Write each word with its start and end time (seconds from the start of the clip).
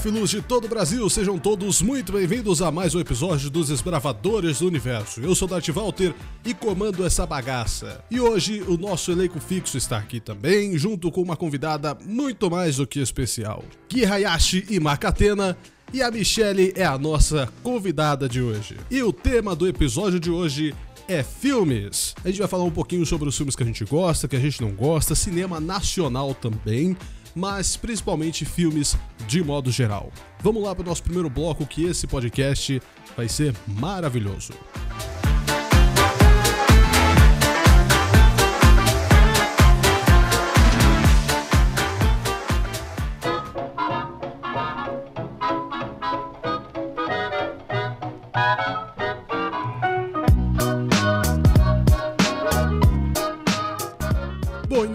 Cinéfilos 0.00 0.30
de 0.30 0.40
todo 0.40 0.64
o 0.64 0.68
Brasil, 0.68 1.10
sejam 1.10 1.38
todos 1.38 1.82
muito 1.82 2.10
bem-vindos 2.12 2.62
a 2.62 2.70
mais 2.70 2.94
um 2.94 3.00
episódio 3.00 3.50
dos 3.50 3.68
Esbravadores 3.68 4.60
do 4.60 4.66
Universo. 4.66 5.20
Eu 5.20 5.34
sou 5.34 5.46
Darth 5.46 5.68
Walter 5.68 6.14
e 6.42 6.54
comando 6.54 7.04
essa 7.04 7.26
bagaça. 7.26 8.02
E 8.10 8.18
hoje 8.18 8.62
o 8.62 8.78
nosso 8.78 9.12
elenco 9.12 9.38
fixo 9.38 9.76
está 9.76 9.98
aqui 9.98 10.18
também, 10.18 10.78
junto 10.78 11.12
com 11.12 11.20
uma 11.20 11.36
convidada 11.36 11.94
muito 12.06 12.50
mais 12.50 12.76
do 12.76 12.86
que 12.86 12.98
especial. 12.98 13.62
Ki 13.90 14.06
Hayashi 14.06 14.64
e 14.70 14.80
Makatena 14.80 15.54
e 15.92 16.02
a 16.02 16.10
Michelle 16.10 16.72
é 16.74 16.84
a 16.84 16.96
nossa 16.96 17.52
convidada 17.62 18.26
de 18.26 18.40
hoje. 18.40 18.78
E 18.90 19.02
o 19.02 19.12
tema 19.12 19.54
do 19.54 19.68
episódio 19.68 20.18
de 20.18 20.30
hoje 20.30 20.74
é 21.06 21.22
filmes. 21.22 22.14
A 22.24 22.28
gente 22.28 22.38
vai 22.38 22.48
falar 22.48 22.64
um 22.64 22.70
pouquinho 22.70 23.04
sobre 23.04 23.28
os 23.28 23.36
filmes 23.36 23.54
que 23.54 23.62
a 23.62 23.66
gente 23.66 23.84
gosta, 23.84 24.26
que 24.26 24.36
a 24.36 24.40
gente 24.40 24.62
não 24.62 24.70
gosta, 24.70 25.14
cinema 25.14 25.60
nacional 25.60 26.32
também 26.32 26.96
mas 27.34 27.76
principalmente 27.76 28.44
filmes 28.44 28.96
de 29.26 29.42
modo 29.42 29.70
geral. 29.70 30.12
Vamos 30.40 30.62
lá 30.62 30.74
para 30.74 30.82
o 30.82 30.86
nosso 30.86 31.02
primeiro 31.02 31.30
bloco, 31.30 31.66
que 31.66 31.84
esse 31.84 32.06
podcast 32.06 32.80
vai 33.16 33.28
ser 33.28 33.54
maravilhoso. 33.66 34.52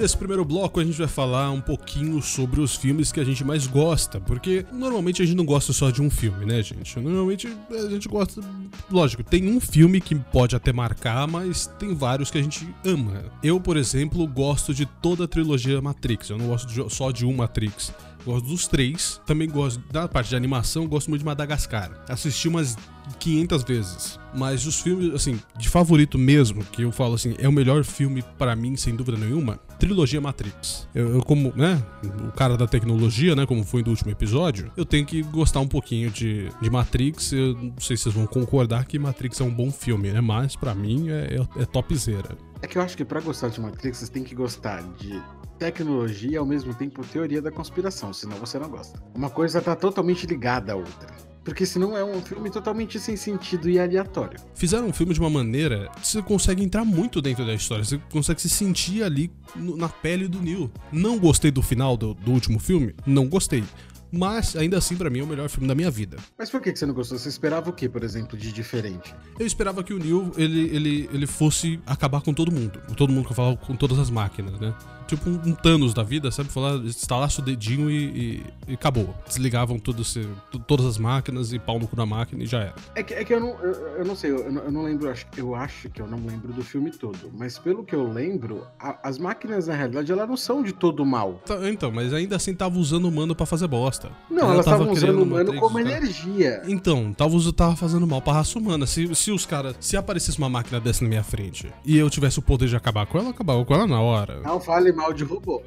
Nesse 0.06 0.16
primeiro 0.16 0.46
bloco 0.46 0.80
a 0.80 0.86
gente 0.86 1.00
vai 1.00 1.08
falar 1.08 1.50
um 1.50 1.60
pouquinho 1.60 2.22
sobre 2.22 2.62
os 2.62 2.76
filmes 2.76 3.12
que 3.12 3.20
a 3.20 3.24
gente 3.24 3.44
mais 3.44 3.66
gosta, 3.66 4.20
porque 4.20 4.64
normalmente 4.72 5.24
a 5.24 5.26
gente 5.26 5.36
não 5.36 5.44
gosta 5.48 5.74
só 5.74 5.90
de 5.90 6.00
um 6.00 6.12
filme, 6.12 6.46
né, 6.46 6.62
gente? 6.62 7.00
Normalmente 7.00 7.48
a 7.72 7.90
gente 7.90 8.08
gosta. 8.08 8.40
Lógico, 8.88 9.24
tem 9.24 9.50
um 9.50 9.60
filme 9.60 10.00
que 10.00 10.14
pode 10.14 10.56
até 10.56 10.72
marcar, 10.72 11.28
mas 11.28 11.66
tem 11.80 11.96
vários 11.96 12.30
que 12.30 12.38
a 12.38 12.42
gente 12.44 12.72
ama. 12.86 13.24
Eu, 13.42 13.60
por 13.60 13.78
exemplo, 13.78 14.28
gosto 14.28 14.76
de 14.76 14.86
toda 14.86 15.24
a 15.24 15.28
trilogia 15.28 15.82
Matrix, 15.82 16.30
eu 16.30 16.38
não 16.38 16.50
gosto 16.50 16.68
de, 16.68 16.94
só 16.94 17.10
de 17.10 17.26
um 17.26 17.38
Matrix. 17.38 17.92
Gosto 18.24 18.48
dos 18.48 18.68
três. 18.68 19.20
Também 19.26 19.50
gosto 19.50 19.82
da 19.92 20.08
parte 20.08 20.30
de 20.30 20.36
animação, 20.36 20.88
gosto 20.88 21.10
muito 21.10 21.22
de 21.22 21.26
Madagascar. 21.26 22.04
Assisti 22.08 22.48
umas 22.48 22.78
500 23.20 23.64
vezes. 23.64 24.20
Mas 24.34 24.66
os 24.66 24.80
filmes, 24.82 25.14
assim, 25.14 25.40
de 25.58 25.70
favorito 25.70 26.18
mesmo, 26.18 26.64
que 26.66 26.82
eu 26.82 26.92
falo 26.92 27.16
assim, 27.16 27.36
é 27.40 27.48
o 27.48 27.52
melhor 27.52 27.84
filme 27.84 28.24
para 28.38 28.56
mim, 28.56 28.76
sem 28.76 28.96
dúvida 28.96 29.18
nenhuma, 29.18 29.58
trilogia 29.80 30.20
Matrix. 30.20 30.88
Eu, 30.94 31.16
eu, 31.16 31.24
como, 31.24 31.54
né, 31.56 31.82
o 32.28 32.32
cara 32.32 32.58
da 32.58 32.68
tecnologia, 32.68 33.36
né, 33.36 33.46
como 33.46 33.64
foi 33.64 33.82
no 33.82 33.90
último 33.90 34.12
episódio, 34.12 34.72
eu 34.76 34.86
tenho 34.86 35.06
que 35.06 35.22
gostar 35.24 35.62
um 35.62 35.68
pouquinho 35.68 36.12
de, 36.12 36.50
de 36.62 36.70
Matrix. 36.70 37.32
Eu 37.32 37.54
não 37.54 37.74
sei 37.80 37.96
se 37.96 38.04
vocês 38.04 38.16
vão 38.16 38.28
concordar 38.28 38.86
que 38.86 39.00
Matrix 39.00 39.40
é 39.40 39.44
um 39.44 39.54
bom 39.54 39.72
filme, 39.72 40.12
né, 40.12 40.22
mas 40.22 40.56
para 40.56 40.76
mim 40.76 41.10
é, 41.10 41.38
é, 41.38 41.62
é 41.62 41.66
topzera. 41.66 42.38
É 42.62 42.68
que 42.68 42.78
eu 42.78 42.82
acho 42.82 42.98
que 42.98 43.06
para 43.06 43.22
gostar 43.22 43.50
de 43.50 43.62
Matrix, 43.62 44.00
vocês 44.00 44.10
têm 44.10 44.24
que 44.24 44.36
gostar 44.36 44.82
de 44.98 45.22
tecnologia 45.58 46.32
e 46.32 46.38
ao 46.38 46.46
mesmo 46.46 46.74
tempo 46.74 47.06
teoria 47.06 47.42
da 47.42 47.52
conspiração, 47.52 48.12
senão 48.14 48.38
você 48.38 48.60
não 48.60 48.70
gosta. 48.70 49.02
Uma 49.16 49.30
coisa 49.30 49.62
tá 49.62 49.76
totalmente 49.76 50.26
ligada 50.26 50.74
à 50.74 50.76
outra. 50.76 51.25
Porque 51.46 51.64
senão 51.66 51.96
é 51.96 52.04
um 52.04 52.20
filme 52.22 52.50
totalmente 52.50 53.00
sem 53.00 53.16
sentido 53.16 53.70
e 53.70 53.80
aleatório. 53.80 54.40
Fizeram 54.56 54.88
um 54.88 54.94
filme 54.94 55.14
de 55.14 55.20
uma 55.20 55.30
maneira 55.30 55.90
que 56.02 56.08
você 56.08 56.22
consegue 56.22 56.64
entrar 56.64 56.84
muito 56.84 57.22
dentro 57.22 57.46
da 57.46 57.54
história. 57.54 57.84
Você 57.84 58.00
consegue 58.12 58.42
se 58.42 58.50
sentir 58.50 59.04
ali 59.04 59.32
no, 59.56 59.78
na 59.78 59.88
pele 59.88 60.28
do 60.28 60.42
Neil. 60.42 60.72
Não 60.92 61.20
gostei 61.20 61.52
do 61.52 61.62
final 61.62 61.96
do, 61.96 62.16
do 62.16 62.32
último 62.32 62.60
filme? 62.60 62.96
Não 63.06 63.28
gostei 63.28 63.64
mas 64.12 64.56
ainda 64.56 64.78
assim 64.78 64.96
para 64.96 65.10
mim 65.10 65.20
é 65.20 65.24
o 65.24 65.28
melhor 65.28 65.50
filme 65.50 65.68
da 65.68 65.76
minha 65.76 65.92
vida. 65.92 66.18
Mas 66.38 66.50
por 66.50 66.62
que 66.62 66.74
você 66.74 66.86
não 66.86 66.94
gostou? 66.94 67.18
Você 67.18 67.28
esperava 67.28 67.70
o 67.70 67.74
que, 67.74 67.90
por 67.90 68.04
exemplo, 68.04 68.38
de 68.38 68.52
diferente? 68.52 69.14
Eu 69.38 69.46
esperava 69.46 69.84
que 69.84 69.94
o 69.94 70.00
Neil 70.00 70.32
ele, 70.38 70.70
ele, 70.74 71.10
ele 71.12 71.28
fosse 71.28 71.80
acabar 71.86 72.22
com 72.22 72.34
todo 72.34 72.52
mundo, 72.52 72.80
todo 72.96 73.12
mundo 73.12 73.26
que 73.26 73.32
eu 73.32 73.36
falava 73.36 73.58
com 73.58 73.76
todas 73.76 74.00
as 74.00 74.10
máquinas, 74.10 74.58
né? 74.60 74.74
Tipo 75.08 75.30
um, 75.30 75.54
Thanos 75.54 75.94
da 75.94 76.04
vida, 76.04 76.32
sabe? 76.32 76.50
Falar, 76.50 76.76
instalasse 76.78 77.40
o 77.40 77.42
dedinho 77.44 77.90
e, 77.90 78.06
e, 78.06 78.44
e 78.70 78.74
acabou. 78.74 79.14
Desligavam 79.28 79.80
tudo, 79.80 80.04
se, 80.04 80.28
todas 80.68 80.86
as 80.86 80.98
máquinas 80.98 81.54
e 81.54 81.60
pau 81.60 81.80
no 81.80 81.88
cu 81.88 81.96
da 81.96 82.06
máquina 82.06 82.44
e 82.44 82.48
já 82.48 82.60
era. 82.60 82.76
É 82.96 83.04
que, 83.04 83.14
é 83.14 83.24
que 83.24 83.34
eu, 83.34 83.40
não, 83.40 83.50
eu, 83.62 83.74
eu 83.98 84.06
não 84.06 84.16
sei, 84.16 84.32
eu 84.32 84.52
não, 84.52 84.64
eu 84.64 84.72
não 84.72 84.84
lembro, 84.84 85.14
eu 85.38 85.56
acho, 85.56 85.90
que 85.90 86.02
eu 86.02 86.08
não 86.08 86.20
lembro 86.26 86.52
do 86.54 86.64
filme 86.64 86.92
todo, 86.92 87.32
mas 87.38 87.58
pelo 87.58 87.84
que 87.84 87.96
eu 87.96 88.12
lembro, 88.12 88.66
a, 88.80 89.08
as 89.08 89.18
máquinas 89.18 89.68
na 89.68 89.76
realidade 89.76 90.12
elas 90.12 90.28
não 90.28 90.38
são 90.38 90.64
de 90.64 90.74
todo 90.74 91.06
mal. 91.06 91.42
Tá, 91.46 91.58
então, 91.70 91.92
mas 91.92 92.14
ainda 92.14 92.36
assim 92.36 92.54
tava 92.54 92.78
usando 92.78 93.06
o 93.06 93.10
humano 93.10 93.36
para 93.36 93.46
fazer 93.46 93.68
bosta. 93.68 94.10
Não, 94.30 94.52
elas 94.52 94.66
estavam 94.66 94.92
usando 94.92 95.20
o 95.20 95.24
humano 95.24 95.56
como 95.60 95.80
energia. 95.80 96.62
Então, 96.68 97.14
tava, 97.14 97.36
tava 97.54 97.76
fazendo 97.76 98.06
mal 98.08 98.22
pra 98.22 98.34
raça 98.34 98.58
humana. 98.58 98.86
Se, 98.86 99.14
se 99.16 99.32
os 99.32 99.46
caras, 99.46 99.76
se 99.80 99.96
aparecesse 99.96 100.38
uma 100.38 100.50
máquina 100.50 100.80
dessa 100.80 101.04
na 101.04 101.10
minha 101.10 101.24
frente 101.24 101.72
e 101.84 101.98
eu 101.98 102.10
tivesse 102.10 102.40
o 102.40 102.42
poder 102.42 102.68
de 102.68 102.76
acabar 102.76 103.06
com 103.06 103.18
ela, 103.18 103.30
acabava 103.30 103.64
com 103.64 103.74
ela 103.74 103.88
na 103.88 104.02
hora. 104.02 104.42
Não 104.42 104.60
fale 104.60 104.92
mal 104.96 105.14
de 105.14 105.24
robô. 105.24 105.62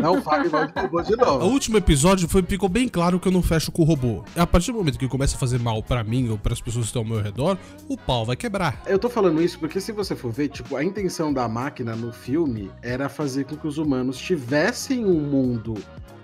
Não 0.00 0.22
fale 0.22 0.48
mal 0.48 0.66
de 0.66 0.72
robô 0.78 1.02
de 1.02 1.16
novo. 1.16 1.46
O 1.46 1.48
último 1.50 1.76
episódio 1.76 2.28
foi, 2.28 2.42
ficou 2.42 2.68
bem 2.68 2.88
claro 2.88 3.18
que 3.18 3.26
eu 3.26 3.32
não 3.32 3.42
fecho 3.42 3.72
com 3.72 3.82
o 3.82 3.84
robô. 3.84 4.22
A 4.36 4.46
partir 4.46 4.72
do 4.72 4.78
momento 4.78 4.98
que 4.98 5.08
começa 5.08 5.36
a 5.36 5.38
fazer 5.38 5.58
mal 5.58 5.82
para 5.82 6.04
mim 6.04 6.28
ou 6.28 6.38
para 6.38 6.52
as 6.52 6.60
pessoas 6.60 6.84
que 6.84 6.88
estão 6.90 7.02
ao 7.02 7.08
meu 7.08 7.20
redor, 7.20 7.58
o 7.88 7.96
pau 7.96 8.24
vai 8.24 8.36
quebrar. 8.36 8.82
Eu 8.86 8.98
tô 8.98 9.08
falando 9.08 9.42
isso 9.42 9.58
porque 9.58 9.80
se 9.80 9.92
você 9.92 10.14
for 10.14 10.30
ver, 10.30 10.48
tipo, 10.48 10.76
a 10.76 10.84
intenção 10.84 11.32
da 11.32 11.48
máquina 11.48 11.96
no 11.96 12.12
filme 12.12 12.70
era 12.82 13.08
fazer 13.08 13.44
com 13.44 13.56
que 13.56 13.66
os 13.66 13.78
humanos 13.78 14.18
tivessem 14.18 15.04
um 15.04 15.20
mundo 15.20 15.74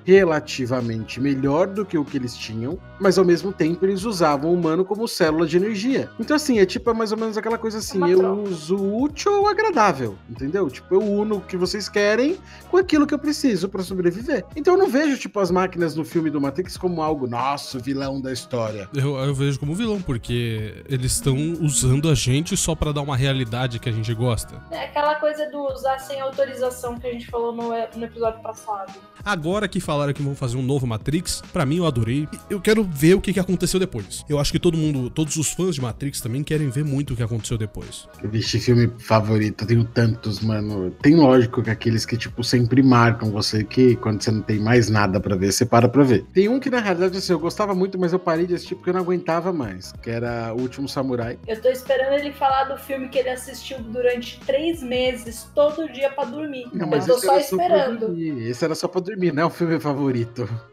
relativamente 0.05 1.21
melhor 1.21 1.67
do 1.67 1.85
que 1.85 1.97
o 1.97 2.05
que 2.05 2.17
eles 2.17 2.37
tinham, 2.37 2.79
mas 3.01 3.19
ao 3.19 3.25
mesmo 3.25 3.53
tempo 3.53 3.85
eles 3.85 4.05
usavam 4.05 4.51
o 4.51 4.55
humano 4.55 4.85
como 4.85 5.07
célula 5.07 5.47
de 5.47 5.57
energia. 5.57 6.11
Então, 6.19 6.37
assim, 6.37 6.59
é 6.59 6.67
tipo 6.67 6.91
é 6.91 6.95
mais 6.95 7.13
ou 7.13 7.19
menos 7.19 7.37
aquela 7.37 7.59
coisa 7.59 7.79
assim: 7.79 8.03
é 8.05 8.15
eu 8.15 8.43
uso 8.43 8.77
útil 8.77 9.33
ou 9.41 9.49
agradável, 9.49 10.17
entendeu? 10.29 10.69
Tipo, 10.71 10.95
eu 10.95 11.03
uno 11.03 11.37
o 11.37 11.41
que 11.41 11.57
vocês 11.57 11.89
querem 11.89 12.39
com 12.71 12.77
aquilo 12.77 13.07
que 13.07 13.15
eu 13.15 13.19
preciso 13.19 13.69
para 13.69 13.83
sobreviver. 13.83 14.45
Então, 14.57 14.75
eu 14.75 14.79
não 14.79 14.89
vejo, 14.89 15.19
tipo, 15.19 15.39
as 15.41 15.51
máquinas 15.51 15.95
no 15.95 16.05
filme 16.05 16.31
do 16.31 16.41
Matrix 16.41 16.77
como 16.77 17.03
algo, 17.03 17.27
nosso 17.27 17.79
vilão 17.79 18.21
da 18.21 18.33
história. 18.33 18.89
Eu, 18.95 19.17
eu 19.17 19.35
vejo 19.35 19.59
como 19.59 19.75
vilão, 19.75 20.01
porque 20.01 20.83
eles 20.89 21.13
estão 21.13 21.37
usando 21.61 22.09
a 22.09 22.15
gente 22.15 22.57
só 22.57 22.75
para 22.75 22.93
dar 22.93 23.03
uma 23.03 23.17
realidade 23.17 23.79
que 23.79 23.89
a 23.89 23.93
gente 23.93 24.13
gosta. 24.15 24.63
É 24.71 24.85
aquela 24.85 25.15
coisa 25.17 25.51
do 25.51 25.59
usar 25.73 25.99
sem 25.99 26.21
autorização 26.21 26.99
que 26.99 27.07
a 27.07 27.13
gente 27.13 27.27
falou 27.27 27.53
no, 27.53 27.69
no 27.69 28.05
episódio 28.05 28.41
passado. 28.43 28.93
Agora 29.25 29.69
que 29.69 29.81
falaram 29.93 30.13
que 30.15 30.23
vão 30.23 30.35
fazer 30.35 30.57
um 30.57 30.63
novo 30.63 30.87
Matrix, 30.87 31.43
para 31.53 31.67
mim 31.67 31.77
eu 31.77 31.87
adorei. 31.87 32.27
Eu 32.49 32.61
quero 32.61 32.83
ver 32.83 33.15
o 33.15 33.21
que, 33.21 33.31
que 33.31 33.39
aconteceu 33.39 33.79
depois. 33.79 34.25
Eu 34.27 34.39
acho 34.39 34.51
que 34.51 34.59
todo 34.59 34.77
mundo, 34.77 35.11
todos 35.11 35.37
os 35.37 35.53
fãs 35.53 35.75
de 35.75 35.83
Matrix 35.83 36.21
também 36.21 36.43
querem 36.43 36.71
ver 36.71 36.83
muito 36.83 37.13
o 37.13 37.17
que 37.17 37.23
aconteceu 37.23 37.59
depois. 37.59 38.09
Vixe, 38.25 38.59
filme 38.59 38.91
favorito, 38.99 39.65
eu 39.65 39.69
tenho 39.69 39.85
tantos, 39.85 40.41
mano. 40.41 40.91
Tem 41.03 41.15
lógico 41.15 41.63
que 41.63 41.69
aqueles 41.69 42.07
que, 42.07 42.17
tipo, 42.17 42.43
sempre 42.43 42.83
marcam 42.83 43.31
você 43.31 43.65
que 43.65 43.97
quando 43.97 44.23
você 44.23 44.31
não 44.31 44.41
tem 44.41 44.59
mais 44.59 44.89
nada 44.89 45.21
para 45.21 45.37
ver, 45.37 45.53
você 45.53 45.67
para 45.67 45.89
pra 45.89 46.03
ver. 46.03 46.25
Tem 46.33 46.49
um 46.49 46.59
que, 46.59 46.71
na 46.71 46.81
realidade, 46.81 47.19
assim, 47.19 47.33
eu 47.33 47.39
gostava 47.39 47.75
muito, 47.75 47.99
mas 47.99 48.15
eu 48.15 48.19
parei 48.19 48.47
de 48.47 48.55
assistir 48.55 48.77
porque 48.77 48.89
eu 48.89 48.95
não 48.95 49.01
aguentava 49.03 49.53
mais, 49.53 49.93
que 50.03 50.09
era 50.09 50.55
O 50.55 50.61
Último 50.63 50.89
Samurai. 50.89 51.39
Eu 51.47 51.61
tô 51.61 51.69
esperando 51.69 52.15
ele 52.15 52.33
falar 52.33 52.65
do 52.65 52.79
filme 52.79 53.09
que 53.09 53.19
ele 53.19 53.29
assistiu 53.29 53.79
durante 53.81 54.41
três 54.47 54.83
meses, 54.83 55.47
todo 55.55 55.87
dia 55.93 56.11
para 56.11 56.31
dormir. 56.31 56.67
Não, 56.73 56.87
mas 56.87 57.07
eu 57.07 57.17
tô 57.17 57.21
só 57.21 57.39
esperando. 57.39 58.07
Só 58.07 58.13
esse 58.17 58.65
era 58.65 58.75
só 58.75 58.89
pra 58.89 59.01
dormir, 59.03 59.33
não 59.35 59.43
é 59.43 59.47
o 59.47 59.51
filme 59.51 59.79
favorito. 59.83 60.72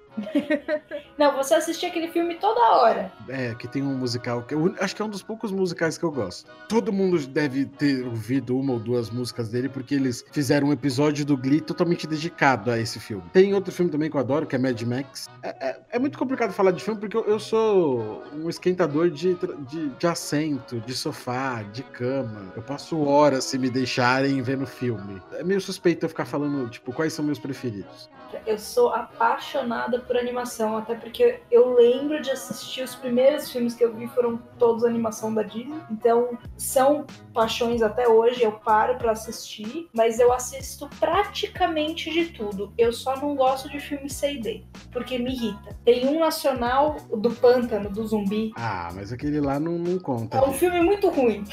Não, 1.18 1.36
você 1.36 1.56
assistia 1.56 1.90
aquele 1.90 2.08
filme 2.08 2.36
toda 2.36 2.60
hora. 2.60 3.12
É, 3.28 3.54
que 3.56 3.68
tem 3.68 3.84
um 3.84 3.98
musical 3.98 4.44
que 4.44 4.54
eu 4.54 4.74
acho 4.80 4.96
que 4.96 5.02
é 5.02 5.06
um 5.06 5.10
dos 5.10 5.22
poucos 5.22 5.52
musicais 5.52 5.98
que 5.98 6.04
eu 6.04 6.12
gosto. 6.12 6.50
Todo 6.68 6.92
mundo 6.92 7.20
deve 7.28 7.66
ter 7.66 8.06
ouvido 8.06 8.58
uma 8.58 8.74
ou 8.74 8.80
duas 8.80 9.10
músicas 9.10 9.50
dele, 9.50 9.70
porque 9.70 9.96
eles 9.96 10.24
fizeram 10.32 10.70
um 10.70 10.74
episódio 10.74 11.26
do 11.26 11.36
Glee 11.36 11.62
totalmente 11.62 12.08
dedicado 12.08 12.72
a 12.72 12.80
esse 12.80 13.00
filme. 13.00 13.24
Tem 13.34 13.54
outro 13.54 13.72
filme 13.72 13.92
também 13.92 14.10
que 14.10 14.16
eu 14.16 14.20
adoro, 14.20 14.46
que 14.46 14.56
é 14.56 14.60
Mad 14.60 14.82
Max. 14.84 15.28
É, 15.44 15.50
é, 15.50 15.80
é 15.92 16.00
muito 16.00 16.18
complicado 16.18 16.52
falar 16.52 16.72
de 16.72 16.84
filme, 16.84 17.00
porque 17.00 17.18
eu, 17.18 17.26
eu 17.26 17.40
sou 17.40 18.24
um 18.34 18.50
esquentador 18.50 19.10
de, 19.10 19.36
de, 19.68 19.90
de, 19.90 20.08
assento, 20.08 20.80
de 20.82 20.94
sofá, 20.94 21.64
de 21.64 21.84
cama. 21.84 22.52
Eu 22.56 22.62
passo 22.62 23.00
horas 23.04 23.44
se 23.44 23.58
me 23.58 23.70
deixarem 23.70 24.42
vendo 24.42 24.66
filme. 24.66 25.22
É 25.34 25.44
meio 25.44 25.62
suspeito 25.62 26.06
eu 26.06 26.10
ficar 26.10 26.26
falando, 26.26 26.70
tipo, 26.70 26.94
quais 26.94 27.14
são 27.14 27.26
meus 27.26 27.40
preferidos. 27.40 28.10
Eu 28.46 28.58
sou 28.58 28.90
apaixonada 28.94 30.00
por 30.10 30.18
animação, 30.18 30.76
até 30.76 30.96
porque 30.96 31.40
eu 31.52 31.76
lembro 31.76 32.20
de 32.20 32.32
assistir 32.32 32.82
os 32.82 32.96
primeiros 32.96 33.52
filmes 33.52 33.76
que 33.76 33.84
eu 33.84 33.94
vi 33.94 34.08
foram 34.08 34.38
todos 34.58 34.84
animação 34.84 35.32
da 35.32 35.44
Disney. 35.44 35.80
Então, 35.92 36.36
são 36.58 37.06
paixões 37.32 37.84
até 37.84 38.08
hoje, 38.08 38.42
eu 38.42 38.54
paro 38.54 38.98
para 38.98 39.12
assistir, 39.12 39.88
mas 39.94 40.20
eu 40.20 40.34
assisto 40.34 40.90
praticamente 41.00 42.10
de 42.10 42.26
tudo. 42.32 42.74
Eu 42.76 42.92
só 42.92 43.16
não 43.18 43.36
gosto 43.36 43.70
de 43.70 43.80
filme 43.80 44.10
C&D, 44.10 44.64
porque 44.92 45.20
me 45.20 45.32
irrita. 45.32 45.78
Tem 45.86 46.08
um 46.08 46.20
nacional 46.20 46.98
do 47.16 47.30
Pântano, 47.30 47.92
do 47.92 48.08
zumbi. 48.08 48.52
Ah, 48.56 48.90
mas 48.96 49.14
aquele 49.14 49.40
lá 49.40 49.60
não, 49.60 49.78
não 49.78 50.00
conta. 50.00 50.40
É 50.40 50.42
um 50.42 50.54
filme 50.54 50.82
muito 50.82 51.08
ruim. 51.10 51.44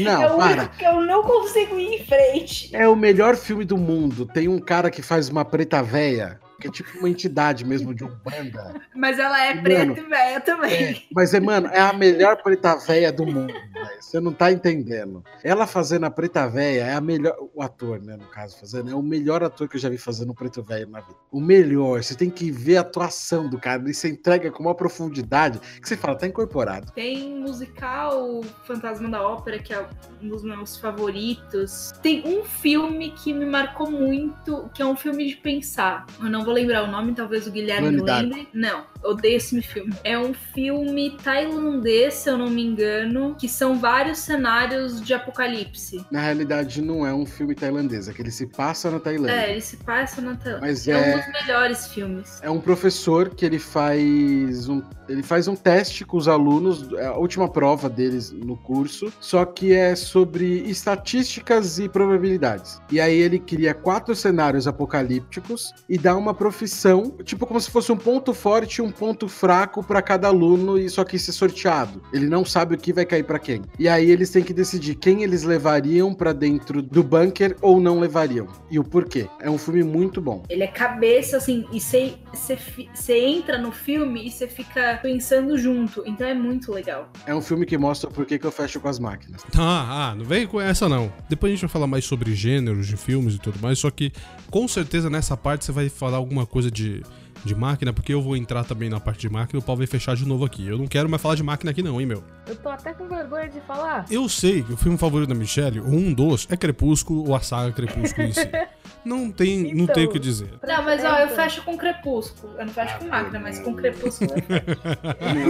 Não, 0.00 0.20
é 0.22 0.30
o 0.30 0.36
para. 0.36 0.60
único 0.60 0.76
que 0.76 0.84
eu 0.84 1.00
não 1.00 1.22
consigo 1.22 1.80
ir 1.80 1.94
em 1.94 2.04
frente. 2.04 2.76
É 2.76 2.86
o 2.86 2.94
melhor 2.94 3.36
filme 3.36 3.64
do 3.64 3.78
mundo. 3.78 4.26
Tem 4.26 4.48
um 4.48 4.58
cara 4.58 4.90
que 4.90 5.00
faz 5.00 5.30
uma 5.30 5.46
preta 5.46 5.82
véia 5.82 6.38
que 6.70 6.82
é 6.82 6.84
tipo 6.84 6.98
uma 6.98 7.08
entidade 7.08 7.64
mesmo 7.64 7.94
de 7.94 8.04
Umbanda. 8.04 8.80
Mas 8.94 9.18
ela 9.18 9.44
é 9.44 9.54
Mano, 9.54 9.62
preta 9.62 10.00
e 10.00 10.04
velha 10.04 10.40
também. 10.40 10.72
É, 10.72 11.02
mas, 11.12 11.34
é, 11.34 11.40
mano, 11.40 11.68
é 11.68 11.80
a 11.80 11.92
melhor 11.92 12.42
preta 12.42 12.76
véia 12.76 13.12
do 13.12 13.26
mundo. 13.26 13.54
Você 14.00 14.20
não 14.20 14.32
tá 14.32 14.52
entendendo. 14.52 15.22
Ela 15.42 15.66
fazendo 15.66 16.04
a 16.04 16.10
preta 16.10 16.46
véia 16.48 16.84
é 16.84 16.94
a 16.94 17.00
melhor. 17.00 17.36
O 17.54 17.62
ator, 17.62 18.00
né, 18.00 18.16
no 18.16 18.26
caso, 18.26 18.58
fazendo, 18.58 18.90
é 18.90 18.94
o 18.94 19.02
melhor 19.02 19.42
ator 19.42 19.68
que 19.68 19.76
eu 19.76 19.80
já 19.80 19.88
vi 19.88 19.98
fazendo 19.98 20.32
um 20.32 20.34
preto 20.34 20.62
velho 20.62 20.88
na 20.88 21.00
vida. 21.00 21.16
O 21.30 21.40
melhor. 21.40 22.02
Você 22.02 22.14
tem 22.14 22.30
que 22.30 22.50
ver 22.50 22.76
a 22.76 22.80
atuação 22.80 23.48
do 23.48 23.58
cara. 23.58 23.82
Ele 23.82 23.94
se 23.94 24.08
entrega 24.08 24.50
com 24.50 24.62
uma 24.62 24.74
profundidade 24.74 25.58
que 25.58 25.88
você 25.88 25.96
fala, 25.96 26.16
tá 26.16 26.26
incorporado. 26.26 26.92
Tem 26.92 27.34
musical 27.40 28.42
Fantasma 28.64 29.08
da 29.08 29.22
Ópera, 29.22 29.58
que 29.58 29.72
é 29.72 29.86
um 30.22 30.28
dos 30.28 30.42
meus 30.42 30.76
favoritos. 30.76 31.92
Tem 32.02 32.22
um 32.26 32.44
filme 32.44 33.10
que 33.10 33.32
me 33.32 33.46
marcou 33.46 33.90
muito, 33.90 34.70
que 34.74 34.82
é 34.82 34.86
um 34.86 34.96
filme 34.96 35.26
de 35.26 35.36
pensar. 35.36 36.06
Eu 36.20 36.30
não 36.30 36.44
vou 36.44 36.52
lembrar 36.52 36.84
o 36.84 36.90
nome, 36.90 37.14
talvez 37.14 37.46
o 37.46 37.50
Guilherme 37.50 37.88
Humanidade. 37.88 38.28
lembre. 38.28 38.48
Não, 38.52 38.84
odeio 39.02 39.36
esse 39.36 39.60
filme. 39.62 39.94
É 40.04 40.18
um 40.18 40.34
filme 40.34 41.16
tailandês, 41.22 42.14
se 42.14 42.30
eu 42.30 42.38
não 42.38 42.50
me 42.50 42.64
engano, 42.64 43.34
que 43.38 43.48
são 43.48 43.78
vários 43.86 44.18
cenários 44.18 45.00
de 45.00 45.14
apocalipse. 45.14 46.04
Na 46.10 46.20
realidade, 46.20 46.82
não 46.82 47.06
é 47.06 47.14
um 47.14 47.24
filme 47.24 47.54
tailandês, 47.54 48.08
é 48.08 48.12
que 48.12 48.20
ele 48.20 48.32
se 48.32 48.44
passa 48.44 48.90
na 48.90 48.98
Tailândia. 48.98 49.32
É, 49.32 49.52
ele 49.52 49.60
se 49.60 49.76
passa 49.76 50.20
na 50.20 50.34
Tailândia. 50.34 50.66
Mas 50.66 50.88
É 50.88 50.96
um 50.96 51.00
é, 51.00 51.16
dos 51.16 51.26
melhores 51.40 51.86
filmes. 51.86 52.40
é 52.42 52.50
um 52.50 52.60
professor 52.60 53.28
que 53.28 53.46
ele 53.46 53.60
faz 53.60 54.68
um, 54.68 54.82
ele 55.08 55.22
faz 55.22 55.46
um 55.46 55.54
teste 55.54 56.04
com 56.04 56.16
os 56.16 56.26
alunos, 56.26 56.92
é 56.94 57.06
a 57.06 57.14
última 57.14 57.48
prova 57.48 57.88
deles 57.88 58.32
no 58.32 58.56
curso, 58.56 59.12
só 59.20 59.44
que 59.44 59.72
é 59.72 59.94
sobre 59.94 60.62
estatísticas 60.68 61.78
e 61.78 61.88
probabilidades. 61.88 62.80
E 62.90 63.00
aí 63.00 63.16
ele 63.16 63.38
cria 63.38 63.72
quatro 63.72 64.16
cenários 64.16 64.66
apocalípticos 64.66 65.72
e 65.88 65.96
dá 65.96 66.16
uma 66.16 66.34
profissão, 66.34 67.16
tipo 67.22 67.46
como 67.46 67.60
se 67.60 67.70
fosse 67.70 67.92
um 67.92 67.96
ponto 67.96 68.34
forte 68.34 68.78
e 68.78 68.82
um 68.82 68.90
ponto 68.90 69.28
fraco 69.28 69.80
para 69.80 70.02
cada 70.02 70.26
aluno, 70.26 70.76
e 70.76 70.90
só 70.90 71.04
que 71.04 71.14
isso 71.14 71.30
é 71.30 71.34
sorteado. 71.34 72.02
Ele 72.12 72.26
não 72.26 72.44
sabe 72.44 72.74
o 72.74 72.78
que 72.78 72.92
vai 72.92 73.04
cair 73.04 73.22
para 73.22 73.38
quem. 73.38 73.62
E 73.78 73.88
aí 73.88 74.10
eles 74.10 74.30
têm 74.30 74.42
que 74.42 74.54
decidir 74.54 74.94
quem 74.94 75.22
eles 75.22 75.42
levariam 75.42 76.14
para 76.14 76.32
dentro 76.32 76.80
do 76.82 77.02
bunker 77.02 77.56
ou 77.60 77.80
não 77.80 78.00
levariam. 78.00 78.48
E 78.70 78.78
o 78.78 78.84
porquê. 78.84 79.28
É 79.40 79.50
um 79.50 79.58
filme 79.58 79.82
muito 79.82 80.20
bom. 80.20 80.42
Ele 80.48 80.62
é 80.62 80.66
cabeça, 80.66 81.36
assim, 81.36 81.64
e 81.72 81.80
você 81.80 83.18
entra 83.18 83.58
no 83.58 83.70
filme 83.70 84.26
e 84.26 84.30
você 84.30 84.46
fica 84.46 84.98
pensando 85.02 85.58
junto. 85.58 86.02
Então 86.06 86.26
é 86.26 86.34
muito 86.34 86.72
legal. 86.72 87.10
É 87.26 87.34
um 87.34 87.42
filme 87.42 87.66
que 87.66 87.76
mostra 87.76 88.10
por 88.10 88.24
que 88.24 88.38
que 88.38 88.46
eu 88.46 88.52
fecho 88.52 88.80
com 88.80 88.88
as 88.88 88.98
máquinas. 88.98 89.42
Ah, 89.56 90.10
ah, 90.10 90.14
não 90.14 90.24
vem 90.24 90.46
com 90.46 90.60
essa 90.60 90.88
não. 90.88 91.12
Depois 91.28 91.50
a 91.50 91.54
gente 91.54 91.62
vai 91.62 91.70
falar 91.70 91.86
mais 91.86 92.04
sobre 92.04 92.34
gêneros 92.34 92.86
de 92.86 92.96
filmes 92.96 93.34
e 93.34 93.38
tudo 93.38 93.58
mais, 93.60 93.78
só 93.78 93.90
que 93.90 94.12
com 94.50 94.66
certeza 94.66 95.10
nessa 95.10 95.36
parte 95.36 95.64
você 95.64 95.72
vai 95.72 95.88
falar 95.88 96.16
alguma 96.16 96.46
coisa 96.46 96.70
de, 96.70 97.02
de 97.44 97.54
máquina, 97.54 97.92
porque 97.92 98.12
eu 98.12 98.20
vou 98.20 98.36
entrar 98.36 98.64
também 98.64 98.88
na 98.88 99.00
parte 99.00 99.20
de 99.20 99.28
máquina 99.28 99.58
e 99.58 99.62
o 99.62 99.64
pau 99.64 99.76
vai 99.76 99.86
fechar 99.86 100.16
de 100.16 100.26
novo 100.26 100.44
aqui. 100.44 100.66
Eu 100.66 100.78
não 100.78 100.86
quero 100.86 101.08
mais 101.08 101.22
falar 101.22 101.34
de 101.34 101.42
máquina 101.42 101.70
aqui 101.70 101.82
não, 101.82 102.00
hein, 102.00 102.06
meu. 102.06 102.22
Eu 102.46 102.56
tô 102.56 102.68
até 102.68 102.92
com 102.92 103.06
vergonha 103.08 103.48
de 103.48 103.60
falar. 103.60 104.04
Eu 104.10 104.28
sei 104.28 104.62
que 104.62 104.72
o 104.72 104.76
filme 104.76 104.98
favorito 104.98 105.28
da 105.28 105.34
Michelle, 105.34 105.80
ou 105.80 105.88
um 105.88 106.12
dos, 106.12 106.46
é 106.50 106.56
Crepúsculo 106.56 107.28
ou 107.28 107.34
a 107.34 107.40
saga 107.40 107.72
Crepúsculo 107.72 108.26
em 108.26 108.32
si. 108.32 108.40
Não 109.06 109.30
tem, 109.30 109.72
não 109.72 109.84
Então. 109.84 109.94
tem 109.94 110.04
o 110.06 110.10
que 110.10 110.18
dizer. 110.18 110.50
Não, 110.66 110.82
mas 110.82 111.04
ó, 111.04 111.08
É, 111.16 111.22
eu 111.22 111.24
então. 111.26 111.36
fecho 111.36 111.62
com 111.62 111.76
Crepúsculo. 111.78 112.54
Eu 112.58 112.66
não 112.66 112.72
fecho 112.72 112.94
Ah, 112.96 112.98
com 112.98 113.06
máquina, 113.08 113.38
mas 113.38 113.58
com. 113.60 113.72
Crepúsculo 113.74 114.32
eu 114.34 114.42
fecho. 114.42 114.66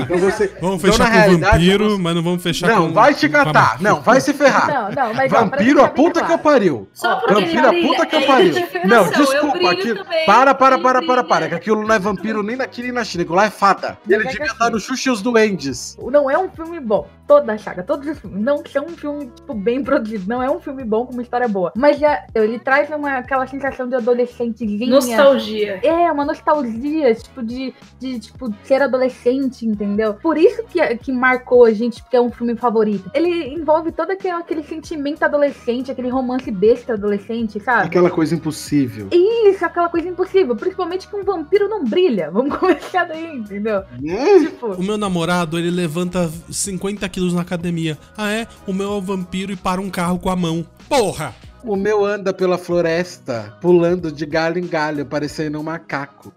Então 0.02 0.18
você. 0.18 0.46
Vamos 0.60 0.78
então, 0.78 0.78
fechar 0.78 1.04
na 1.04 1.10
com 1.10 1.16
realidade, 1.16 1.52
vampiro, 1.58 1.90
você- 1.90 2.02
mas 2.02 2.14
não 2.14 2.22
vamos 2.22 2.42
fechar 2.42 2.68
com. 2.70 2.74
Não, 2.74 2.92
vai 2.92 3.14
te 3.14 3.28
catar. 3.28 3.80
Não, 3.80 4.00
vai 4.02 4.20
se 4.20 4.32
ferrar. 4.34 4.66
Não, 4.68 4.90
não, 5.06 5.14
mas 5.14 5.30
Vampiro, 5.32 5.82
a 5.82 5.88
puta 5.88 6.22
que 6.24 6.32
eu 6.32 6.38
pariu. 6.38 6.88
Só 6.92 7.16
porque 7.16 7.34
Vampiro, 7.34 7.66
a 7.66 7.72
puta 7.72 8.06
que 8.06 8.16
eu 8.16 8.20
É 8.20 8.26
pariu. 8.26 8.46
identificação, 8.48 8.88
Não, 8.90 9.04
eu 9.06 9.12
desculpa. 9.12 9.70
Aquilo... 9.70 10.04
Para, 10.26 10.54
para, 10.54 10.78
para, 10.78 11.02
para, 11.06 11.24
para. 11.24 11.48
Que 11.48 11.54
aquilo 11.54 11.86
não 11.86 11.94
é 11.94 11.98
vampiro 11.98 12.42
nem 12.42 12.56
na 12.56 12.64
China 12.70 12.86
nem 12.86 12.92
na 12.92 13.04
China. 13.04 13.22
Aquilo 13.22 13.36
lá 13.36 13.46
é 13.46 13.50
fada. 13.50 13.98
Ele 14.06 14.14
é 14.14 14.18
devia 14.26 14.44
que 14.46 14.52
estar 14.52 14.64
assim- 14.64 14.72
no 14.74 14.80
Xuxa 14.80 15.08
e 15.08 15.12
os 15.12 15.22
Duendes. 15.22 15.96
Não 16.00 16.30
é 16.30 16.38
um 16.38 16.48
filme 16.50 16.78
bom. 16.80 17.08
Toda 17.26 17.54
a 17.54 17.58
saga, 17.58 17.82
todos 17.82 18.06
os 18.06 18.18
filmes 18.20 18.40
não 18.40 18.62
são 18.70 18.84
um 18.84 18.88
filme, 18.96 19.26
tipo, 19.34 19.52
bem 19.52 19.82
produzido. 19.82 20.24
Não 20.28 20.40
é 20.42 20.48
um 20.48 20.60
filme 20.60 20.84
bom 20.84 21.06
com 21.06 21.12
uma 21.12 21.22
história 21.22 21.48
boa. 21.48 21.72
Mas 21.76 21.98
já, 21.98 22.24
ele 22.34 22.58
traz 22.60 22.88
uma, 22.90 23.16
aquela 23.18 23.45
sensação 23.46 23.88
de 23.88 23.94
adolescentezinha. 23.94 24.90
Nostalgia. 24.90 25.80
É, 25.82 26.10
uma 26.10 26.24
nostalgia, 26.24 27.14
tipo, 27.14 27.42
de, 27.42 27.74
de 27.98 28.18
tipo, 28.18 28.52
ser 28.64 28.82
adolescente, 28.82 29.66
entendeu? 29.66 30.14
Por 30.14 30.36
isso 30.36 30.62
que, 30.64 30.80
que 30.96 31.12
marcou 31.12 31.64
a 31.64 31.72
gente, 31.72 32.02
porque 32.02 32.16
é 32.16 32.20
um 32.20 32.30
filme 32.30 32.56
favorito. 32.56 33.10
Ele 33.14 33.54
envolve 33.54 33.92
todo 33.92 34.10
aquele, 34.10 34.34
aquele 34.34 34.62
sentimento 34.62 35.22
adolescente, 35.22 35.90
aquele 35.90 36.08
romance 36.08 36.50
besta 36.50 36.94
adolescente, 36.94 37.60
sabe? 37.60 37.86
Aquela 37.86 38.10
coisa 38.10 38.34
impossível. 38.34 39.08
Isso, 39.12 39.64
aquela 39.64 39.88
coisa 39.88 40.08
impossível. 40.08 40.56
Principalmente 40.56 41.08
que 41.08 41.16
um 41.16 41.24
vampiro 41.24 41.68
não 41.68 41.84
brilha. 41.84 42.30
Vamos 42.36 42.56
começar 42.56 43.04
daí, 43.04 43.36
entendeu? 43.36 43.82
Né? 44.00 44.40
Tipo, 44.40 44.74
O 44.74 44.82
meu 44.82 44.96
namorado, 44.96 45.58
ele 45.58 45.70
levanta 45.70 46.30
50 46.50 47.08
quilos 47.08 47.34
na 47.34 47.42
academia. 47.42 47.98
Ah, 48.16 48.30
é? 48.30 48.46
O 48.66 48.72
meu 48.72 48.92
é 48.92 48.96
um 48.96 49.00
vampiro 49.00 49.52
e 49.52 49.56
para 49.56 49.80
um 49.80 49.90
carro 49.90 50.18
com 50.18 50.30
a 50.30 50.36
mão. 50.36 50.64
Porra! 50.88 51.34
O 51.66 51.74
meu 51.74 52.04
anda 52.04 52.32
pela 52.32 52.56
floresta, 52.56 53.58
pulando 53.60 54.12
de 54.12 54.24
galho 54.24 54.56
em 54.56 54.66
galho, 54.68 55.04
parecendo 55.04 55.58
um 55.58 55.64
macaco. 55.64 56.32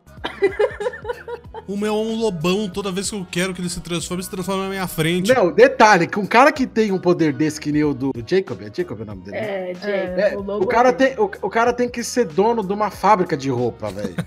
O 1.67 1.77
meu 1.77 1.93
é 1.93 1.97
um 1.97 2.15
lobão. 2.15 2.67
Toda 2.67 2.91
vez 2.91 3.11
que 3.11 3.15
eu 3.15 3.27
quero 3.29 3.53
que 3.53 3.61
ele 3.61 3.69
se 3.69 3.79
transforme, 3.79 4.23
se 4.23 4.29
transforma 4.31 4.63
na 4.63 4.69
minha 4.69 4.87
frente. 4.87 5.31
Não, 5.31 5.51
detalhe, 5.51 6.07
que 6.07 6.17
um 6.17 6.25
cara 6.25 6.51
que 6.51 6.65
tem 6.65 6.91
um 6.91 6.97
poder 6.97 7.31
desse 7.31 7.61
que 7.61 7.71
nem 7.71 7.83
o 7.83 7.93
do, 7.93 8.11
do 8.11 8.23
Jacob, 8.27 8.59
é 8.63 8.71
Jacob 8.75 8.99
o 8.99 9.05
nome 9.05 9.21
dele? 9.21 9.37
né? 9.39 9.71
É. 9.71 9.73
É. 9.83 10.33
É, 10.33 10.35
o 10.35 10.41
o, 10.41 10.65
cara 10.65 10.89
é 10.89 10.93
tem, 10.93 11.13
o, 11.19 11.25
o 11.25 11.49
cara 11.49 11.71
tem 11.71 11.87
que 11.87 12.03
ser 12.03 12.25
dono 12.25 12.65
de 12.65 12.73
uma 12.73 12.89
fábrica 12.89 13.37
de 13.37 13.51
roupa, 13.51 13.91
velho. 13.91 14.15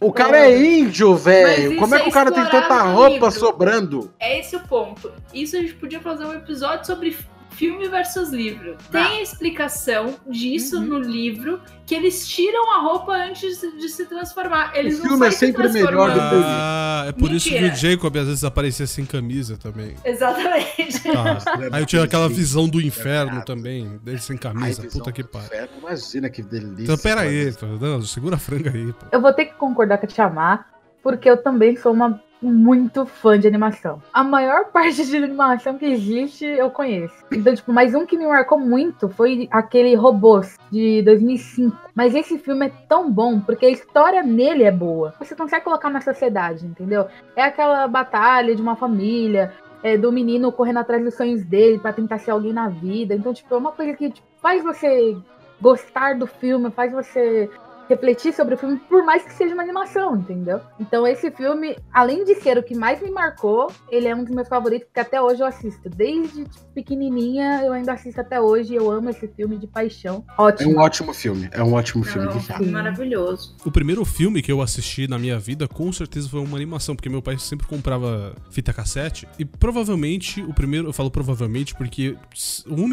O 0.00 0.12
cara 0.12 0.48
é 0.48 0.78
índio, 0.78 1.16
velho. 1.16 1.76
Como 1.76 1.94
é 1.94 1.98
que 1.98 2.06
é 2.06 2.08
o 2.08 2.12
cara 2.12 2.30
tem 2.30 2.44
tanta 2.44 2.82
roupa 2.82 3.26
livro. 3.26 3.30
sobrando? 3.32 4.12
É 4.20 4.38
esse 4.38 4.54
o 4.54 4.60
ponto. 4.60 5.12
Isso 5.34 5.56
a 5.56 5.60
gente 5.60 5.74
podia 5.74 6.00
fazer 6.00 6.24
um 6.24 6.34
episódio 6.34 6.86
sobre 6.86 7.16
filme 7.54 7.88
versus 7.88 8.30
livro. 8.30 8.76
Tem 8.90 9.00
a 9.02 9.22
explicação 9.22 10.16
disso 10.28 10.76
Uhum. 10.78 10.86
no 10.86 10.98
livro, 10.98 11.60
que 11.86 11.94
eles 11.94 12.26
tiram 12.28 12.72
a 12.74 12.80
roupa 12.80 13.12
antes 13.12 13.60
de 13.60 13.88
se 13.88 14.06
transformar. 14.06 14.72
Eles 14.74 14.98
O 14.98 15.02
não 15.02 15.10
filme 15.10 15.26
é 15.26 15.30
saem 15.30 15.52
se 15.52 15.58
sempre 15.58 15.68
melhor 15.72 16.10
do 16.10 16.18
que 16.20 16.26
o 16.34 16.38
livro. 16.38 16.44
Ah, 16.46 17.04
é 17.08 17.12
por 17.12 17.30
isso 17.32 17.48
que 17.48 17.54
Mentira. 17.60 17.74
o 17.74 17.76
Jacob 17.76 18.16
às 18.16 18.26
vezes 18.26 18.44
aparecia 18.44 18.86
sem 18.86 19.04
camisa 19.04 19.56
também. 19.56 19.94
Exatamente. 20.04 21.02
Tá. 21.12 21.38
Aí 21.72 21.82
eu 21.82 21.86
tinha 21.86 22.02
aquela 22.02 22.28
visão 22.28 22.68
do 22.68 22.80
inferno 22.80 23.26
Verdade. 23.36 23.46
também, 23.46 23.98
dele 24.02 24.18
sem 24.18 24.34
Ai, 24.36 24.40
camisa. 24.40 24.82
visão 24.82 24.98
Puta 25.00 25.12
que 25.12 25.22
pariu. 25.22 25.46
inferno, 25.46 25.68
Imagina 25.78 26.30
que 26.30 26.42
delícia. 26.42 26.82
Então 26.84 26.96
pera 26.98 27.20
aí. 27.22 27.52
Não, 27.80 28.02
segura 28.02 28.36
a 28.36 28.38
franga 28.38 28.70
aí, 28.70 28.92
pô. 28.92 29.06
Eu 29.12 29.20
vou 29.20 29.32
ter 29.32 29.46
que 29.46 29.54
concordar 29.54 29.98
com 29.98 30.06
a 30.06 30.08
Tia 30.08 30.28
Má, 30.28 30.64
porque 31.02 31.28
eu 31.28 31.36
também 31.36 31.76
sou 31.76 31.92
uma 31.92 32.20
muito 32.46 33.06
fã 33.06 33.38
de 33.38 33.46
animação. 33.46 34.02
A 34.12 34.24
maior 34.24 34.66
parte 34.66 35.04
de 35.04 35.16
animação 35.16 35.78
que 35.78 35.86
existe 35.86 36.44
eu 36.44 36.70
conheço. 36.70 37.14
Então, 37.32 37.54
tipo, 37.54 37.72
mais 37.72 37.94
um 37.94 38.04
que 38.04 38.16
me 38.16 38.26
marcou 38.26 38.58
muito 38.58 39.08
foi 39.08 39.48
aquele 39.50 39.94
Robôs 39.94 40.58
de 40.70 41.02
2005. 41.02 41.76
Mas 41.94 42.14
esse 42.14 42.38
filme 42.38 42.66
é 42.66 42.72
tão 42.88 43.10
bom 43.10 43.40
porque 43.40 43.66
a 43.66 43.70
história 43.70 44.22
nele 44.22 44.64
é 44.64 44.72
boa. 44.72 45.14
Você 45.18 45.34
consegue 45.34 45.64
colocar 45.64 45.90
na 45.90 46.00
sociedade, 46.00 46.66
entendeu? 46.66 47.06
É 47.36 47.42
aquela 47.42 47.86
batalha 47.86 48.54
de 48.54 48.62
uma 48.62 48.76
família, 48.76 49.52
é, 49.82 49.96
do 49.96 50.12
menino 50.12 50.52
correndo 50.52 50.78
atrás 50.78 51.02
dos 51.02 51.14
sonhos 51.14 51.44
dele 51.44 51.78
pra 51.78 51.92
tentar 51.92 52.18
ser 52.18 52.30
alguém 52.30 52.52
na 52.52 52.68
vida. 52.68 53.14
Então, 53.14 53.34
tipo, 53.34 53.52
é 53.54 53.58
uma 53.58 53.72
coisa 53.72 53.94
que 53.94 54.10
tipo, 54.10 54.26
faz 54.40 54.62
você 54.62 55.16
gostar 55.60 56.16
do 56.16 56.26
filme, 56.26 56.70
faz 56.70 56.92
você 56.92 57.48
refletir 57.88 58.32
sobre 58.32 58.54
o 58.54 58.58
filme, 58.58 58.78
por 58.88 59.04
mais 59.04 59.22
que 59.22 59.32
seja 59.32 59.54
uma 59.54 59.62
animação, 59.62 60.16
entendeu? 60.16 60.60
Então 60.78 61.06
esse 61.06 61.30
filme, 61.30 61.76
além 61.92 62.24
de 62.24 62.34
ser 62.36 62.58
o 62.58 62.62
que 62.62 62.74
mais 62.74 63.00
me 63.00 63.10
marcou, 63.10 63.70
ele 63.90 64.08
é 64.08 64.14
um 64.14 64.24
dos 64.24 64.34
meus 64.34 64.48
favoritos, 64.48 64.86
porque 64.86 65.00
até 65.00 65.20
hoje 65.20 65.42
eu 65.42 65.46
assisto. 65.46 65.88
Desde 65.88 66.44
tipo, 66.44 66.64
pequenininha, 66.74 67.62
eu 67.64 67.72
ainda 67.72 67.92
assisto 67.92 68.20
até 68.20 68.40
hoje, 68.40 68.74
eu 68.74 68.90
amo 68.90 69.10
esse 69.10 69.28
filme 69.28 69.58
de 69.58 69.66
paixão. 69.66 70.24
É 70.38 70.42
Ótimo. 70.42 70.72
um 70.72 70.78
ótimo 70.78 71.12
filme. 71.12 71.48
É 71.52 71.62
um 71.62 71.72
ótimo 71.74 72.04
filme, 72.04 72.28
de 72.28 72.40
fato. 72.40 72.58
filme 72.58 72.72
maravilhoso. 72.72 73.56
O 73.64 73.70
primeiro 73.70 74.04
filme 74.04 74.42
que 74.42 74.50
eu 74.50 74.60
assisti 74.60 75.06
na 75.06 75.18
minha 75.18 75.38
vida, 75.38 75.68
com 75.68 75.92
certeza 75.92 76.28
foi 76.28 76.40
uma 76.40 76.56
animação, 76.56 76.94
porque 76.94 77.08
meu 77.08 77.22
pai 77.22 77.38
sempre 77.38 77.66
comprava 77.66 78.34
fita 78.50 78.72
cassete. 78.72 79.28
E 79.38 79.44
provavelmente, 79.44 80.42
o 80.42 80.54
primeiro, 80.54 80.88
eu 80.88 80.92
falo 80.92 81.10
provavelmente 81.10 81.74
porque 81.74 82.16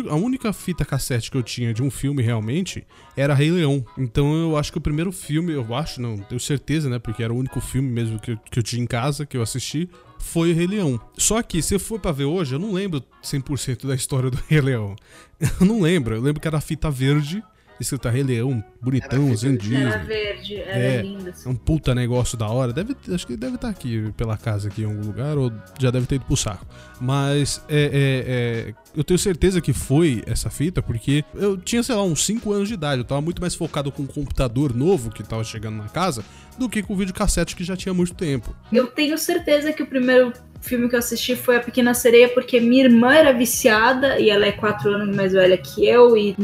a 0.09 0.15
única 0.15 0.51
fita 0.53 0.83
cassete 0.83 1.31
que 1.31 1.37
eu 1.37 1.43
tinha 1.43 1.73
de 1.73 1.83
um 1.83 1.91
filme 1.91 2.21
realmente 2.21 2.85
era 3.15 3.33
Rei 3.33 3.51
Leão. 3.51 3.83
Então 3.97 4.35
eu 4.35 4.57
acho 4.57 4.71
que 4.71 4.78
o 4.79 4.81
primeiro 4.81 5.11
filme, 5.11 5.53
eu 5.53 5.75
acho, 5.75 6.01
não, 6.01 6.17
tenho 6.17 6.39
certeza, 6.39 6.89
né? 6.89 6.97
Porque 6.97 7.21
era 7.21 7.33
o 7.33 7.37
único 7.37 7.61
filme 7.61 7.89
mesmo 7.89 8.19
que 8.19 8.31
eu, 8.31 8.37
que 8.37 8.59
eu 8.59 8.63
tinha 8.63 8.81
em 8.81 8.87
casa, 8.87 9.25
que 9.25 9.37
eu 9.37 9.41
assisti. 9.41 9.89
Foi 10.17 10.51
o 10.51 10.55
Rei 10.55 10.67
Leão. 10.67 10.99
Só 11.17 11.41
que, 11.41 11.61
se 11.61 11.75
eu 11.75 11.79
for 11.79 11.99
pra 11.99 12.11
ver 12.11 12.25
hoje, 12.25 12.55
eu 12.55 12.59
não 12.59 12.73
lembro 12.73 13.03
100% 13.23 13.87
da 13.87 13.95
história 13.95 14.29
do 14.29 14.39
Rei 14.47 14.61
Leão. 14.61 14.95
Eu 15.61 15.65
não 15.65 15.79
lembro. 15.79 16.15
Eu 16.15 16.21
lembro 16.21 16.41
que 16.41 16.47
era 16.47 16.59
fita 16.59 16.91
verde 16.91 17.41
escrito 17.79 18.09
Rei 18.09 18.23
Leão, 18.23 18.63
bonitão, 18.81 19.31
assim, 19.31 19.49
verde. 19.49 19.75
Era 19.75 19.97
Disney. 19.99 20.07
verde, 20.07 20.55
era 20.57 20.77
É. 20.77 21.01
lindo. 21.01 21.29
assim. 21.29 21.47
É 21.47 21.51
um 21.51 21.55
puta 21.55 21.95
negócio 21.95 22.37
da 22.37 22.47
hora. 22.47 22.73
Deve, 22.73 22.95
acho 23.13 23.25
que 23.27 23.35
deve 23.37 23.55
estar 23.55 23.69
aqui 23.69 24.11
pela 24.17 24.37
casa 24.37 24.67
aqui 24.67 24.81
em 24.81 24.85
algum 24.85 25.01
lugar, 25.05 25.37
ou 25.37 25.51
já 25.79 25.89
deve 25.91 26.05
ter 26.05 26.15
ido 26.15 26.25
pro 26.25 26.35
saco. 26.37 26.65
Mas 26.99 27.63
é, 27.69 27.75
é, 27.77 28.69
é, 28.71 28.73
eu 28.95 29.03
tenho 29.03 29.17
certeza 29.17 29.61
que 29.61 29.71
foi 29.73 30.21
essa 30.25 30.49
fita, 30.49 30.81
porque 30.81 31.23
eu 31.33 31.57
tinha, 31.57 31.81
sei 31.81 31.95
lá, 31.95 32.03
uns 32.03 32.25
5 32.25 32.51
anos 32.51 32.67
de 32.67 32.73
idade. 32.73 32.99
Eu 33.01 33.05
tava 33.05 33.21
muito 33.21 33.41
mais 33.41 33.55
focado 33.55 33.91
com 33.91 34.03
um 34.03 34.07
computador 34.07 34.75
novo 34.75 35.09
que 35.09 35.23
tava 35.23 35.43
chegando 35.43 35.77
na 35.77 35.87
casa 35.89 36.23
do 36.57 36.67
que 36.67 36.83
com 36.83 36.93
o 36.93 36.97
videocassete 36.97 37.55
que 37.55 37.63
já 37.63 37.77
tinha 37.77 37.93
muito 37.93 38.13
tempo. 38.13 38.53
Eu 38.71 38.87
tenho 38.87 39.17
certeza 39.17 39.71
que 39.71 39.81
o 39.81 39.87
primeiro 39.87 40.33
filme 40.61 40.89
que 40.89 40.95
eu 40.95 40.99
assisti 40.99 41.35
foi 41.37 41.55
A 41.55 41.61
Pequena 41.61 41.93
Sereia, 41.93 42.27
porque 42.29 42.59
minha 42.59 42.83
irmã 42.83 43.13
era 43.13 43.31
viciada 43.31 44.19
e 44.19 44.29
ela 44.29 44.45
é 44.45 44.51
quatro 44.51 44.93
anos 44.93 45.15
mais 45.15 45.31
velha 45.31 45.57
que 45.57 45.87
eu, 45.87 46.17
e 46.17 46.35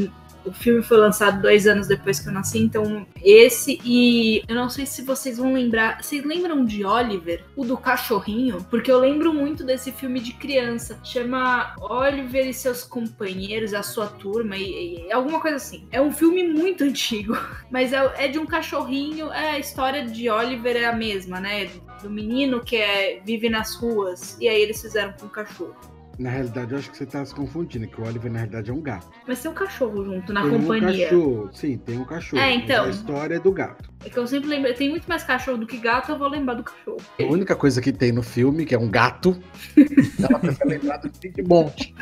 o 0.46 0.52
filme 0.52 0.82
foi 0.84 0.98
lançado 0.98 1.42
dois 1.42 1.68
anos 1.68 1.88
depois 1.88 2.20
que 2.20 2.30
eu 2.30 2.34
nasci, 2.34 2.60
então 2.60 3.06
esse 3.24 3.80
e 3.84 4.44
eu 4.48 4.56
não 4.56 4.70
sei 4.70 4.86
se 4.86 5.02
vocês 5.02 5.38
vão 5.38 5.54
lembrar. 5.54 6.02
Vocês 6.02 6.24
lembram 6.24 6.64
de 6.64 6.86
Oliver, 6.86 7.44
o 7.56 7.66
do 7.66 7.78
cachorrinho? 7.78 8.66
Porque 8.70 8.92
eu 8.92 9.00
lembro 9.00 9.34
muito 9.34 9.64
desse 9.64 9.92
filme 9.92 10.20
de 10.20 10.34
criança. 10.34 11.00
Chama 11.04 11.76
Oliver 11.80 12.48
e 12.48 12.54
seus 12.54 12.84
companheiros, 12.84 13.74
a 13.74 13.84
sua 13.84 14.08
turma, 14.08 14.56
e, 14.56 15.08
e 15.08 15.12
alguma 15.12 15.40
coisa 15.40 15.58
assim. 15.58 15.88
É 15.92 16.02
um 16.02 16.12
filme 16.12 16.44
muito 16.48 16.84
antigo, 16.86 17.38
mas 17.72 17.94
é, 17.94 18.26
é 18.26 18.28
de 18.28 18.40
um 18.40 18.46
cachorrinho. 18.46 19.32
É, 19.32 19.52
a 19.52 19.60
história 19.60 20.06
de 20.06 20.30
Oliver 20.30 20.76
é 20.76 20.86
a 20.86 20.94
mesma, 20.94 21.40
né? 21.40 21.70
Do 22.02 22.10
menino 22.10 22.62
que 22.62 22.78
é, 22.78 23.22
vive 23.26 23.50
nas 23.50 23.76
ruas. 23.76 24.38
E 24.40 24.48
aí 24.48 24.62
eles 24.62 24.82
fizeram 24.82 25.14
com 25.14 25.26
o 25.26 25.30
cachorro. 25.30 25.95
Na 26.18 26.30
realidade, 26.30 26.72
eu 26.72 26.78
acho 26.78 26.92
que 26.92 26.98
você 26.98 27.06
tá 27.06 27.24
se 27.26 27.34
confundindo, 27.36 27.88
que 27.88 28.00
o 28.00 28.06
Oliver, 28.06 28.32
na 28.32 28.40
realidade, 28.40 28.72
é 28.72 28.74
um 28.74 28.82
gato. 28.82 29.08
Mas 29.28 29.42
tem 29.42 29.52
um 29.52 29.54
cachorro 29.54 30.04
junto 30.04 30.32
na 30.32 30.42
tem 30.42 30.52
um 30.52 30.60
companhia. 30.60 31.06
cachorro. 31.10 31.50
Sim, 31.54 31.78
tem 31.78 31.98
um 31.98 32.06
cachorro. 32.06 32.42
É, 32.42 32.54
mas 32.54 32.64
então. 32.64 32.86
A 32.86 32.90
história 32.90 33.36
é 33.36 33.40
do 33.40 33.52
gato. 33.52 33.90
É 34.06 34.10
que 34.10 34.18
eu 34.18 34.28
sempre 34.28 34.50
lembro. 34.50 34.74
Tem 34.74 34.90
muito 34.90 35.08
mais 35.08 35.24
cachorro 35.24 35.58
do 35.58 35.68
que 35.68 35.78
gato, 35.78 36.12
eu 36.12 36.18
vou 36.18 36.28
lembrar 36.28 36.54
do 36.54 36.64
cachorro. 36.64 36.98
A 37.20 37.24
única 37.24 37.56
coisa 37.56 37.82
que 37.82 37.92
tem 37.92 38.12
no 38.12 38.24
filme, 38.24 38.66
que 38.66 38.76
é 38.76 38.80
um 38.80 38.90
gato, 38.90 39.38
ela 40.24 40.40
precisa 40.40 40.66
lembrar 40.66 40.98
do 40.98 41.12
Big 41.20 41.42
Monte. 41.44 41.94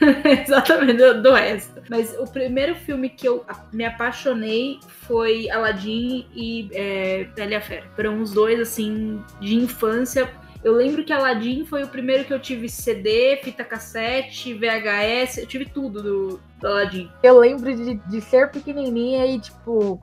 Exatamente, 0.44 0.98
do, 0.98 1.22
do 1.22 1.32
resto. 1.32 1.82
Mas 1.90 2.14
o 2.18 2.24
primeiro 2.24 2.74
filme 2.74 3.08
que 3.10 3.26
eu 3.26 3.44
me 3.72 3.84
apaixonei 3.84 4.78
foi 5.06 5.50
Aladdin 5.50 6.26
e 6.34 6.68
é, 6.72 7.24
Bela 7.36 7.58
a 7.58 7.60
Fera. 7.60 7.84
Foram 7.94 8.20
os 8.20 8.32
dois, 8.32 8.58
assim, 8.60 9.22
de 9.40 9.56
infância. 9.56 10.30
Eu 10.64 10.72
lembro 10.72 11.04
que 11.04 11.12
Aladdin 11.12 11.66
foi 11.66 11.84
o 11.84 11.88
primeiro 11.88 12.24
que 12.24 12.32
eu 12.32 12.40
tive 12.40 12.70
CD, 12.70 13.36
fita 13.44 13.62
cassete, 13.62 14.54
VHS, 14.54 15.36
eu 15.36 15.46
tive 15.46 15.66
tudo 15.66 16.02
do, 16.02 16.40
do 16.58 16.66
Aladdin. 16.66 17.10
Eu 17.22 17.38
lembro 17.38 17.76
de, 17.76 17.96
de 17.96 18.20
ser 18.22 18.50
pequenininha 18.50 19.26
e, 19.26 19.38
tipo, 19.38 20.00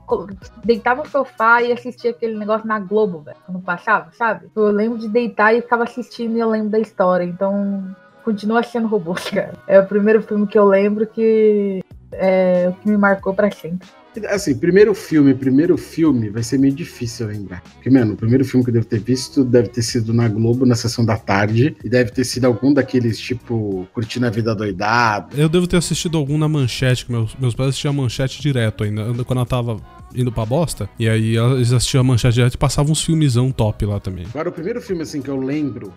deitar 0.64 0.96
no 0.96 1.08
sofá 1.08 1.64
e 1.64 1.72
assistir 1.72 2.10
aquele 2.10 2.38
negócio 2.38 2.68
na 2.68 2.80
Globo, 2.80 3.22
velho, 3.22 3.38
quando 3.44 3.60
passava, 3.60 4.12
sabe? 4.12 4.52
Eu 4.56 4.66
lembro 4.66 5.00
de 5.00 5.08
deitar 5.08 5.56
e 5.56 5.62
ficava 5.62 5.84
assistindo 5.84 6.38
e 6.38 6.40
eu 6.40 6.50
lembro 6.50 6.70
da 6.70 6.80
história. 6.80 7.24
Então, 7.24 7.96
continua 8.24 8.62
sendo 8.62 8.88
robôs, 8.88 9.24
cara. 9.34 9.54
É 9.68 9.80
o 9.80 9.88
primeiro 9.88 10.22
filme 10.22 10.46
que 10.46 10.60
eu 10.60 10.66
lembro 10.66 11.08
que 11.08 11.84
é 12.12 12.68
o 12.70 12.74
que 12.74 12.88
me 12.88 12.98
marcou 12.98 13.34
pra 13.34 13.50
sempre. 13.50 13.88
Assim, 14.30 14.56
primeiro 14.56 14.94
filme, 14.94 15.34
primeiro 15.34 15.78
filme 15.78 16.30
vai 16.30 16.44
ser 16.44 16.58
meio 16.58 16.74
difícil 16.74 17.28
lembrar. 17.28 17.62
Porque, 17.76 17.90
mano, 17.90 18.14
o 18.14 18.18
primeiro 18.18 18.44
filme 18.44 18.64
que 18.64 18.70
eu 18.70 18.74
devo 18.74 18.86
ter 18.86 19.00
visto 19.00 19.44
deve 19.44 19.70
ter 19.70 19.82
sido 19.82 20.14
na 20.14 20.28
Globo, 20.28 20.66
na 20.66 20.76
sessão 20.76 21.06
da 21.06 21.18
tarde. 21.18 21.76
E 21.84 21.90
deve 21.90 22.12
ter 22.12 22.24
sido 22.24 22.46
algum 22.46 22.74
daqueles, 22.74 23.20
tipo, 23.20 23.88
Curtindo 23.94 24.26
a 24.28 24.30
Vida 24.30 24.54
Doidada. 24.54 25.30
Eu 25.36 25.48
devo 25.48 25.68
ter 25.68 25.78
assistido 25.78 26.18
algum 26.18 26.38
na 26.38 26.48
manchete, 26.48 27.06
que 27.06 27.12
meus, 27.12 27.36
meus 27.36 27.56
pais 27.56 27.70
assistiam 27.70 27.92
a 27.92 27.94
manchete 27.94 28.42
direto 28.42 28.84
ainda, 28.84 29.24
quando 29.24 29.40
ela 29.40 29.46
tava 29.46 29.78
indo 30.14 30.32
pra 30.32 30.46
bosta. 30.46 30.90
E 31.00 31.08
aí 31.08 31.38
eles 31.38 31.72
assistiam 31.72 32.02
a 32.02 32.04
manchete 32.04 32.36
direto 32.36 32.56
e 32.56 32.58
passavam 32.58 32.92
uns 32.92 33.02
filmezão 33.02 33.52
top 33.52 33.86
lá 33.86 34.00
também. 34.00 34.26
Agora, 34.30 34.50
o 34.50 34.52
primeiro 34.52 34.82
filme, 34.82 35.04
assim, 35.04 35.22
que 35.22 35.30
eu 35.30 35.38
lembro 35.38 35.94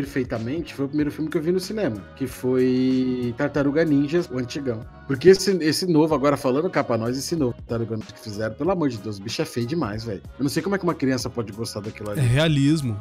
perfeitamente 0.00 0.74
foi 0.74 0.84
o 0.84 0.88
primeiro 0.88 1.10
filme 1.10 1.30
que 1.30 1.38
eu 1.38 1.40
vi 1.40 1.50
no 1.50 1.58
cinema, 1.58 1.96
que 2.16 2.26
foi 2.26 3.32
Tartaruga 3.38 3.82
Ninjas, 3.82 4.28
o 4.30 4.36
antigão. 4.36 4.80
Porque 5.06 5.30
esse, 5.30 5.52
esse 5.62 5.86
novo, 5.86 6.14
agora 6.14 6.36
falando 6.36 6.68
capa 6.68 6.98
nós, 6.98 7.16
esse 7.16 7.34
novo 7.34 7.54
Tartaruga 7.54 7.96
Ninja 7.96 8.12
que 8.12 8.20
fizeram, 8.20 8.54
pelo 8.54 8.70
amor 8.72 8.90
de 8.90 8.98
Deus, 8.98 9.16
o 9.18 9.22
bicho 9.22 9.40
é 9.40 9.46
feio 9.46 9.66
demais, 9.66 10.04
velho. 10.04 10.20
Eu 10.38 10.42
não 10.42 10.50
sei 10.50 10.62
como 10.62 10.74
é 10.74 10.78
que 10.78 10.84
uma 10.84 10.92
criança 10.94 11.30
pode 11.30 11.50
gostar 11.50 11.80
daquilo 11.80 12.10
É 12.10 12.12
ali. 12.12 12.20
realismo. 12.20 12.94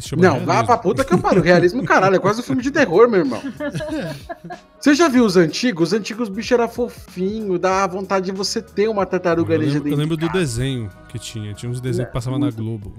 Se 0.00 0.08
chama 0.08 0.22
Não, 0.22 0.30
realismo. 0.30 0.46
vá 0.52 0.64
pra 0.64 0.78
puta 0.78 1.04
que 1.04 1.14
eu 1.14 1.18
paro. 1.18 1.40
Realismo, 1.40 1.84
caralho, 1.84 2.16
é 2.16 2.18
quase 2.18 2.40
um 2.40 2.42
filme 2.42 2.60
de 2.62 2.72
terror, 2.72 3.08
meu 3.08 3.20
irmão. 3.20 3.40
Você 4.80 4.96
já 4.96 5.06
viu 5.08 5.24
os 5.24 5.36
antigos? 5.36 5.92
Os 5.92 5.92
antigos, 5.92 6.28
o 6.28 6.32
bicho 6.32 6.52
era 6.54 6.66
fofinho, 6.66 7.56
dá 7.56 7.86
vontade 7.86 8.26
de 8.26 8.32
você 8.32 8.60
ter 8.60 8.88
uma 8.88 9.06
tartaruga 9.06 9.54
Eu 9.54 9.60
ninja 9.60 9.74
lembro, 9.74 9.88
eu 9.90 9.96
dentro 9.96 10.00
lembro 10.00 10.16
de 10.16 10.26
do 10.26 10.32
desenho 10.32 10.90
que 11.08 11.18
tinha. 11.20 11.54
Tinha 11.54 11.70
uns 11.70 11.80
desenhos 11.80 12.08
que 12.08 12.12
passavam 12.14 12.38
na 12.38 12.50
Globo. 12.50 12.94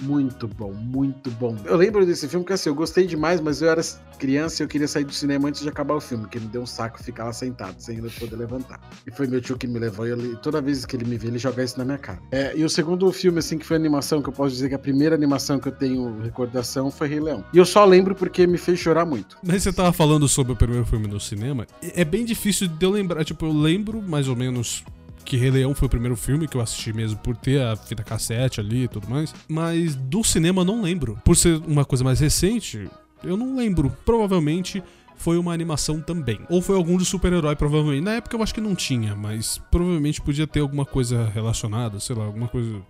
Muito 0.00 0.46
bom, 0.46 0.72
muito 0.72 1.30
bom. 1.32 1.56
Eu 1.64 1.76
lembro 1.76 2.04
desse 2.06 2.28
filme 2.28 2.44
porque 2.44 2.52
assim, 2.54 2.68
eu 2.68 2.74
gostei 2.74 3.06
demais, 3.06 3.40
mas 3.40 3.60
eu 3.62 3.68
era 3.68 3.82
criança 4.18 4.62
e 4.62 4.64
eu 4.64 4.68
queria 4.68 4.88
sair 4.88 5.04
do 5.04 5.12
cinema 5.12 5.48
antes 5.48 5.60
de 5.62 5.68
acabar 5.68 5.94
o 5.94 6.00
filme, 6.00 6.24
porque 6.24 6.38
me 6.40 6.46
deu 6.46 6.62
um 6.62 6.66
saco 6.66 7.02
ficar 7.02 7.24
lá 7.24 7.32
sentado, 7.32 7.74
sem 7.78 7.96
ainda 7.96 8.08
poder 8.18 8.36
levantar. 8.36 8.80
E 9.06 9.10
foi 9.10 9.26
meu 9.26 9.40
tio 9.40 9.56
que 9.56 9.66
me 9.66 9.78
levou 9.78 10.06
e 10.06 10.12
ele- 10.12 10.36
toda 10.36 10.60
vez 10.60 10.84
que 10.86 10.96
ele 10.96 11.04
me 11.04 11.16
vê, 11.18 11.28
ele 11.28 11.38
joga 11.38 11.62
isso 11.62 11.78
na 11.78 11.84
minha 11.84 11.98
cara. 11.98 12.18
É, 12.30 12.56
e 12.56 12.64
o 12.64 12.68
segundo 12.70 13.10
filme, 13.12 13.38
assim, 13.38 13.58
que 13.58 13.66
foi 13.66 13.76
animação, 13.76 14.22
que 14.22 14.28
eu 14.28 14.32
posso 14.32 14.50
dizer 14.54 14.68
que 14.68 14.74
a 14.74 14.78
primeira 14.78 15.14
animação 15.14 15.58
que 15.58 15.68
eu 15.68 15.72
tenho 15.72 16.20
recordação 16.20 16.90
foi 16.90 17.08
Rei 17.08 17.20
Leão. 17.20 17.44
E 17.52 17.58
eu 17.58 17.64
só 17.64 17.84
lembro 17.84 18.14
porque 18.14 18.46
me 18.46 18.58
fez 18.58 18.78
chorar 18.78 19.04
muito. 19.04 19.36
Mas 19.44 19.62
você 19.62 19.72
tava 19.72 19.92
falando 19.92 20.28
sobre 20.28 20.52
o 20.52 20.56
primeiro 20.56 20.84
filme 20.86 21.06
no 21.06 21.20
cinema. 21.20 21.66
É 21.82 22.04
bem 22.04 22.24
difícil 22.24 22.68
de 22.68 22.84
eu 22.84 22.90
lembrar. 22.90 23.24
Tipo, 23.24 23.46
eu 23.46 23.52
lembro 23.52 24.00
mais 24.02 24.28
ou 24.28 24.36
menos 24.36 24.84
que 25.24 25.36
Rei 25.36 25.50
Leão 25.50 25.74
foi 25.74 25.86
o 25.86 25.90
primeiro 25.90 26.16
filme 26.16 26.48
que 26.48 26.56
eu 26.56 26.60
assisti 26.60 26.92
mesmo 26.92 27.18
por 27.18 27.36
ter 27.36 27.60
a 27.62 27.76
fita 27.76 28.02
cassete 28.02 28.60
ali 28.60 28.84
e 28.84 28.88
tudo 28.88 29.08
mais. 29.08 29.34
Mas 29.48 29.94
do 29.94 30.24
cinema 30.24 30.62
eu 30.62 30.64
não 30.64 30.82
lembro. 30.82 31.18
Por 31.24 31.36
ser 31.36 31.60
uma 31.66 31.84
coisa 31.84 32.04
mais 32.04 32.20
recente, 32.20 32.88
eu 33.22 33.36
não 33.36 33.56
lembro. 33.56 33.94
Provavelmente 34.04 34.82
foi 35.18 35.36
uma 35.36 35.52
animação 35.52 36.00
também. 36.00 36.40
Ou 36.48 36.62
foi 36.62 36.76
algum 36.76 36.96
de 36.96 37.04
super-herói, 37.04 37.56
provavelmente. 37.56 38.02
Na 38.02 38.14
época 38.14 38.36
eu 38.36 38.42
acho 38.42 38.54
que 38.54 38.60
não 38.60 38.74
tinha, 38.74 39.14
mas 39.14 39.60
provavelmente 39.70 40.20
podia 40.20 40.46
ter 40.46 40.60
alguma 40.60 40.86
coisa 40.86 41.28
relacionada, 41.28 42.00
sei 42.00 42.16
lá, 42.16 42.24
alguma 42.24 42.48
coisa. 42.48 42.80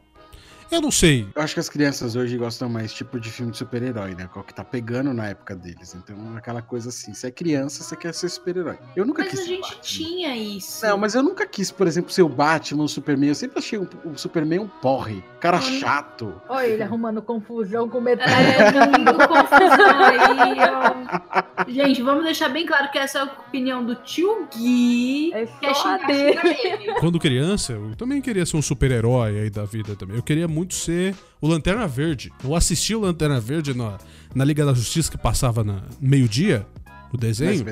Eu 0.70 0.80
não 0.82 0.90
sei. 0.90 1.26
Eu 1.34 1.42
acho 1.42 1.54
que 1.54 1.60
as 1.60 1.68
crianças 1.68 2.14
hoje 2.14 2.36
gostam 2.36 2.68
mais 2.68 2.92
tipo 2.92 3.18
de 3.18 3.30
filme 3.30 3.52
de 3.52 3.58
super-herói, 3.58 4.14
né? 4.14 4.28
Qual 4.32 4.44
que 4.44 4.52
tá 4.52 4.62
pegando 4.62 5.14
na 5.14 5.28
época 5.28 5.56
deles. 5.56 5.94
Então, 5.94 6.16
aquela 6.36 6.60
coisa 6.60 6.90
assim, 6.90 7.14
se 7.14 7.26
é 7.26 7.30
criança, 7.30 7.82
você 7.82 7.96
quer 7.96 8.12
ser 8.12 8.28
super-herói. 8.28 8.78
Eu 8.94 9.06
nunca 9.06 9.22
Mas 9.22 9.30
quis 9.30 9.40
a 9.40 9.42
ser 9.44 9.48
gente 9.48 9.60
Batman. 9.62 9.80
tinha 9.82 10.36
isso. 10.36 10.84
Não, 10.84 10.98
mas 10.98 11.14
eu 11.14 11.22
nunca 11.22 11.46
quis, 11.46 11.70
por 11.70 11.86
exemplo, 11.86 12.10
ser 12.12 12.22
o 12.22 12.28
Batman, 12.28 12.84
o 12.84 12.88
Superman. 12.88 13.30
Eu 13.30 13.34
sempre 13.34 13.58
achei 13.58 13.78
o, 13.78 13.88
o 14.04 14.18
Superman 14.18 14.58
um 14.60 14.68
porre. 14.68 15.24
Cara 15.40 15.56
Olha. 15.56 15.80
chato. 15.80 16.34
Olha 16.48 16.66
ele 16.66 16.82
arrumando 16.82 17.22
confusão 17.22 17.88
com 17.88 18.00
metade. 18.00 18.30
É, 18.32 19.26
confusão 19.26 20.04
aí, 20.04 20.56
ó. 20.60 21.64
Gente, 21.68 22.02
vamos 22.02 22.24
deixar 22.24 22.48
bem 22.50 22.66
claro 22.66 22.90
que 22.90 22.98
essa 22.98 23.18
é 23.18 23.22
a 23.22 23.24
opinião 23.24 23.84
do 23.84 23.94
tio 23.96 24.46
Gui. 24.54 25.32
É 25.32 25.46
Que 25.46 25.66
é 25.66 25.74
só 25.74 25.94
a 25.94 25.98
dele. 25.98 26.38
xinga 26.38 26.82
ele. 26.84 26.94
Quando 27.00 27.18
criança, 27.18 27.72
eu 27.72 27.96
também 27.96 28.20
queria 28.20 28.44
ser 28.44 28.56
um 28.56 28.62
super-herói 28.62 29.40
aí 29.40 29.50
da 29.50 29.64
vida 29.64 29.96
também. 29.96 30.16
Eu 30.16 30.22
queria 30.22 30.46
muito 30.48 30.57
ser 30.74 31.14
o 31.40 31.48
Lanterna 31.48 31.86
Verde. 31.86 32.32
Eu 32.42 32.54
assisti 32.54 32.94
o 32.94 33.00
Lanterna 33.00 33.40
Verde 33.40 33.74
na, 33.74 33.98
na 34.34 34.44
Liga 34.44 34.64
da 34.64 34.72
Justiça 34.74 35.10
que 35.10 35.18
passava 35.18 35.62
na 35.62 35.82
meio-dia, 36.00 36.66
o 37.10 37.14
No 37.14 37.18
desenho. 37.18 37.64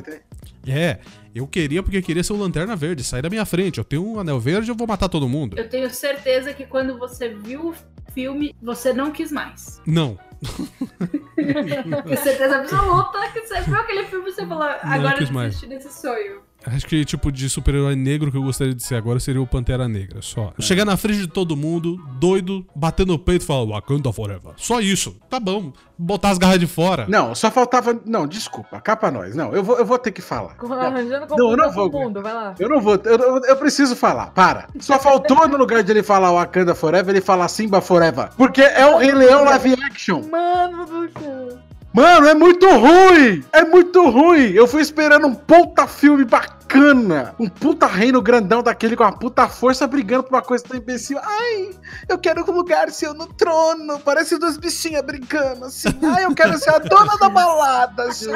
É, 0.67 0.99
eu 1.35 1.47
queria 1.47 1.83
porque 1.83 2.03
queria 2.03 2.25
ser 2.25 2.33
o 2.33 2.37
Lanterna 2.37 2.75
Verde, 2.75 3.05
sair 3.05 3.23
da 3.23 3.31
minha 3.31 3.45
frente. 3.45 3.79
Eu 3.79 3.85
tenho 3.85 4.05
um 4.07 4.19
anel 4.19 4.41
verde, 4.41 4.71
eu 4.71 4.75
vou 4.75 4.87
matar 4.87 5.09
todo 5.09 5.29
mundo. 5.29 5.59
Eu 5.59 5.69
tenho 5.69 5.89
certeza 5.91 6.53
que 6.53 6.67
quando 6.67 6.99
você 6.99 7.29
viu 7.29 7.69
o 7.71 7.75
filme, 8.13 8.55
você 8.61 8.93
não 8.93 9.11
quis 9.11 9.31
mais. 9.31 9.81
Não, 9.87 10.19
Tenho 11.37 12.19
certeza 12.23 12.57
absoluta 12.57 13.29
que 13.33 13.41
você 13.41 13.61
viu 13.63 13.77
aquele 13.77 14.05
filme 14.05 14.29
e 14.29 14.33
você 14.33 14.47
falou, 14.47 14.65
agora 14.65 15.17
quis 15.17 15.29
eu 15.29 15.35
mais. 15.35 15.49
desisti 15.55 15.69
desse 15.69 16.01
sonho. 16.01 16.43
Acho 16.67 16.87
que 16.87 17.05
tipo 17.05 17.31
de 17.33 17.49
super-herói 17.49 17.95
negro 17.97 18.31
que 18.31 18.37
eu 18.37 18.43
gostaria 18.43 18.75
de 18.75 18.83
ser 18.83 18.95
agora 18.97 19.19
seria 19.21 19.41
o 19.41 19.47
Pantera 19.47 19.89
Negra, 19.89 20.21
só. 20.23 20.53
Chegar 20.59 20.85
na 20.85 20.97
frente 20.97 21.21
de 21.21 21.27
todo 21.29 21.57
mundo, 21.57 21.97
doido, 22.19 22.67
bater 22.75 23.07
no 23.07 23.19
peito 23.19 23.43
e 23.43 23.47
falar 23.47 23.65
Wakanda 23.67 24.13
Forever. 24.13 24.53
Só 24.57 24.81
isso, 24.81 25.17
tá 25.31 25.39
bom. 25.41 25.73
Botar 25.99 26.31
as 26.31 26.39
garras 26.39 26.61
de 26.61 26.67
fora. 26.67 27.07
Não, 27.09 27.35
só 27.35 27.51
faltava. 27.51 27.99
Não, 28.05 28.27
desculpa, 28.27 28.81
capa 28.81 29.11
nós. 29.11 29.35
Não, 29.35 29.53
eu 29.55 29.63
vou, 29.65 29.79
eu 29.79 29.87
vou 29.87 29.99
ter 29.99 30.11
que 30.13 30.21
falar. 30.21 30.55
Arranjando 30.59 31.27
Não, 31.37 31.51
eu 31.53 31.57
não 31.57 31.73
vou. 31.73 31.91
mundo, 31.91 32.21
vai 32.23 32.35
lá. 32.35 32.55
Eu 32.59 32.69
não 32.69 32.81
vou, 32.81 33.01
eu, 33.05 33.17
eu- 33.19 33.41
eu 33.45 33.57
preciso 33.57 33.97
falar, 33.97 34.27
para. 34.33 34.69
Só 34.79 34.99
faltou 35.01 35.49
no 35.49 35.57
lugar 35.57 35.83
de 35.83 35.91
ele 35.93 36.03
falar 36.03 36.33
Wakanda 36.33 36.75
Forever, 36.75 37.15
ele 37.15 37.25
falar 37.25 37.49
Simba 37.49 37.81
Forever. 37.81 38.29
Porque 38.37 38.61
é 38.61 38.85
o 38.87 38.99
Rei 38.99 39.13
Leão 39.13 39.45
live 39.45 39.75
action. 39.85 40.23
Mano 40.31 40.85
do 40.85 41.09
céu. 41.19 41.59
Mano, 41.97 42.27
é 42.27 42.35
muito 42.35 42.69
ruim! 42.69 43.43
É 43.51 43.65
muito 43.65 44.07
ruim! 44.11 44.51
Eu 44.51 44.67
fui 44.67 44.83
esperando 44.83 45.29
um 45.29 45.35
puta 45.35 45.87
filme 45.87 46.27
bacana. 46.27 47.35
Um 47.39 47.49
puta 47.49 47.87
reino 47.87 48.21
grandão 48.21 48.63
daquele 48.63 48.95
com 48.95 49.03
uma 49.03 49.19
puta 49.19 49.49
força 49.49 49.87
brigando 49.87 50.25
por 50.25 50.35
uma 50.35 50.43
coisa 50.43 50.63
tão 50.63 50.77
imbecil. 50.77 51.19
Ai, 51.23 51.71
eu 52.07 52.19
quero 52.19 52.45
um 52.47 52.55
lugar 52.55 52.91
seu 52.91 53.15
no 53.15 53.27
trono. 53.27 53.99
Parece 54.01 54.37
duas 54.37 54.59
bichinhas 54.59 55.01
brincando 55.01 55.65
assim. 55.65 55.89
Ai, 56.03 56.27
eu 56.27 56.35
quero 56.35 56.59
ser 56.59 56.75
a 56.75 56.79
dona 56.81 57.17
da 57.17 57.31
balada. 57.31 58.03
Assim. 58.13 58.29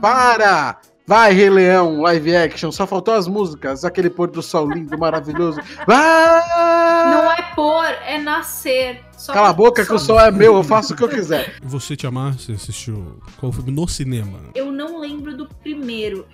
Para! 0.00 0.78
Vai, 1.06 1.34
Rei 1.34 1.50
Leão, 1.50 2.00
live 2.00 2.34
action, 2.34 2.72
só 2.72 2.86
faltou 2.86 3.12
as 3.12 3.28
músicas, 3.28 3.84
aquele 3.84 4.08
pôr 4.08 4.30
do 4.30 4.40
sol 4.40 4.66
lindo, 4.70 4.96
maravilhoso. 4.96 5.60
Vai! 5.86 7.10
Não 7.10 7.30
é 7.30 7.42
pôr, 7.54 7.84
é 8.06 8.16
nascer. 8.16 9.02
Só 9.12 9.34
Cala 9.34 9.50
a 9.50 9.52
boca 9.52 9.84
que 9.84 9.92
o 9.92 9.98
sol 9.98 10.18
é 10.18 10.30
meu, 10.30 10.56
eu 10.56 10.64
faço 10.64 10.94
o 10.94 10.96
que 10.96 11.04
eu 11.04 11.08
quiser. 11.08 11.56
Você, 11.62 11.94
Tiamar, 11.94 12.38
você 12.38 12.52
assistiu 12.52 13.18
qual 13.36 13.52
filme 13.52 13.70
no 13.70 13.86
cinema? 13.86 14.38
Eu 14.54 14.72
não 14.72 14.98
lembro 14.98 15.36
do 15.36 15.46
primeiro. 15.46 15.83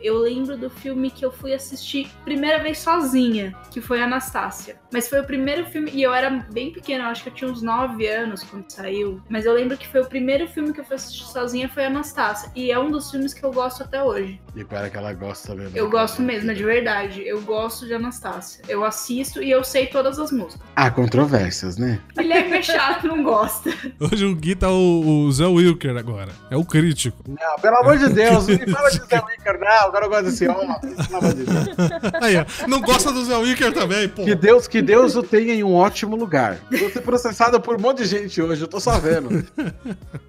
Eu 0.01 0.19
lembro 0.19 0.57
do 0.57 0.71
filme 0.71 1.11
que 1.11 1.25
eu 1.25 1.33
fui 1.33 1.53
assistir 1.53 2.09
primeira 2.25 2.63
vez 2.63 2.79
sozinha, 2.79 3.55
que 3.71 3.81
foi 3.81 4.01
Anastácia. 4.01 4.77
Mas 4.93 5.09
foi 5.09 5.21
o 5.21 5.25
primeiro 5.25 5.65
filme. 5.67 5.91
E 5.93 6.03
eu 6.03 6.13
era 6.15 6.31
bem 6.53 6.73
pequena, 6.73 7.09
acho 7.09 7.23
que 7.23 7.29
eu 7.31 7.35
tinha 7.35 7.51
uns 7.51 7.63
9 7.63 8.07
anos 8.07 8.43
quando 8.45 8.71
saiu. 8.71 9.21
Mas 9.29 9.47
eu 9.47 9.53
lembro 9.53 9.77
que 9.77 9.87
foi 9.87 10.01
o 10.01 10.07
primeiro 10.07 10.47
filme 10.49 10.73
que 10.73 10.81
eu 10.81 10.85
fui 10.85 10.97
assistir 10.97 11.25
sozinha 11.25 11.69
foi 11.69 11.85
Anastácia. 11.85 12.51
E 12.55 12.71
é 12.71 12.79
um 12.79 12.91
dos 12.91 13.11
filmes 13.11 13.35
que 13.35 13.45
eu 13.45 13.53
gosto 13.53 13.83
até 13.83 14.03
hoje. 14.03 14.41
E 14.55 14.65
para 14.65 14.91
que 14.91 14.97
ela 14.97 15.13
gosta 15.13 15.55
mesmo. 15.55 15.77
Eu 15.77 15.91
gosto 15.91 16.23
mesmo, 16.23 16.51
é 16.51 16.55
de 16.55 16.65
verdade. 16.65 17.23
Eu 17.27 17.41
gosto 17.43 17.87
de 17.87 17.95
Anastácia. 17.95 18.63
Eu 18.69 18.85
assisto 18.85 19.43
e 19.43 19.51
eu 19.51 19.63
sei 19.65 19.87
todas 19.87 20.19
as 20.19 20.31
músicas. 20.33 20.67
Há 20.75 20.91
controvérsias, 20.91 21.77
né? 21.77 22.01
Guilherme 22.17 22.59
é 22.59 22.63
chato, 22.63 23.07
não 23.07 23.23
gosta. 23.23 23.71
Hoje 24.01 24.25
o 24.25 24.35
Gui 24.35 24.55
tá 24.55 24.71
o, 24.71 25.27
o 25.27 25.33
Zé 25.33 25.47
Wilker 25.47 25.97
agora. 25.97 26.33
É 26.51 26.57
o 26.57 26.65
crítico. 26.65 27.23
Não, 27.29 27.57
pelo 27.61 27.77
amor 27.77 27.99
de 27.99 28.09
Deus, 28.09 28.47
me 28.47 28.67
fala 28.71 28.91
de 28.91 28.99
Zé 28.99 29.21
Wicker, 29.25 29.40
não. 29.45 29.87
Agora 29.87 30.07
eu 30.07 30.09
gosto 30.11 30.25
desse 30.25 30.49
homem. 30.49 30.69
Deus. 30.83 32.23
Aí, 32.23 32.37
ó. 32.37 32.67
Não 32.67 32.81
gosta 32.81 33.13
do 33.13 33.25
Zé 33.25 33.37
Wilker 33.37 33.73
também, 33.73 34.09
pô. 34.09 34.25
Que 34.25 34.35
Deus, 34.35 34.67
que 34.67 34.83
Deus 34.83 35.17
o 35.17 35.23
tenha 35.23 35.55
em 35.55 35.65
um 35.65 35.75
ótimo 35.75 36.17
lugar. 36.17 36.59
Vou 36.71 36.91
ser 36.91 37.01
processado 37.01 37.61
por 37.61 37.77
um 37.77 37.81
monte 37.81 37.99
de 37.99 38.07
gente 38.07 38.41
hoje, 38.41 38.63
eu 38.63 38.69
tô 38.69 38.81
só 38.81 38.99
vendo. 38.99 39.45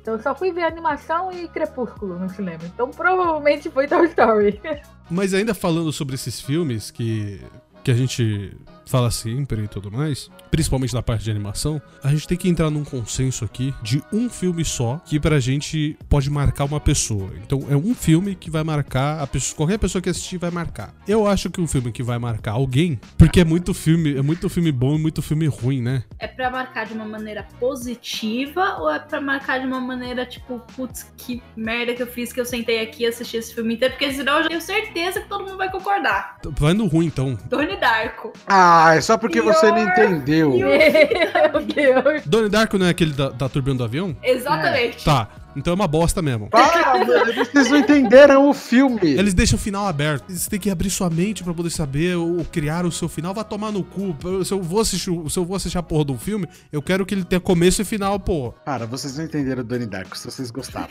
Então 0.01 0.15
eu 0.15 0.21
só 0.21 0.35
fui 0.35 0.51
ver 0.51 0.63
animação 0.63 1.31
e 1.31 1.47
Crepúsculo 1.47 2.17
no 2.17 2.29
cinema. 2.29 2.61
Então 2.65 2.89
provavelmente 2.89 3.69
foi 3.69 3.87
Toy 3.87 4.05
Story. 4.07 4.61
Mas 5.09 5.33
ainda 5.33 5.53
falando 5.53 5.91
sobre 5.91 6.15
esses 6.15 6.39
filmes 6.39 6.91
que, 6.91 7.41
que 7.83 7.91
a 7.91 7.95
gente 7.95 8.55
fala 8.91 9.09
sempre 9.09 9.63
e 9.63 9.67
tudo 9.69 9.89
mais, 9.89 10.29
principalmente 10.51 10.93
na 10.93 11.01
parte 11.01 11.23
de 11.23 11.31
animação, 11.31 11.81
a 12.03 12.09
gente 12.09 12.27
tem 12.27 12.37
que 12.37 12.49
entrar 12.49 12.69
num 12.69 12.83
consenso 12.83 13.45
aqui 13.45 13.73
de 13.81 14.03
um 14.11 14.29
filme 14.29 14.65
só 14.65 15.01
que 15.05 15.17
pra 15.17 15.39
gente 15.39 15.97
pode 16.09 16.29
marcar 16.29 16.65
uma 16.65 16.79
pessoa. 16.79 17.29
Então 17.41 17.65
é 17.69 17.75
um 17.75 17.95
filme 17.95 18.35
que 18.35 18.49
vai 18.49 18.65
marcar 18.65 19.21
a 19.21 19.27
pessoa, 19.27 19.55
qualquer 19.55 19.79
pessoa 19.79 20.01
que 20.01 20.09
assistir 20.09 20.37
vai 20.37 20.51
marcar. 20.51 20.93
Eu 21.07 21.25
acho 21.25 21.49
que 21.49 21.61
um 21.61 21.67
filme 21.67 21.89
que 21.89 22.03
vai 22.03 22.19
marcar 22.19 22.51
alguém, 22.51 22.99
porque 23.17 23.39
é 23.39 23.45
muito 23.45 23.73
filme, 23.73 24.17
é 24.17 24.21
muito 24.21 24.49
filme 24.49 24.73
bom 24.73 24.95
e 24.97 24.99
muito 24.99 25.21
filme 25.21 25.47
ruim, 25.47 25.81
né? 25.81 26.03
É 26.19 26.27
pra 26.27 26.51
marcar 26.51 26.85
de 26.85 26.93
uma 26.93 27.05
maneira 27.05 27.47
positiva 27.61 28.75
ou 28.79 28.91
é 28.91 28.99
pra 28.99 29.21
marcar 29.21 29.61
de 29.61 29.67
uma 29.67 29.79
maneira 29.79 30.25
tipo, 30.25 30.59
putz, 30.75 31.09
que 31.15 31.41
merda 31.55 31.93
que 31.93 32.03
eu 32.03 32.07
fiz 32.07 32.33
que 32.33 32.41
eu 32.41 32.45
sentei 32.45 32.81
aqui 32.81 33.03
e 33.03 33.07
assisti 33.07 33.37
esse 33.37 33.55
filme 33.55 33.75
inteiro? 33.75 33.93
Porque 33.93 34.11
senão 34.11 34.37
eu 34.37 34.43
já 34.43 34.49
tenho 34.49 34.61
certeza 34.61 35.21
que 35.21 35.29
todo 35.29 35.45
mundo 35.45 35.55
vai 35.55 35.71
concordar. 35.71 36.39
Vai 36.59 36.73
no 36.73 36.87
ruim 36.87 37.05
então. 37.05 37.37
Donnie 37.45 37.79
Darko. 37.79 38.33
Ah, 38.47 38.80
é 38.89 39.01
só 39.01 39.17
porque 39.17 39.41
você 39.41 39.71
não 39.71 39.83
entendeu. 39.83 40.51
Meu 40.51 41.65
Deus. 41.65 42.23
Donnie 42.25 42.49
Darko 42.49 42.77
não 42.77 42.85
é 42.85 42.89
aquele 42.89 43.13
da, 43.13 43.29
da 43.29 43.49
turbina 43.49 43.77
do 43.77 43.83
avião? 43.83 44.15
Exatamente. 44.23 45.03
Tá. 45.03 45.29
Então 45.55 45.71
é 45.71 45.75
uma 45.75 45.87
bosta 45.87 46.21
mesmo. 46.21 46.49
Para, 46.49 47.05
mano, 47.05 47.33
vocês 47.33 47.69
não 47.69 47.77
entenderam 47.77 48.49
o 48.49 48.53
filme. 48.53 49.11
Eles 49.11 49.33
deixam 49.33 49.57
o 49.57 49.61
final 49.61 49.85
aberto. 49.85 50.31
Você 50.31 50.49
tem 50.49 50.59
que 50.59 50.69
abrir 50.69 50.89
sua 50.89 51.09
mente 51.09 51.43
pra 51.43 51.53
poder 51.53 51.69
saber 51.69 52.15
ou 52.15 52.43
criar 52.45 52.85
o 52.85 52.91
seu 52.91 53.09
final. 53.09 53.33
Vai 53.33 53.43
tomar 53.43 53.71
no 53.71 53.83
cu. 53.83 54.15
Se 54.45 54.53
eu 54.53 54.61
vou 54.61 54.79
assistir, 54.79 55.11
se 55.29 55.37
eu 55.37 55.45
vou 55.45 55.55
assistir 55.55 55.77
a 55.77 55.83
porra 55.83 56.05
de 56.05 56.11
um 56.13 56.17
filme, 56.17 56.47
eu 56.71 56.81
quero 56.81 57.05
que 57.05 57.13
ele 57.13 57.25
tenha 57.25 57.39
começo 57.39 57.81
e 57.81 57.85
final, 57.85 58.19
pô. 58.19 58.53
Cara, 58.65 58.85
vocês 58.85 59.17
não 59.17 59.25
entenderam 59.25 59.61
o 59.61 59.65
Donnie 59.65 59.87
Darko, 59.87 60.17
se 60.17 60.25
vocês 60.25 60.51
gostaram. 60.51 60.87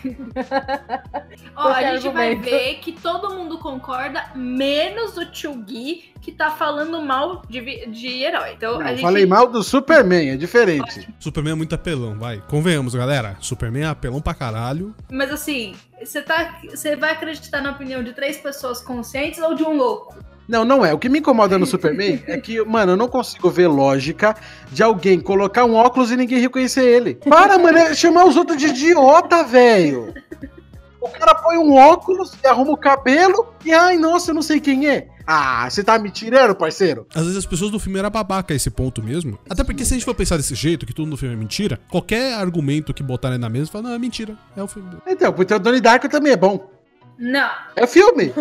Ó, 1.57 1.69
a 1.69 1.97
gente 1.97 2.09
vai 2.11 2.37
ver 2.37 2.77
que 2.81 2.93
todo 2.93 3.35
mundo 3.35 3.59
concorda, 3.59 4.31
menos 4.35 5.17
o 5.17 5.25
Tio 5.31 5.55
Gui, 5.55 6.13
que 6.21 6.33
tá 6.33 6.51
falando 6.51 7.01
mal 7.01 7.43
de, 7.49 7.87
de 7.87 8.23
herói. 8.23 8.53
Então 8.57 8.79
Não, 8.79 8.87
a 8.87 8.91
gente. 8.91 9.03
Falei 9.03 9.27
mal 9.27 9.47
do 9.47 9.63
Superman, 9.63 10.31
é 10.31 10.37
diferente. 10.37 11.09
Superman 11.19 11.53
é 11.53 11.57
muito 11.57 11.75
apelão, 11.75 12.19
vai. 12.19 12.43
Convenhamos, 12.49 12.95
galera. 12.95 13.37
Superman 13.41 13.85
é 13.85 13.87
apelão 13.87 14.21
pra 14.21 14.35
caralho. 14.35 14.95
Mas 15.11 15.31
assim, 15.31 15.75
você 16.03 16.21
tá, 16.21 16.61
você 16.69 16.97
vai 16.97 17.13
acreditar 17.13 17.61
na 17.61 17.71
opinião 17.73 18.03
de 18.03 18.13
três 18.13 18.37
pessoas 18.37 18.81
conscientes 18.81 19.41
ou 19.41 19.55
de 19.55 19.63
um 19.63 19.77
louco? 19.77 20.15
Não, 20.51 20.65
não 20.65 20.85
é. 20.85 20.93
O 20.93 20.99
que 20.99 21.09
me 21.09 21.21
incomoda 21.21 21.57
no 21.59 21.65
Superman 21.67 22.23
é 22.27 22.37
que, 22.37 22.61
mano, 22.65 22.93
eu 22.93 22.97
não 22.97 23.07
consigo 23.07 23.49
ver 23.49 23.69
lógica 23.69 24.35
de 24.73 24.83
alguém 24.83 25.21
colocar 25.21 25.65
um 25.65 25.75
óculos 25.75 26.11
e 26.11 26.17
ninguém 26.17 26.41
reconhecer 26.41 26.83
ele. 26.85 27.15
Para, 27.15 27.57
mano, 27.57 27.79
é 27.79 27.95
chamar 27.95 28.25
os 28.25 28.37
outros 28.37 28.59
de 28.59 28.67
idiota, 28.67 29.45
velho. 29.45 30.13
O 31.01 31.09
cara 31.09 31.35
põe 31.35 31.57
um 31.57 31.75
óculos 31.75 32.33
e 32.43 32.47
arruma 32.47 32.73
o 32.73 32.77
cabelo 32.77 33.55
e, 33.65 33.73
ai, 33.73 33.97
nossa, 33.97 34.31
eu 34.31 34.35
não 34.35 34.43
sei 34.43 34.61
quem 34.61 34.87
é. 34.89 35.09
Ah, 35.27 35.69
você 35.71 35.83
tá 35.85 35.99
me 35.99 36.11
tirando, 36.11 36.55
parceiro? 36.55 37.07
Às 37.15 37.23
vezes 37.23 37.37
as 37.39 37.47
pessoas 37.47 37.71
do 37.71 37.79
filme 37.79 37.99
eram 37.99 38.11
babaca 38.11 38.53
a 38.53 38.57
esse 38.57 38.69
ponto 38.71 39.03
mesmo. 39.03 39.39
Até 39.49 39.63
porque 39.65 39.85
se 39.85 39.95
a 39.95 39.97
gente 39.97 40.05
for 40.05 40.15
pensar 40.15 40.37
desse 40.37 40.55
jeito, 40.55 40.85
que 40.85 40.93
tudo 40.93 41.09
no 41.09 41.17
filme 41.17 41.35
é 41.35 41.39
mentira, 41.39 41.79
qualquer 41.89 42.35
argumento 42.35 42.93
que 42.93 43.03
botarem 43.03 43.39
na 43.39 43.49
mesa, 43.49 43.71
fala, 43.71 43.89
não, 43.89 43.95
é 43.95 43.99
mentira. 43.99 44.37
É 44.57 44.63
o 44.63 44.67
filme. 44.67 44.91
Então, 45.07 45.33
porque 45.33 45.55
o 45.55 45.59
Donnie 45.59 45.81
Darko 45.81 46.09
também 46.09 46.33
é 46.33 46.37
bom. 46.37 46.69
Não, 47.19 47.51
É 47.77 47.87
filme. 47.87 48.33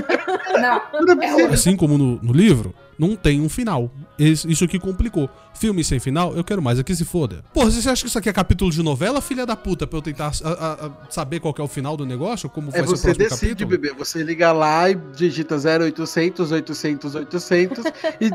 não. 0.61 0.81
É. 1.21 1.45
Assim 1.53 1.75
como 1.75 1.97
no, 1.97 2.15
no 2.21 2.33
livro, 2.33 2.73
não 2.99 3.15
tem 3.15 3.39
um 3.41 3.47
final. 3.49 3.89
Isso 4.19 4.67
que 4.67 4.77
complicou. 4.77 5.29
Filme 5.53 5.83
sem 5.83 5.99
final, 5.99 6.33
eu 6.35 6.43
quero 6.43 6.61
mais, 6.61 6.77
aqui 6.79 6.95
se 6.95 7.03
foda. 7.05 7.43
Porra, 7.53 7.71
você 7.71 7.89
acha 7.89 8.01
que 8.03 8.07
isso 8.09 8.17
aqui 8.19 8.29
é 8.29 8.33
capítulo 8.33 8.69
de 8.71 8.83
novela, 8.83 9.21
filha 9.21 9.45
da 9.45 9.55
puta, 9.55 9.87
pra 9.87 9.97
eu 9.97 10.01
tentar 10.01 10.31
a- 10.43 10.49
a- 10.49 10.85
a 10.87 10.91
saber 11.09 11.39
qual 11.39 11.55
é 11.57 11.61
o 11.61 11.67
final 11.67 11.95
do 11.97 12.05
negócio? 12.05 12.49
Como 12.49 12.67
É 12.69 12.71
vai 12.71 12.81
ser 12.81 12.85
o 12.85 12.89
você 12.97 13.03
próximo 13.13 13.29
decide, 13.29 13.49
capítulo? 13.65 13.69
bebê. 13.69 13.93
Você 13.97 14.21
liga 14.23 14.51
lá 14.51 14.89
e 14.89 14.95
digita 15.15 15.57
0800, 15.57 16.51
800, 16.51 17.15
800 17.15 17.85
e 18.19 18.29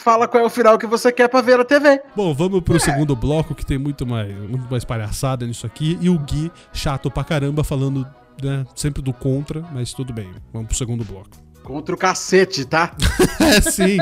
fala 0.00 0.28
qual 0.28 0.42
é 0.42 0.46
o 0.46 0.50
final 0.50 0.78
que 0.78 0.86
você 0.86 1.10
quer 1.10 1.28
pra 1.28 1.40
ver 1.40 1.58
na 1.58 1.64
TV. 1.64 2.00
Bom, 2.14 2.34
vamos 2.34 2.60
pro 2.62 2.78
segundo 2.78 3.16
bloco 3.16 3.54
que 3.54 3.64
tem 3.64 3.78
muito 3.78 4.06
mais, 4.06 4.32
muito 4.48 4.70
mais 4.70 4.84
palhaçada 4.84 5.46
nisso 5.46 5.66
aqui. 5.66 5.98
E 6.00 6.08
o 6.10 6.18
Gui, 6.18 6.50
chato 6.72 7.10
pra 7.10 7.24
caramba, 7.24 7.64
falando 7.64 8.06
né, 8.42 8.64
sempre 8.74 9.02
do 9.02 9.12
contra, 9.12 9.62
mas 9.72 9.92
tudo 9.92 10.12
bem. 10.12 10.30
Vamos 10.52 10.68
pro 10.68 10.76
segundo 10.76 11.04
bloco. 11.04 11.30
Contra 11.62 11.94
o 11.94 11.98
cacete, 11.98 12.64
tá? 12.64 12.92
É 13.40 13.60
sim, 13.60 13.98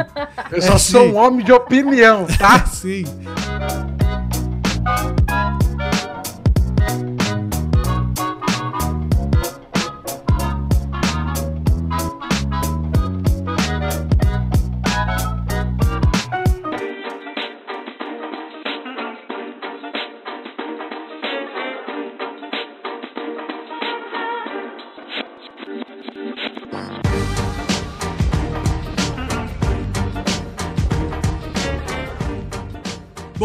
Eu 0.51 0.61
só 0.63 0.75
É, 0.75 0.79
sou 0.79 1.03
sim. 1.05 1.13
um 1.13 1.17
homem 1.17 1.45
de 1.45 1.53
opinião, 1.53 2.27
é 2.29 2.37
tá? 2.37 2.65
sim. 2.69 3.05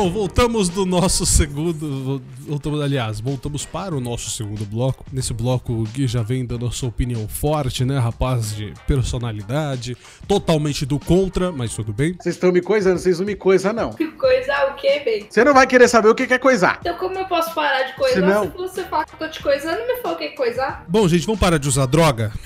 Bom, 0.05 0.11
voltamos 0.11 0.69
do 0.69 0.85
nosso 0.85 1.25
segundo. 1.25 2.21
Voltamos, 2.41 2.79
aliás, 2.79 3.19
voltamos 3.19 3.65
para 3.65 3.95
o 3.95 3.99
nosso 3.99 4.29
segundo 4.29 4.63
bloco. 4.63 5.03
Nesse 5.11 5.33
bloco, 5.33 5.73
o 5.73 5.83
Gui 5.83 6.05
já 6.05 6.21
vem 6.21 6.45
dando 6.45 6.67
a 6.67 6.71
sua 6.71 6.89
opinião 6.89 7.27
forte, 7.27 7.83
né, 7.83 7.97
rapaz? 7.97 8.55
De 8.55 8.71
personalidade, 8.85 9.97
totalmente 10.27 10.85
do 10.85 10.99
contra, 10.99 11.51
mas 11.51 11.73
tudo 11.73 11.91
bem. 11.91 12.13
Vocês 12.19 12.35
estão 12.35 12.51
me 12.51 12.61
coisando, 12.61 12.99
vocês 12.99 13.17
não 13.19 13.25
me 13.25 13.35
coisam, 13.35 13.73
não. 13.73 13.89
Coisar 13.93 14.71
o 14.71 14.75
quê, 14.75 15.01
bem? 15.03 15.25
Você 15.27 15.43
não 15.43 15.55
vai 15.55 15.65
querer 15.65 15.87
saber 15.87 16.09
o 16.09 16.13
que 16.13 16.31
é 16.31 16.37
coisar. 16.37 16.77
Então 16.81 16.95
como 16.97 17.17
eu 17.17 17.25
posso 17.25 17.51
parar 17.55 17.81
de 17.83 17.93
coisar 17.95 18.13
Se 18.15 18.21
não- 18.21 18.43
se 18.51 18.57
você 18.57 18.83
fala 18.83 19.05
que 19.05 19.13
eu 19.15 19.19
tô 19.19 19.27
te 19.27 19.41
coisando 19.41 19.79
e 19.79 19.87
me 19.95 20.01
falou 20.03 20.17
que 20.19 20.25
é 20.25 20.29
coisar? 20.35 20.85
Bom, 20.87 21.07
gente, 21.07 21.25
vamos 21.25 21.39
parar 21.41 21.57
de 21.57 21.67
usar 21.67 21.87
droga? 21.87 22.31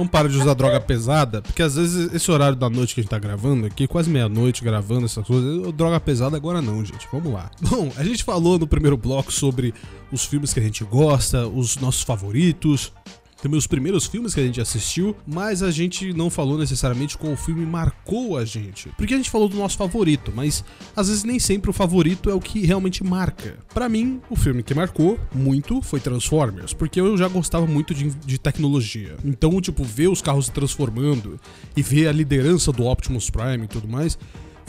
Vamos 0.00 0.12
parar 0.12 0.30
de 0.30 0.38
usar 0.38 0.54
droga 0.54 0.80
pesada, 0.80 1.42
porque 1.42 1.62
às 1.62 1.74
vezes 1.74 2.10
esse 2.14 2.30
horário 2.30 2.56
da 2.56 2.70
noite 2.70 2.94
que 2.94 3.00
a 3.00 3.02
gente 3.02 3.10
tá 3.10 3.18
gravando 3.18 3.66
aqui, 3.66 3.86
quase 3.86 4.08
meia-noite 4.08 4.64
gravando 4.64 5.04
essas 5.04 5.26
coisas, 5.26 5.70
droga 5.74 6.00
pesada 6.00 6.38
agora 6.38 6.62
não, 6.62 6.82
gente. 6.82 7.06
Vamos 7.12 7.30
lá. 7.30 7.50
Bom, 7.60 7.92
a 7.94 8.02
gente 8.02 8.24
falou 8.24 8.58
no 8.58 8.66
primeiro 8.66 8.96
bloco 8.96 9.30
sobre 9.30 9.74
os 10.10 10.24
filmes 10.24 10.54
que 10.54 10.60
a 10.60 10.62
gente 10.62 10.82
gosta, 10.84 11.46
os 11.46 11.76
nossos 11.76 12.00
favoritos. 12.00 12.94
Também 13.42 13.58
os 13.58 13.66
primeiros 13.66 14.06
filmes 14.06 14.34
que 14.34 14.40
a 14.40 14.44
gente 14.44 14.60
assistiu, 14.60 15.16
mas 15.26 15.62
a 15.62 15.70
gente 15.70 16.12
não 16.12 16.28
falou 16.28 16.58
necessariamente 16.58 17.16
qual 17.16 17.36
filme 17.36 17.64
marcou 17.64 18.36
a 18.36 18.44
gente. 18.44 18.90
Porque 18.96 19.14
a 19.14 19.16
gente 19.16 19.30
falou 19.30 19.48
do 19.48 19.56
nosso 19.56 19.76
favorito, 19.76 20.32
mas 20.34 20.64
às 20.94 21.08
vezes 21.08 21.24
nem 21.24 21.38
sempre 21.38 21.70
o 21.70 21.72
favorito 21.72 22.28
é 22.28 22.34
o 22.34 22.40
que 22.40 22.64
realmente 22.64 23.02
marca. 23.02 23.58
Pra 23.72 23.88
mim, 23.88 24.20
o 24.28 24.36
filme 24.36 24.62
que 24.62 24.74
marcou 24.74 25.18
muito 25.34 25.80
foi 25.80 26.00
Transformers, 26.00 26.72
porque 26.72 27.00
eu 27.00 27.16
já 27.16 27.28
gostava 27.28 27.66
muito 27.66 27.94
de, 27.94 28.10
de 28.10 28.38
tecnologia. 28.38 29.16
Então, 29.24 29.60
tipo, 29.60 29.82
ver 29.84 30.08
os 30.08 30.20
carros 30.20 30.46
se 30.46 30.52
transformando 30.52 31.38
e 31.76 31.82
ver 31.82 32.08
a 32.08 32.12
liderança 32.12 32.72
do 32.72 32.84
Optimus 32.84 33.30
Prime 33.30 33.64
e 33.64 33.68
tudo 33.68 33.88
mais 33.88 34.18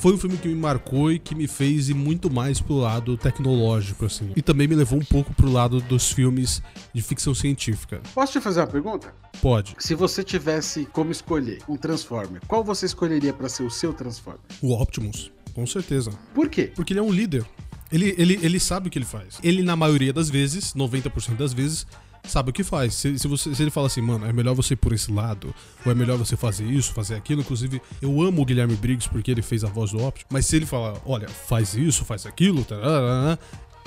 foi 0.02 0.14
um 0.14 0.18
filme 0.18 0.36
que 0.36 0.48
me 0.48 0.56
marcou 0.56 1.12
e 1.12 1.20
que 1.20 1.36
me 1.36 1.48
fez 1.48 1.88
ir 1.88 1.94
muito 1.94 2.28
mais 2.28 2.60
pro 2.60 2.74
lado 2.74 3.16
tecnológico, 3.16 4.06
assim. 4.06 4.32
E 4.36 4.42
também 4.42 4.68
me 4.68 4.74
levou 4.74 4.98
um 4.98 5.06
pouco 5.06 5.32
pro 5.32 5.48
lado 5.48 5.80
dos 5.80 6.12
filmes 6.12 6.60
de 6.92 7.04
ficção 7.04 7.36
científica. 7.36 8.02
Posso 8.12 8.32
te 8.34 8.42
fazer 8.42 8.62
uma 8.62 8.68
pergunta? 8.68 9.14
Pode. 9.40 9.76
Se 9.78 9.94
você 9.94 10.24
tivesse 10.24 10.88
como 10.88 11.12
escolher 11.12 11.60
um 11.70 11.78
Transformer, 11.78 12.42
qual 12.48 12.64
você 12.64 12.88
escolheria 12.88 13.32
pra 13.32 13.48
ser 13.48 13.62
o 13.62 13.70
seu 13.70 13.94
Transformer? 13.94 14.42
O 14.60 14.74
Optimus, 14.74 15.32
com 15.54 15.68
certeza. 15.68 16.10
Por 16.34 16.50
quê? 16.50 16.72
Porque 16.76 16.94
ele 16.94 17.00
é 17.00 17.04
um 17.04 17.12
líder. 17.12 17.46
Ele, 17.92 18.16
ele, 18.18 18.40
ele 18.42 18.60
sabe 18.60 18.88
o 18.88 18.92
que 18.92 18.98
ele 18.98 19.06
faz. 19.06 19.38
Ele, 19.44 19.62
na 19.62 19.76
maioria 19.76 20.12
das 20.12 20.32
vezes, 20.32 20.74
90% 20.74 21.36
das 21.36 21.54
vezes, 21.54 21.86
sabe 22.24 22.50
o 22.50 22.54
que 22.54 22.64
faz. 22.64 22.94
Se, 22.96 23.18
se, 23.18 23.28
você, 23.28 23.54
se 23.54 23.62
ele 23.62 23.72
fala 23.72 23.88
assim, 23.88 24.02
mano, 24.02 24.26
é 24.26 24.34
melhor 24.34 24.56
você 24.56 24.74
ir 24.74 24.78
por 24.78 24.94
esse 24.94 25.12
lado, 25.12 25.54
ou 25.86 25.92
é 25.92 25.96
melhor 25.96 26.18
você 26.18 26.36
fazer 26.36 26.66
isso, 26.66 26.94
fazer 26.94 27.16
aquilo. 27.16 27.42
Inclusive, 27.42 27.82
eu 28.02 28.22
amo 28.22 28.42
o 28.42 28.46
Guilherme 28.46 28.76
Briggs 28.76 29.10
porque 29.10 29.32
ele 29.32 29.42
fez 29.42 29.64
a 29.64 29.68
voz 29.68 29.92
do 29.92 30.04
Optimus. 30.04 30.28
Mas 30.30 30.46
se 30.46 30.56
ele 30.56 30.66
falar, 30.66 30.96
olha, 31.06 31.28
faz 31.28 31.74
isso, 31.74 32.06
faz 32.06 32.26
aquilo, 32.26 32.66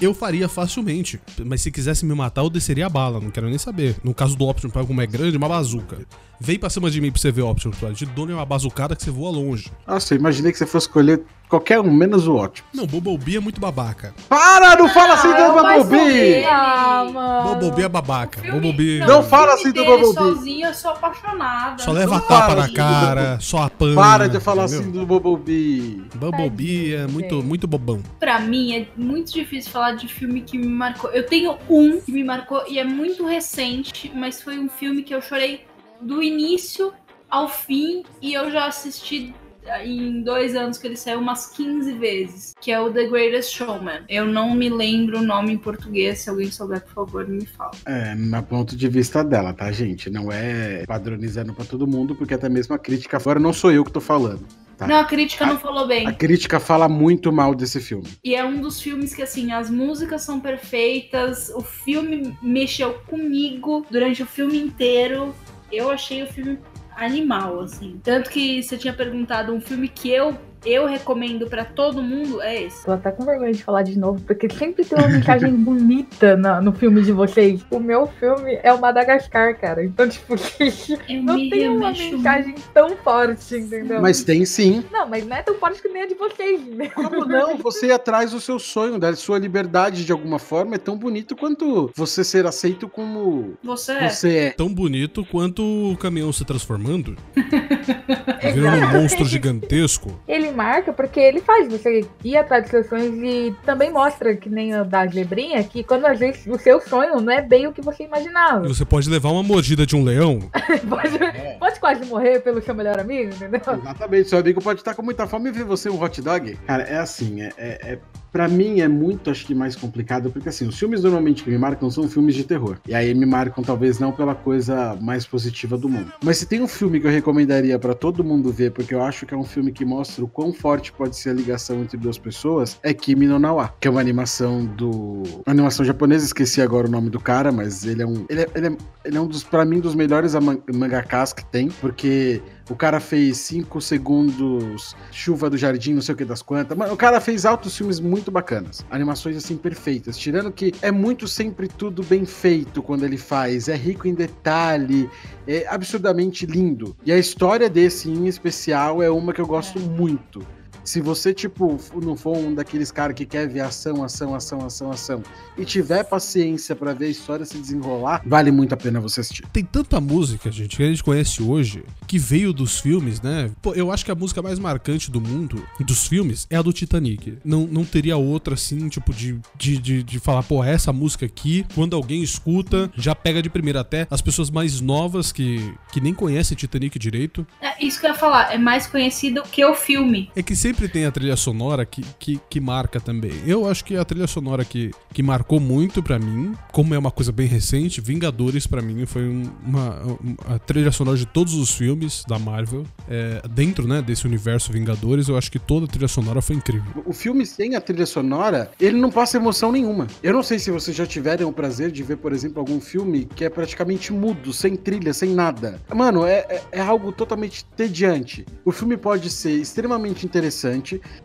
eu 0.01 0.13
faria 0.15 0.49
facilmente. 0.49 1.21
Mas 1.45 1.63
se 1.63 1.71
quisesse 1.71 2.05
me 2.05 2.15
matar, 2.15 2.43
eu 2.43 2.51
desceria 2.51 2.87
a 2.87 2.89
bala, 2.89 3.21
não 3.21 3.31
quero 3.31 3.49
nem 3.49 3.59
saber. 3.59 3.97
No 4.03 4.15
caso 4.15 4.37
do 4.37 4.47
Optimus, 4.47 4.87
como 4.87 5.01
é 5.01 5.07
grande, 5.07 5.37
uma 5.37 5.49
bazuca. 5.49 5.99
Vem 6.41 6.59
pra 6.59 6.69
cima 6.71 6.91
de 6.91 7.01
mim 7.01 7.11
pra 7.11 7.21
você 7.21 7.31
ver 7.33 7.43
o 7.43 7.49
Optimus 7.51 7.79
Prime. 7.79 7.95
Te 7.95 8.07
dou 8.07 8.27
uma 8.27 8.45
bazucada 8.45 8.95
que 8.97 9.03
você 9.03 9.11
voa 9.11 9.31
longe. 9.31 9.71
Nossa, 9.87 10.15
eu 10.15 10.19
imaginei 10.19 10.53
que 10.53 10.59
você 10.59 10.67
fosse 10.67 10.87
escolher 10.87 11.23
qualquer 11.49 11.79
um, 11.81 11.93
menos 11.93 12.27
o 12.27 12.35
ótimo. 12.35 12.67
Não, 12.75 12.87
Bumblebee 12.87 13.37
é 13.37 13.41
muito 13.41 13.61
babaca. 13.61 14.13
Para, 14.29 14.77
não 14.77 14.89
fala 14.89 15.15
assim 15.15 15.29
é 15.29 15.37
do 15.37 15.53
Bumblebee! 15.55 16.45
Ah. 16.47 17.45
Bumblebee 17.55 17.83
é 17.85 17.89
babaca. 17.89 18.41
Filme- 18.41 18.61
Bumblebee 18.61 18.99
Não 19.01 19.23
fala 19.23 19.55
o 19.55 19.59
filme 19.59 19.71
assim 19.71 19.73
do 19.73 19.85
Bumblebee. 19.85 20.35
sozinho, 20.37 20.67
eu 20.67 20.75
sou 20.75 20.91
apaixonada. 20.91 21.83
só 21.83 21.93
leva 21.93 22.15
Não 22.17 22.21
tapa 22.21 22.41
fala 22.47 22.55
na 22.57 22.65
assim 22.65 22.75
cara, 22.75 23.39
só 23.41 23.63
apanha. 23.63 23.95
Para 23.95 24.29
de 24.29 24.41
falar 24.41 24.65
entendeu? 24.65 24.81
assim 24.81 24.91
do 24.91 25.07
Bumblebee. 25.07 26.05
Bumblebee 26.17 26.95
é 26.95 27.07
muito, 27.07 27.43
muito 27.43 27.67
bobão. 27.69 28.03
Pra 28.19 28.41
mim 28.41 28.75
é 28.77 28.87
muito 28.97 29.33
difícil 29.33 29.71
falar 29.71 29.93
de 29.93 30.09
filme 30.09 30.41
que 30.41 30.59
me 30.59 30.67
marcou. 30.67 31.11
Eu 31.11 31.25
tenho 31.27 31.57
um 31.71 32.01
que 32.01 32.11
me 32.13 32.25
marcou 32.25 32.63
e 32.69 32.79
é 32.79 32.85
muito 32.85 33.25
recente, 33.27 34.11
mas 34.15 34.43
foi 34.43 34.59
um 34.59 34.69
filme 34.69 35.03
que 35.03 35.15
eu 35.15 35.23
chorei 35.23 35.65
do 36.01 36.23
início 36.23 36.93
ao 37.31 37.49
fim 37.49 38.05
e 38.23 38.35
eu 38.35 38.51
já 38.51 38.67
assisti 38.67 39.35
em 39.83 40.23
dois 40.23 40.55
anos 40.55 40.79
que 40.79 40.87
ele 40.87 40.97
saiu 40.97 41.21
umas 41.21 41.47
15 41.47 41.93
vezes, 41.95 42.55
que 42.61 42.71
é 42.71 42.79
o 42.79 42.93
The 42.93 43.07
Greatest 43.07 43.57
Showman. 43.57 44.03
Eu 44.09 44.27
não 44.27 44.55
me 44.55 44.69
lembro 44.69 45.19
o 45.19 45.23
nome 45.23 45.53
em 45.53 45.59
português, 45.59 46.21
se 46.21 46.31
alguém 46.31 46.51
souber, 46.51 46.83
por 46.83 46.93
favor, 46.93 47.27
me 47.27 47.47
fala. 47.47 47.73
É, 47.87 48.15
na 48.15 48.43
ponto 48.43 48.77
de 48.77 48.89
vista 48.89 49.25
dela, 49.25 49.53
tá, 49.53 49.71
gente? 49.73 50.11
Não 50.11 50.31
é 50.31 50.85
padronizando 50.87 51.55
pra 51.55 51.65
todo 51.65 51.87
mundo, 51.87 52.15
porque 52.15 52.35
até 52.35 52.49
mesmo 52.49 52.75
a 52.75 52.79
crítica 52.79 53.19
fora 53.19 53.41
não 53.41 53.53
sou 53.53 53.73
eu 53.73 53.85
que 53.85 53.93
tô 53.93 54.01
falando. 54.01 54.47
Tá. 54.77 54.89
Não, 54.89 54.97
a 54.97 55.05
crítica 55.05 55.47
não 55.47 55.59
falou 55.59 55.87
bem. 55.87 56.07
A 56.07 56.13
crítica 56.13 56.59
fala 56.59 56.89
muito 56.89 57.33
mal 57.33 57.55
desse 57.55 57.81
filme. 57.81 58.09
E 58.25 58.35
é 58.35 58.45
um 58.45 58.61
dos 58.61 58.81
filmes 58.81 59.15
que, 59.15 59.23
assim, 59.23 59.53
as 59.53 59.71
músicas 59.71 60.23
são 60.23 60.41
perfeitas, 60.41 61.49
o 61.55 61.61
filme 61.61 62.37
mexeu 62.43 62.95
comigo 63.07 63.87
durante 63.89 64.23
o 64.25 64.27
filme 64.27 64.59
inteiro. 64.59 65.35
Eu 65.75 65.91
achei 65.91 66.23
o 66.23 66.27
filme 66.27 66.59
animal, 66.97 67.61
assim. 67.61 68.01
Tanto 68.03 68.31
que 68.31 68.63
você 68.63 68.77
tinha 68.77 68.93
perguntado 68.93 69.53
um 69.53 69.61
filme 69.61 69.89
que 69.89 70.11
eu, 70.11 70.39
eu 70.65 70.87
recomendo 70.87 71.47
pra 71.47 71.65
todo 71.65 72.03
mundo, 72.03 72.41
é 72.43 72.63
esse. 72.65 72.85
Tô 72.85 72.93
até 72.93 73.11
com 73.11 73.25
vergonha 73.25 73.53
de 73.53 73.63
falar 73.63 73.83
de 73.83 73.99
novo, 73.99 74.21
porque 74.27 74.49
sempre 74.51 74.85
tem 74.85 74.99
uma 74.99 75.09
mensagem 75.09 75.53
bonita 75.57 76.37
na- 76.37 76.61
no 76.61 76.73
filme 76.73 77.03
de 77.03 77.13
vocês. 77.13 77.65
O 77.71 77.79
meu 77.79 78.07
filme 78.07 78.59
é 78.63 78.73
o 78.73 78.81
Madagascar, 78.81 79.59
cara. 79.59 79.85
Então, 79.85 80.09
tipo, 80.09 80.35
não 81.23 81.49
tem 81.51 81.69
uma 81.69 81.91
mensagem 81.93 82.55
tão 82.73 82.97
forte, 82.97 83.57
entendeu? 83.57 84.01
Mas 84.01 84.23
tem 84.23 84.45
sim. 84.45 84.85
Não, 84.93 85.09
mas 85.09 85.27
não 85.27 85.37
é 85.37 85.43
tão 85.43 85.55
forte 85.57 85.81
que 85.83 85.89
nem 85.89 86.03
a 86.03 86.07
de 86.07 86.15
vocês, 86.15 86.61
né? 86.69 86.89
Como 86.89 87.25
não? 87.25 87.57
Você 87.59 87.87
ir 87.87 87.93
atrás 87.93 88.31
do 88.33 88.41
seu 88.41 88.59
sonho, 88.59 88.99
da 88.99 89.15
sua 89.15 89.39
liberdade 89.39 90.05
de 90.05 90.13
alguma 90.13 90.39
forma 90.39 90.75
é 90.75 90.79
tão 90.79 90.97
bonito 90.97 91.37
quanto 91.37 91.91
você 91.95 92.23
ser 92.25 92.47
aceito 92.47 92.89
como 92.89 93.55
Você 93.63 93.93
é. 93.93 94.09
você 94.09 94.37
é. 94.37 94.51
Tão 94.51 94.73
bonito 94.73 95.25
quanto 95.25 95.63
o 95.93 95.97
caminhão 95.97 96.33
se 96.33 96.45
transformando. 96.45 97.17
Virando 98.55 98.87
um 98.87 99.01
monstro 99.01 99.25
gigantesco. 99.25 100.21
Ele 100.29 100.51
marca 100.55 100.93
porque 100.93 101.21
ele 101.21 101.41
faz 101.41 101.69
você 101.69 102.07
ir 102.23 102.37
atrás 102.37 102.63
dos 102.63 102.71
seus 102.71 102.87
sonhos 102.89 103.15
e 103.23 103.55
também 103.65 103.91
mostra, 103.91 104.35
que 104.37 104.49
nem 104.49 104.75
o 104.81 104.85
das 104.85 105.13
lebrinhas, 105.13 105.67
que 105.67 105.83
quando 105.85 106.07
às 106.07 106.19
vezes 106.19 106.47
o 106.47 106.59
seu 106.59 106.81
sonho 106.81 107.21
não 107.21 107.33
é 107.33 107.43
bem 107.43 107.67
o 107.67 107.73
que 107.73 107.83
você 107.83 108.05
E 108.05 108.07
imaginava. 108.07 108.67
você 108.69 108.85
pode 108.85 109.09
levar 109.11 109.31
uma 109.31 109.43
mordida 109.43 109.85
de 109.87 109.95
um 109.97 110.05
leão. 110.05 110.39
pode, 110.89 111.19
pode 111.59 111.81
quase 111.81 112.05
morrer 112.07 112.41
pelo 112.41 112.63
seu 112.63 112.75
melhor 112.75 112.99
amigo, 112.99 113.35
entendeu? 113.35 113.61
Exatamente, 113.67 114.29
seu 114.29 114.39
amigo 114.39 114.63
pode 114.63 114.81
estar 114.81 114.95
com 114.95 115.03
muita 115.03 115.27
fome 115.27 115.49
e 115.49 115.53
ver 115.53 115.65
você 115.65 115.91
um 115.91 116.01
hot 116.01 116.23
dog. 116.23 116.57
Cara, 116.67 116.85
é 116.85 116.97
assim, 116.99 117.43
é, 117.43 117.53
é, 117.59 117.93
é 117.93 117.99
para 118.35 118.49
mim 118.49 118.81
é 118.81 118.89
muito, 118.89 119.31
acho 119.31 119.47
que 119.47 119.55
mais 119.55 119.77
complicado, 119.77 120.29
porque 120.29 120.49
assim, 120.49 120.67
os 120.67 120.77
filmes 120.77 121.05
normalmente 121.05 121.45
que 121.45 121.49
me 121.49 121.57
marcam 121.57 121.89
são 121.89 122.09
filmes 122.09 122.35
de 122.35 122.43
terror. 122.43 122.79
E 122.89 122.93
aí 122.93 123.15
me 123.15 123.25
marcam 123.25 123.63
talvez 123.63 124.01
não 124.01 124.11
pela 124.11 124.35
coisa 124.35 124.99
mais 125.01 125.25
positiva 125.25 125.79
do 125.79 125.89
mundo. 125.89 126.13
Mas 126.21 126.39
se 126.39 126.47
tem 126.47 126.61
um 126.61 126.67
filme 126.67 126.99
que 126.99 127.07
eu 127.07 127.13
recomendaria 127.13 127.79
pra 127.79 127.95
todo 127.95 128.25
mundo 128.25 128.51
ver, 128.51 128.73
porque 128.73 128.93
eu 128.93 129.01
acho 129.01 129.25
que 129.25 129.33
é 129.33 129.37
um 129.37 129.45
filme 129.45 129.71
que 129.71 129.85
mostra 129.85 130.25
o 130.25 130.27
quão 130.27 130.53
forte 130.53 130.91
pode 130.91 131.17
ser 131.17 131.31
a 131.31 131.33
ligação 131.33 131.81
entre 131.81 131.97
duas 131.97 132.19
pessoas, 132.19 132.77
é 132.83 132.93
Kimi 132.93 133.29
no 133.29 133.39
Nawa, 133.39 133.73
que 133.79 133.87
é 133.87 133.91
uma 133.91 134.01
animação 134.01 134.67
do 134.67 135.23
uma 135.47 135.53
animação 135.53 135.85
japonesa, 135.85 136.25
esqueci 136.25 136.61
agora 136.61 136.89
o 136.89 136.91
nome 136.91 137.11
do 137.11 137.21
cara, 137.21 137.53
mas 137.53 137.85
ele 137.85 138.03
é 138.03 138.07
um 138.07 138.27
ele 138.29 138.41
é, 138.41 138.49
ele 138.57 138.67
é, 138.67 138.77
ele 139.05 139.17
é 139.17 139.21
um 139.21 139.29
dos 139.29 139.45
para 139.45 139.65
mim 139.65 139.79
dos 139.79 139.95
melhores 139.95 140.35
mangakas 140.75 141.33
que 141.33 141.45
tem, 141.45 141.69
porque 141.81 142.43
o 142.69 142.75
cara 142.75 142.99
fez 142.99 143.37
5 143.39 143.81
segundos, 143.81 144.97
Chuva 145.11 145.51
do 145.51 145.57
Jardim, 145.57 145.93
não 145.93 146.01
sei 146.01 146.15
o 146.15 146.19
que 146.19 146.25
das 146.25 146.43
quantas. 146.43 146.77
Mano, 146.77 146.95
o 146.95 146.97
cara 146.97 147.21
fez 147.21 147.45
altos 147.45 147.77
filmes 147.77 148.01
muito 148.01 148.31
bacanas. 148.31 148.85
Animações 148.91 149.37
assim 149.37 149.57
perfeitas. 149.57 150.17
Tirando 150.17 150.51
que 150.51 150.73
é 150.81 150.91
muito 150.91 151.29
sempre 151.29 151.69
tudo 151.69 152.03
bem 152.03 152.25
feito 152.25 152.83
quando 152.83 153.05
ele 153.05 153.19
faz. 153.19 153.69
É 153.69 153.77
rico 153.77 154.09
em 154.09 154.15
detalhe. 154.15 155.11
É 155.47 155.67
absurdamente 155.69 156.47
lindo. 156.47 156.97
E 157.05 157.13
a 157.13 157.19
história 157.19 157.69
desse 157.69 158.11
em 158.11 158.27
especial 158.27 159.03
é 159.03 159.11
uma 159.11 159.33
que 159.33 159.41
eu 159.41 159.47
gosto 159.47 159.79
muito. 159.79 160.47
Se 160.85 161.01
você, 161.01 161.33
tipo, 161.33 161.79
não 161.95 162.17
for 162.17 162.37
um 162.37 162.55
daqueles 162.55 162.91
caras 162.91 163.17
que 163.17 163.25
quer 163.25 163.49
ver 163.49 163.61
ação, 163.61 164.05
ação, 164.05 164.35
ação, 164.35 164.65
ação, 164.65 164.91
ação, 164.91 165.23
e 165.57 165.65
tiver 165.65 166.05
paciência 166.05 166.77
pra 166.77 166.93
ver 166.93 167.07
a 167.07 167.09
história 167.09 167.45
se 167.45 167.57
desenrolar, 167.59 168.23
vale 168.27 168.51
muito 168.51 168.75
a 168.75 168.77
pena 168.77 169.01
você 169.01 169.21
assistir. 169.21 169.47
Tem 169.53 169.65
tanta 169.65 170.01
música, 170.01 170.51
gente, 170.51 170.77
que 170.77 170.83
a 170.83 170.87
gente 170.87 171.03
conhece 171.03 171.43
hoje, 171.43 171.85
que 172.07 172.19
veio 172.19 172.53
dos 172.53 172.79
filmes, 172.79 173.21
né? 173.21 173.51
Pô, 173.63 173.73
eu 173.75 173.91
acho 173.91 174.05
que 174.05 174.11
a 174.11 174.15
música 174.15 174.43
mais 174.43 174.59
marcante 174.59 175.11
do 175.11 175.21
mundo, 175.21 175.65
dos 175.81 176.07
filmes, 176.07 176.47
é 176.51 176.57
a 176.57 176.63
do 176.63 176.73
Titanic. 176.73 177.39
Não, 177.45 177.67
não 177.67 177.85
teria 177.85 178.17
outra, 178.17 178.55
assim, 178.55 178.89
tipo, 178.89 179.13
de, 179.13 179.39
de, 179.57 179.79
de, 179.79 180.03
de 180.03 180.19
falar, 180.19 180.43
pô, 180.43 180.63
essa 180.63 180.93
música 180.93 181.25
aqui, 181.25 181.65
quando 181.75 181.97
alguém 181.97 182.23
escuta, 182.23 182.91
já 182.97 183.15
pega 183.15 183.43
de 183.43 183.49
primeira. 183.51 183.75
Até 183.81 184.07
as 184.11 184.23
pessoas 184.23 184.51
mais 184.51 184.81
novas 184.81 185.33
que, 185.33 185.75
que 185.93 186.01
nem 186.01 186.15
conhecem 186.15 186.57
Titanic 186.57 186.99
direito. 186.99 187.47
É 187.61 187.85
isso 187.85 187.99
que 187.99 188.07
eu 188.07 188.11
ia 188.11 188.17
falar, 188.17 188.55
é 188.55 188.59
mais 188.59 188.87
conhecido 188.87 189.43
que 189.43 189.65
o 189.65 189.75
filme. 189.75 190.31
É 190.37 190.43
que 190.43 190.55
sempre 190.55 190.74
tem 190.89 191.05
a 191.07 191.11
trilha 191.13 191.37
sonora 191.37 191.85
que, 191.85 192.03
que, 192.19 192.41
que 192.51 192.61
marca 192.61 193.01
também. 193.01 193.33
Eu 193.47 193.67
acho 193.69 193.85
que 193.85 193.97
a 193.97 194.05
trilha 194.05 194.27
sonora 194.27 194.65
que, 194.65 194.91
que 195.13 195.23
marcou 195.23 195.61
muito 195.61 196.03
pra 196.03 196.19
mim, 196.19 196.55
como 196.73 196.95
é 196.95 196.99
uma 196.99 197.11
coisa 197.11 197.33
bem 197.33 197.47
recente, 197.47 198.01
Vingadores 198.01 198.67
pra 198.67 198.83
mim 198.83 199.07
foi 199.07 199.29
um- 199.29 199.51
uma, 199.65 200.03
uma- 200.03 200.37
a 200.55 200.59
trilha 200.59 200.91
sonora 200.93 201.17
de 201.17 201.27
todos 201.27 201.55
os 201.55 201.71
filmes 201.71 202.25
da 202.29 202.39
Marvel. 202.39 202.85
É, 203.09 203.43
dentro 203.51 203.87
né, 203.87 204.03
desse 204.03 204.27
universo 204.27 204.73
Vingadores, 204.73 205.29
eu 205.29 205.37
acho 205.37 205.51
que 205.51 205.59
toda 205.59 205.87
a 205.87 205.89
trilha 205.89 206.09
sonora 206.09 206.41
foi 206.43 206.57
incrível. 206.57 207.03
O 207.07 207.13
filme 207.13 207.45
sem 207.47 207.75
a 207.77 207.81
trilha 207.81 208.07
sonora, 208.07 208.71
ele 208.81 208.99
não 208.99 209.11
passa 209.11 209.37
emoção 209.37 209.71
nenhuma. 209.73 210.07
Eu 210.23 210.33
não 210.33 210.43
sei 210.43 210.59
se 210.59 210.71
vocês 210.71 210.97
já 210.97 211.07
tiveram 211.07 211.49
o 211.49 211.53
prazer 211.53 211.91
de 211.91 212.03
ver, 212.03 212.17
por 212.17 212.33
exemplo, 212.33 212.61
algum 212.61 212.81
filme 212.81 213.25
que 213.25 213.45
é 213.45 213.51
praticamente 213.51 214.13
mudo, 214.13 214.53
sem 214.53 214.77
trilha, 214.77 215.13
sem 215.13 215.31
nada. 215.31 215.81
Mano, 215.95 216.25
é, 216.27 216.39
é, 216.49 216.63
é 216.73 216.81
algo 216.81 217.13
totalmente 217.13 217.65
tediante. 217.77 218.45
O 218.65 218.73
filme 218.73 218.97
pode 218.97 219.31
ser 219.31 219.53
extremamente 219.53 220.25
interessante, 220.27 220.64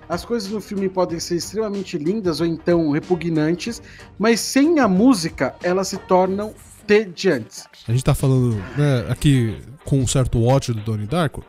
as 0.08 0.26
coisas 0.26 0.50
no 0.50 0.62
filme 0.62 0.90
podem 0.90 1.20
ser 1.20 1.36
extremamente 1.36 1.98
lindas 1.98 2.42
ou 2.42 2.48
então 2.48 2.92
repugnantes, 2.92 3.82
mas 4.18 4.40
sem 4.40 4.80
a 4.80 4.88
música, 4.88 5.56
elas 5.64 5.88
se 5.88 5.98
tornam 5.98 6.54
tediantes. 6.86 7.66
A 7.88 7.92
gente 7.92 8.04
tá 8.04 8.16
falando 8.16 8.56
né, 8.78 9.06
aqui 9.10 9.58
com 9.86 10.00
um 10.00 10.08
certo 10.08 10.44
ódio 10.44 10.74
do 10.74 10.82
Donnie 10.82 11.08
Darko, 11.08 11.44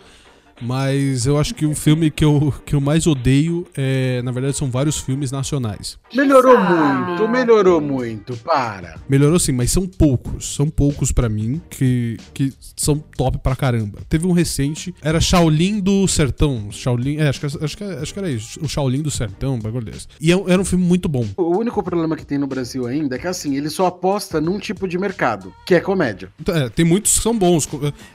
mas 0.60 1.26
eu 1.26 1.38
acho 1.38 1.54
que 1.54 1.64
o 1.64 1.74
filme 1.74 2.10
que 2.10 2.24
eu, 2.24 2.52
que 2.64 2.74
eu 2.74 2.80
mais 2.80 3.06
odeio 3.06 3.66
é, 3.76 4.20
na 4.22 4.30
verdade, 4.30 4.56
são 4.56 4.70
vários 4.70 4.98
filmes 4.98 5.30
nacionais. 5.30 5.98
Melhorou 6.14 6.58
muito, 6.58 7.28
melhorou 7.28 7.80
muito, 7.80 8.36
para. 8.38 8.96
Melhorou 9.08 9.38
sim, 9.38 9.52
mas 9.52 9.70
são 9.70 9.86
poucos. 9.86 10.54
São 10.54 10.68
poucos 10.68 11.12
pra 11.12 11.28
mim 11.28 11.60
que, 11.70 12.16
que 12.34 12.52
são 12.76 12.98
top 12.98 13.38
pra 13.38 13.56
caramba. 13.56 14.00
Teve 14.08 14.26
um 14.26 14.32
recente, 14.32 14.94
era 15.02 15.20
Shaolin 15.20 15.80
do 15.80 16.06
Sertão. 16.06 16.70
Shaolin, 16.70 17.18
é, 17.18 17.28
acho 17.28 17.40
que, 17.40 17.46
acho, 17.46 17.76
que, 17.76 17.84
acho 17.84 18.12
que 18.12 18.18
era 18.18 18.30
isso. 18.30 18.60
O 18.62 18.68
Shaolin 18.68 19.02
do 19.02 19.10
Sertão, 19.10 19.58
bagulho 19.58 19.84
desse. 19.84 20.06
E 20.20 20.32
é 20.32 20.40
era 20.48 20.60
um 20.60 20.64
filme 20.64 20.84
muito 20.84 21.08
bom. 21.08 21.26
O 21.36 21.58
único 21.58 21.82
problema 21.82 22.16
que 22.16 22.24
tem 22.24 22.38
no 22.38 22.46
Brasil 22.46 22.86
ainda 22.86 23.16
é 23.16 23.18
que 23.18 23.26
assim, 23.26 23.56
ele 23.56 23.70
só 23.70 23.86
aposta 23.86 24.40
num 24.40 24.58
tipo 24.58 24.88
de 24.88 24.98
mercado, 24.98 25.52
que 25.64 25.74
é 25.74 25.80
comédia. 25.80 26.30
Então, 26.40 26.56
é, 26.56 26.68
tem 26.68 26.84
muitos 26.84 27.16
que 27.16 27.22
são 27.22 27.36
bons. 27.36 27.68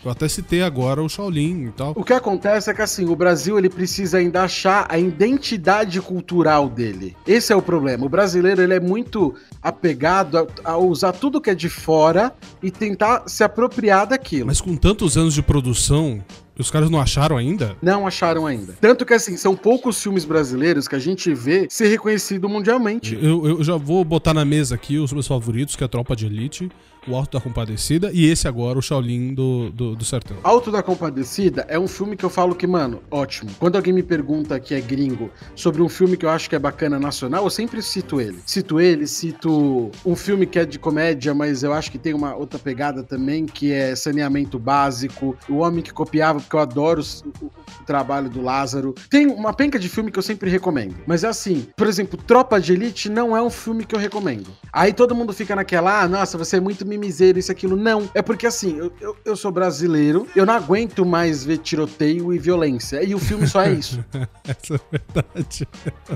Eu 0.03 0.12
até 0.12 0.27
citei 0.27 0.62
agora 0.62 1.01
o 1.01 1.10
Shaolin 1.10 1.67
e 1.67 1.71
tal. 1.71 1.93
O 1.95 2.03
que 2.03 2.13
acontece 2.13 2.34
acontece 2.35 2.69
é 2.69 2.73
que 2.73 2.81
assim, 2.81 3.05
o 3.05 3.15
Brasil 3.15 3.57
ele 3.57 3.69
precisa 3.69 4.17
ainda 4.17 4.43
achar 4.43 4.85
a 4.89 4.99
identidade 4.99 6.01
cultural 6.01 6.69
dele. 6.69 7.15
Esse 7.25 7.53
é 7.53 7.55
o 7.55 7.61
problema. 7.61 8.05
O 8.05 8.09
brasileiro 8.09 8.61
ele 8.61 8.73
é 8.73 8.79
muito 8.79 9.33
apegado 9.61 10.37
a, 10.37 10.71
a 10.71 10.77
usar 10.77 11.13
tudo 11.13 11.41
que 11.41 11.49
é 11.49 11.55
de 11.55 11.69
fora 11.69 12.33
e 12.61 12.69
tentar 12.69 13.23
se 13.27 13.43
apropriar 13.43 14.07
daquilo. 14.07 14.47
Mas 14.47 14.61
com 14.61 14.75
tantos 14.75 15.17
anos 15.17 15.33
de 15.33 15.41
produção, 15.41 16.21
os 16.57 16.69
caras 16.71 16.89
não 16.89 17.01
acharam 17.01 17.37
ainda? 17.37 17.75
Não 17.81 18.07
acharam 18.07 18.45
ainda. 18.45 18.77
Tanto 18.79 19.05
que, 19.05 19.13
assim, 19.13 19.35
são 19.35 19.55
poucos 19.55 20.01
filmes 20.01 20.23
brasileiros 20.23 20.87
que 20.87 20.95
a 20.95 20.99
gente 20.99 21.33
vê 21.33 21.67
ser 21.69 21.87
reconhecido 21.87 22.47
mundialmente. 22.47 23.17
Eu, 23.21 23.45
eu 23.45 23.63
já 23.63 23.75
vou 23.75 24.03
botar 24.03 24.33
na 24.33 24.45
mesa 24.45 24.75
aqui 24.75 24.97
os 24.97 25.11
meus 25.11 25.27
favoritos, 25.27 25.75
que 25.75 25.83
é 25.83 25.85
a 25.85 25.89
Tropa 25.89 26.15
de 26.15 26.25
Elite, 26.25 26.69
o 27.07 27.15
Alto 27.15 27.37
da 27.37 27.41
Compadecida 27.41 28.11
e 28.13 28.25
esse 28.29 28.47
agora, 28.47 28.79
o 28.79 28.81
Shaolin 28.81 29.33
do, 29.33 29.69
do, 29.69 29.95
do 29.95 30.05
Sertão. 30.05 30.37
Alto 30.43 30.71
da 30.71 30.81
Compadecida 30.81 31.65
é 31.69 31.77
um 31.77 31.87
filme 31.87 32.15
que 32.15 32.23
eu 32.23 32.29
falo 32.29 32.55
que, 32.55 32.65
mano, 32.65 33.01
ótimo. 33.11 33.51
Quando 33.59 33.75
alguém 33.75 33.93
me 33.93 34.03
pergunta 34.03 34.59
que 34.59 34.73
é 34.73 34.81
gringo 34.81 35.29
sobre 35.55 35.81
um 35.81 35.89
filme 35.89 36.17
que 36.17 36.25
eu 36.25 36.29
acho 36.29 36.49
que 36.49 36.55
é 36.55 36.59
bacana 36.59 36.99
nacional, 36.99 37.43
eu 37.43 37.49
sempre 37.49 37.81
cito 37.81 38.19
ele. 38.19 38.39
Cito 38.45 38.79
ele, 38.79 39.07
cito 39.07 39.91
um 40.05 40.15
filme 40.15 40.45
que 40.45 40.59
é 40.59 40.65
de 40.65 40.79
comédia, 40.79 41.33
mas 41.33 41.63
eu 41.63 41.73
acho 41.73 41.91
que 41.91 41.97
tem 41.97 42.13
uma 42.13 42.35
outra 42.35 42.57
pegada 42.59 43.03
também, 43.03 43.45
que 43.45 43.71
é 43.71 43.95
Saneamento 43.95 44.57
Básico, 44.57 45.37
O 45.49 45.57
Homem 45.57 45.83
que 45.83 45.93
Copiava, 45.93 46.39
porque 46.39 46.55
eu 46.55 46.59
adoro 46.59 47.01
o, 47.41 47.45
o, 47.45 47.51
trabalho 47.85 48.29
do 48.29 48.41
Lázaro. 48.41 48.95
Tem 49.09 49.27
uma 49.27 49.53
penca 49.53 49.77
de 49.77 49.87
filme 49.87 50.11
que 50.11 50.17
eu 50.17 50.23
sempre 50.23 50.49
recomendo. 50.49 50.95
Mas 51.05 51.23
é 51.23 51.27
assim, 51.27 51.67
por 51.75 51.87
exemplo, 51.87 52.17
Tropa 52.17 52.59
de 52.59 52.73
Elite 52.73 53.09
não 53.09 53.35
é 53.35 53.41
um 53.41 53.49
filme 53.49 53.85
que 53.85 53.95
eu 53.95 53.99
recomendo. 53.99 54.47
Aí 54.73 54.91
todo 54.91 55.15
mundo 55.15 55.33
fica 55.33 55.55
naquela, 55.55 56.01
ah, 56.01 56.07
nossa, 56.07 56.37
você 56.37 56.57
é 56.57 56.59
muito 56.59 56.85
mimiseiro, 56.97 57.38
isso, 57.38 57.51
aquilo. 57.51 57.75
Não. 57.75 58.10
É 58.13 58.21
porque 58.21 58.47
assim, 58.47 58.77
eu, 58.77 58.91
eu, 58.99 59.17
eu, 59.25 59.36
sou 59.36 59.51
brasileiro, 59.51 60.27
eu 60.36 60.45
não 60.45 60.53
aguento 60.53 61.05
mais 61.05 61.43
ver 61.43 61.58
tiroteio 61.60 62.34
e 62.34 62.39
violência. 62.39 63.03
E 63.03 63.13
o 63.13 63.19
filme 63.19 63.47
só 63.47 63.62
é 63.62 63.73
isso. 63.73 64.03
Essa 64.47 64.75
é 64.75 64.79
verdade. 64.91 65.67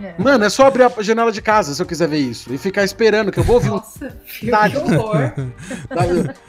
É. 0.01 0.21
Mano, 0.21 0.45
é 0.45 0.49
só 0.49 0.67
abrir 0.67 0.83
a 0.83 1.01
janela 1.01 1.31
de 1.31 1.41
casa 1.41 1.73
se 1.73 1.81
eu 1.81 1.85
quiser 1.85 2.07
ver 2.07 2.19
isso. 2.19 2.53
E 2.53 2.57
ficar 2.57 2.83
esperando 2.83 3.31
que 3.31 3.39
eu 3.39 3.43
vou 3.43 3.55
ouvir 3.55 3.69
Nossa, 3.69 4.05
um. 4.05 4.39
que 4.39 4.51
horror. 4.77 5.33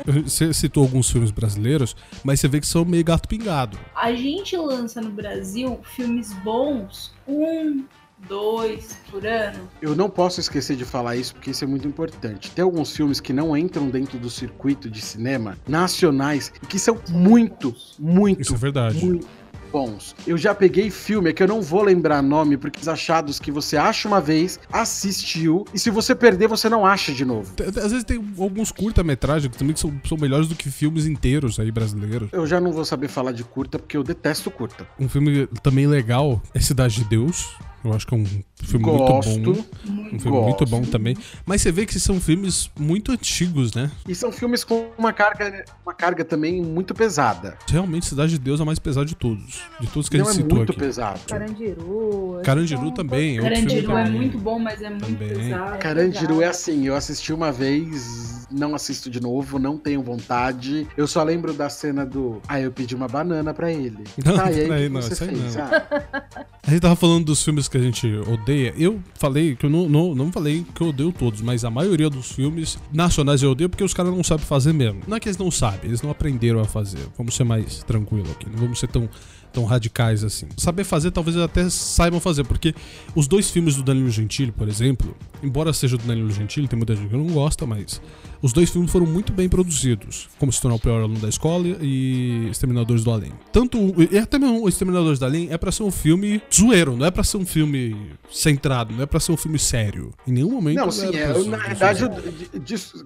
Você 0.25 0.53
citou 0.53 0.83
alguns 0.83 1.11
filmes 1.11 1.31
brasileiros, 1.31 1.97
mas 2.25 2.41
você 2.41 2.49
vê 2.49 2.61
que 2.61 2.67
são 2.67 2.85
meio 2.85 3.05
gato 3.05 3.29
pingado. 3.29 3.79
A 3.95 4.13
gente 4.13 4.57
lança 4.57 5.01
no 5.01 5.11
Brasil 5.11 5.81
filmes 5.95 6.33
bons 6.45 7.13
um 7.27 7.85
dois 8.29 8.97
por 9.11 9.27
ano. 9.27 9.69
Eu 9.81 9.95
não 9.95 10.09
posso 10.09 10.41
esquecer 10.41 10.77
de 10.77 10.85
falar 10.85 11.17
isso 11.17 11.35
porque 11.35 11.51
isso 11.51 11.65
é 11.65 11.67
muito 11.67 11.87
importante. 11.87 12.51
Tem 12.51 12.63
alguns 12.63 12.95
filmes 12.95 13.21
que 13.21 13.33
não 13.33 13.57
entram 13.57 13.89
dentro 13.89 14.19
do 14.19 14.31
circuito 14.31 14.91
de 14.91 15.01
cinema 15.01 15.57
nacionais 15.67 16.53
e 16.63 16.67
que 16.67 16.79
são 16.79 16.99
muito, 17.09 17.75
muito, 17.99 18.41
isso 18.41 18.55
é 18.55 18.59
verdade. 18.59 19.05
Muito 19.05 19.27
bons. 19.71 20.15
Eu 20.27 20.37
já 20.37 20.55
peguei 20.55 20.91
filme, 20.91 21.31
é 21.31 21.33
que 21.33 21.43
eu 21.43 21.49
não 21.49 21.63
vou 21.63 21.83
lembrar 21.83 22.21
nome, 22.23 22.57
porque 22.57 22.81
os 22.81 22.89
achados 22.89 23.39
que 23.39 23.51
você 23.51 23.77
acha 23.77 24.09
uma 24.09 24.21
vez, 24.21 24.59
assistiu, 24.73 25.65
e 25.73 25.79
se 25.79 25.91
você 25.91 26.15
perder, 26.15 26.49
você 26.49 26.69
não 26.69 26.85
acha 26.85 27.13
de 27.13 27.25
novo. 27.25 27.53
Às 27.61 27.93
vezes 27.93 28.05
tem 28.05 28.23
alguns 28.39 28.73
curta-metragens 28.73 29.51
que 29.51 29.59
também 29.59 29.77
são, 29.77 29.93
são 30.05 30.19
melhores 30.19 30.49
do 30.49 30.55
que 30.55 30.71
filmes 30.71 31.07
inteiros 31.07 31.59
aí 31.59 31.71
brasileiros. 31.71 32.29
Eu 32.33 32.47
já 32.47 32.61
não 32.61 32.73
vou 32.73 32.85
saber 32.85 33.09
falar 33.09 33.33
de 33.33 33.45
curta, 33.45 33.79
porque 33.79 33.97
eu 33.97 34.03
detesto 34.03 34.51
curta. 34.51 34.87
Um 34.99 35.09
filme 35.09 35.47
também 35.63 35.87
legal 35.87 36.43
é 36.55 36.61
Cidade 36.61 36.97
de 36.97 37.05
Deus. 37.05 37.57
Eu 37.83 37.95
acho 37.95 38.07
que 38.07 38.15
é 38.15 38.19
um 38.19 38.27
filme 38.63 38.85
Gosto, 38.85 39.31
muito 39.31 39.53
bom. 39.55 39.61
Um 39.89 40.19
filme 40.19 40.37
gosto. 40.37 40.43
muito 40.45 40.67
bom 40.67 40.83
também. 40.83 41.17
Mas 41.47 41.63
você 41.63 41.73
vê 41.73 41.87
que 41.87 41.99
são 41.99 42.21
filmes 42.21 42.71
muito 42.79 43.11
antigos, 43.11 43.73
né? 43.73 43.91
E 44.07 44.15
são 44.15 44.31
filmes 44.31 44.63
com 44.65 44.91
uma 44.99 45.13
carga, 45.15 45.65
uma 45.85 45.95
carga 45.95 46.23
também 46.25 46.61
muito 46.63 46.93
pesada. 46.95 47.57
Realmente, 47.69 48.05
Cidade 48.07 48.33
de 48.33 48.39
Deus 48.39 48.61
é 48.61 48.63
a 48.63 48.67
mais 48.67 48.79
pesada 48.79 49.07
de 49.07 49.15
todos. 49.15 49.63
De 49.81 49.87
todos 49.87 50.09
que 50.11 50.19
Não 50.19 50.27
a 50.27 50.29
gente 50.29 50.41
é 50.41 50.43
citou 50.43 50.59
muito 50.59 50.73
aqui. 50.73 50.79
pesado. 50.81 51.21
Carandiru. 51.27 52.41
Carandiru 52.45 52.91
também. 52.93 53.39
É 53.39 53.43
Carandiru 53.43 53.97
é 53.97 54.11
muito 54.11 54.39
bom, 54.39 54.59
mas 54.59 54.83
é 54.83 54.91
muito 54.91 55.07
também. 55.07 55.29
pesado. 55.29 55.79
Carandiru 55.79 56.43
é 56.43 56.47
assim, 56.49 56.87
eu 56.87 56.95
assisti 56.95 57.33
uma 57.33 57.51
vez, 57.51 58.40
não 58.51 58.75
assisto 58.75 59.11
de 59.11 59.21
novo, 59.21 59.59
não 59.59 59.77
tenho 59.77 60.03
vontade. 60.03 60.87
Eu 60.97 61.07
só 61.07 61.23
lembro 61.23 61.53
da 61.53 61.69
cena 61.69 62.05
do. 62.05 62.41
Ah, 62.49 62.61
eu 62.61 62.71
pedi 62.71 62.95
uma 62.95 63.09
banana 63.09 63.53
pra 63.55 63.73
ele. 63.73 64.05
Não, 64.25 64.37
tá, 64.37 64.51
e 64.53 64.61
aí, 64.61 64.73
aí 64.73 64.89
não, 64.89 65.01
você 65.01 65.15
fez? 65.15 65.57
Não. 65.57 65.65
Ah. 65.65 66.47
A 66.67 66.71
gente 66.71 66.81
tava 66.83 66.95
falando 66.95 67.25
dos 67.25 67.43
filmes 67.43 67.69
que 67.69 67.77
a 67.77 67.81
gente 67.81 68.07
odeia. 68.29 68.75
Eu 68.77 69.01
falei 69.15 69.57
que 69.57 69.67
eu 69.67 69.71
não, 69.71 69.89
não, 69.89 70.15
não 70.15 70.31
falei 70.31 70.65
que 70.75 70.83
eu 70.83 70.89
odeio 70.89 71.13
todos, 71.13 71.41
mas 71.41 71.65
a 71.65 71.71
maioria 71.71 72.09
dos 72.09 72.33
filmes 72.33 72.79
nacionais 72.93 73.43
eu 73.43 73.51
odeio 73.51 73.69
porque 73.69 73.83
os 73.83 73.95
caras 73.95 74.13
não 74.13 74.23
sabem 74.23 74.45
fazer 74.45 74.73
mesmo. 74.73 75.03
Não 75.07 75.17
é 75.17 75.21
que 75.21 75.29
eles 75.29 75.39
não 75.39 75.51
sabem, 75.51 75.81
eles 75.85 76.03
não 76.03 76.11
aprenderam 76.11 76.61
a 76.61 76.65
fazer. 76.65 77.07
Vamos 77.17 77.35
ser 77.35 77.45
mais 77.45 77.83
tranquilo 77.83 78.31
aqui, 78.31 78.49
não 78.49 78.59
vamos 78.59 78.79
ser 78.79 78.89
tão 78.89 79.09
tão 79.51 79.65
radicais 79.65 80.25
assim. 80.25 80.47
Saber 80.57 80.85
fazer, 80.85 81.11
talvez 81.11 81.37
até 81.37 81.69
saibam 81.69 82.21
fazer, 82.21 82.45
porque 82.45 82.75
os 83.15 83.27
dois 83.27 83.51
filmes 83.51 83.77
do 83.77 83.83
Danilo 83.83 84.11
Gentili, 84.11 84.53
por 84.53 84.69
exemplo, 84.69 85.15
embora 85.43 85.73
seja 85.73 85.97
do 85.97 86.07
Danilo 86.07 86.31
Gentili, 86.31 86.69
tem 86.69 86.77
muita 86.77 86.95
gente 86.95 87.09
que 87.09 87.17
não 87.17 87.27
gosta, 87.27 87.67
mas 87.67 88.01
os 88.43 88.53
dois 88.53 88.71
filmes 88.71 88.91
foram 88.91 89.07
muito 89.07 89.33
bem 89.33 89.49
produzidos, 89.49 90.29
como 90.39 90.53
Se 90.53 90.61
Tornar 90.61 90.77
o 90.77 90.81
Pior 90.81 91.03
Aluno 91.03 91.21
da 91.21 91.29
Escola 91.29 91.67
e 91.81 92.49
Exterminadores 92.51 93.05
do 93.05 93.11
Além. 93.11 93.33
Tanto, 93.53 93.79
e 94.11 94.19
até 94.19 94.39
mesmo 94.39 94.63
o 94.63 94.69
Exterminadores 94.69 95.19
do 95.19 95.25
Além 95.27 95.49
é 95.51 95.59
pra 95.59 95.71
ser 95.71 95.83
um 95.83 95.91
filme 95.91 96.41
zoeiro, 96.53 96.97
não 96.97 97.05
é 97.05 97.11
pra 97.11 97.23
ser 97.23 97.37
um 97.37 97.45
filme 97.45 97.97
centrado, 98.31 98.95
não 98.95 99.03
é 99.03 99.07
pra 99.07 99.21
ser 99.21 99.33
um 99.33 99.37
filme 99.37 99.59
sério. 99.59 100.13
Em 100.27 100.33
nenhum 100.33 100.51
momento. 100.51 100.77
Não, 100.77 100.91
sim, 100.91 101.15
é, 101.15 101.29
na 101.45 101.57
verdade, 101.59 102.05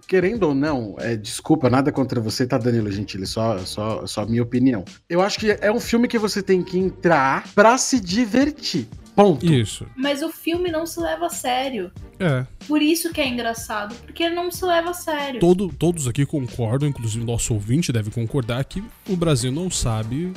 querendo 0.06 0.44
ou 0.44 0.54
não, 0.54 0.94
é, 0.98 1.16
desculpa, 1.16 1.68
nada 1.68 1.90
contra 1.90 2.20
você, 2.20 2.46
tá, 2.46 2.56
Danilo 2.58 2.90
Gentili, 2.90 3.26
só, 3.26 3.58
só, 3.58 4.06
só 4.06 4.26
minha 4.26 4.42
opinião. 4.42 4.84
Eu 5.08 5.20
acho 5.20 5.38
que 5.38 5.50
é 5.60 5.72
um 5.72 5.80
filme 5.80 6.06
que 6.06 6.18
você 6.18 6.33
tem 6.42 6.62
que 6.62 6.78
entrar 6.78 7.48
pra 7.54 7.76
se 7.78 8.00
divertir. 8.00 8.88
Ponto. 9.14 9.46
Isso. 9.46 9.86
Mas 9.96 10.22
o 10.22 10.30
filme 10.30 10.70
não 10.70 10.86
se 10.86 10.98
leva 10.98 11.26
a 11.26 11.30
sério. 11.30 11.92
É. 12.18 12.44
Por 12.66 12.82
isso 12.82 13.12
que 13.12 13.20
é 13.20 13.28
engraçado, 13.28 13.94
porque 14.04 14.22
ele 14.22 14.34
não 14.34 14.50
se 14.50 14.64
leva 14.64 14.90
a 14.90 14.94
sério. 14.94 15.40
Todo, 15.40 15.68
todos 15.68 16.08
aqui 16.08 16.26
concordam, 16.26 16.88
inclusive 16.88 17.24
nosso 17.24 17.54
ouvinte 17.54 17.92
deve 17.92 18.10
concordar, 18.10 18.64
que 18.64 18.82
o 19.08 19.16
Brasil 19.16 19.52
não 19.52 19.70
sabe. 19.70 20.32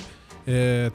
É, 0.50 0.90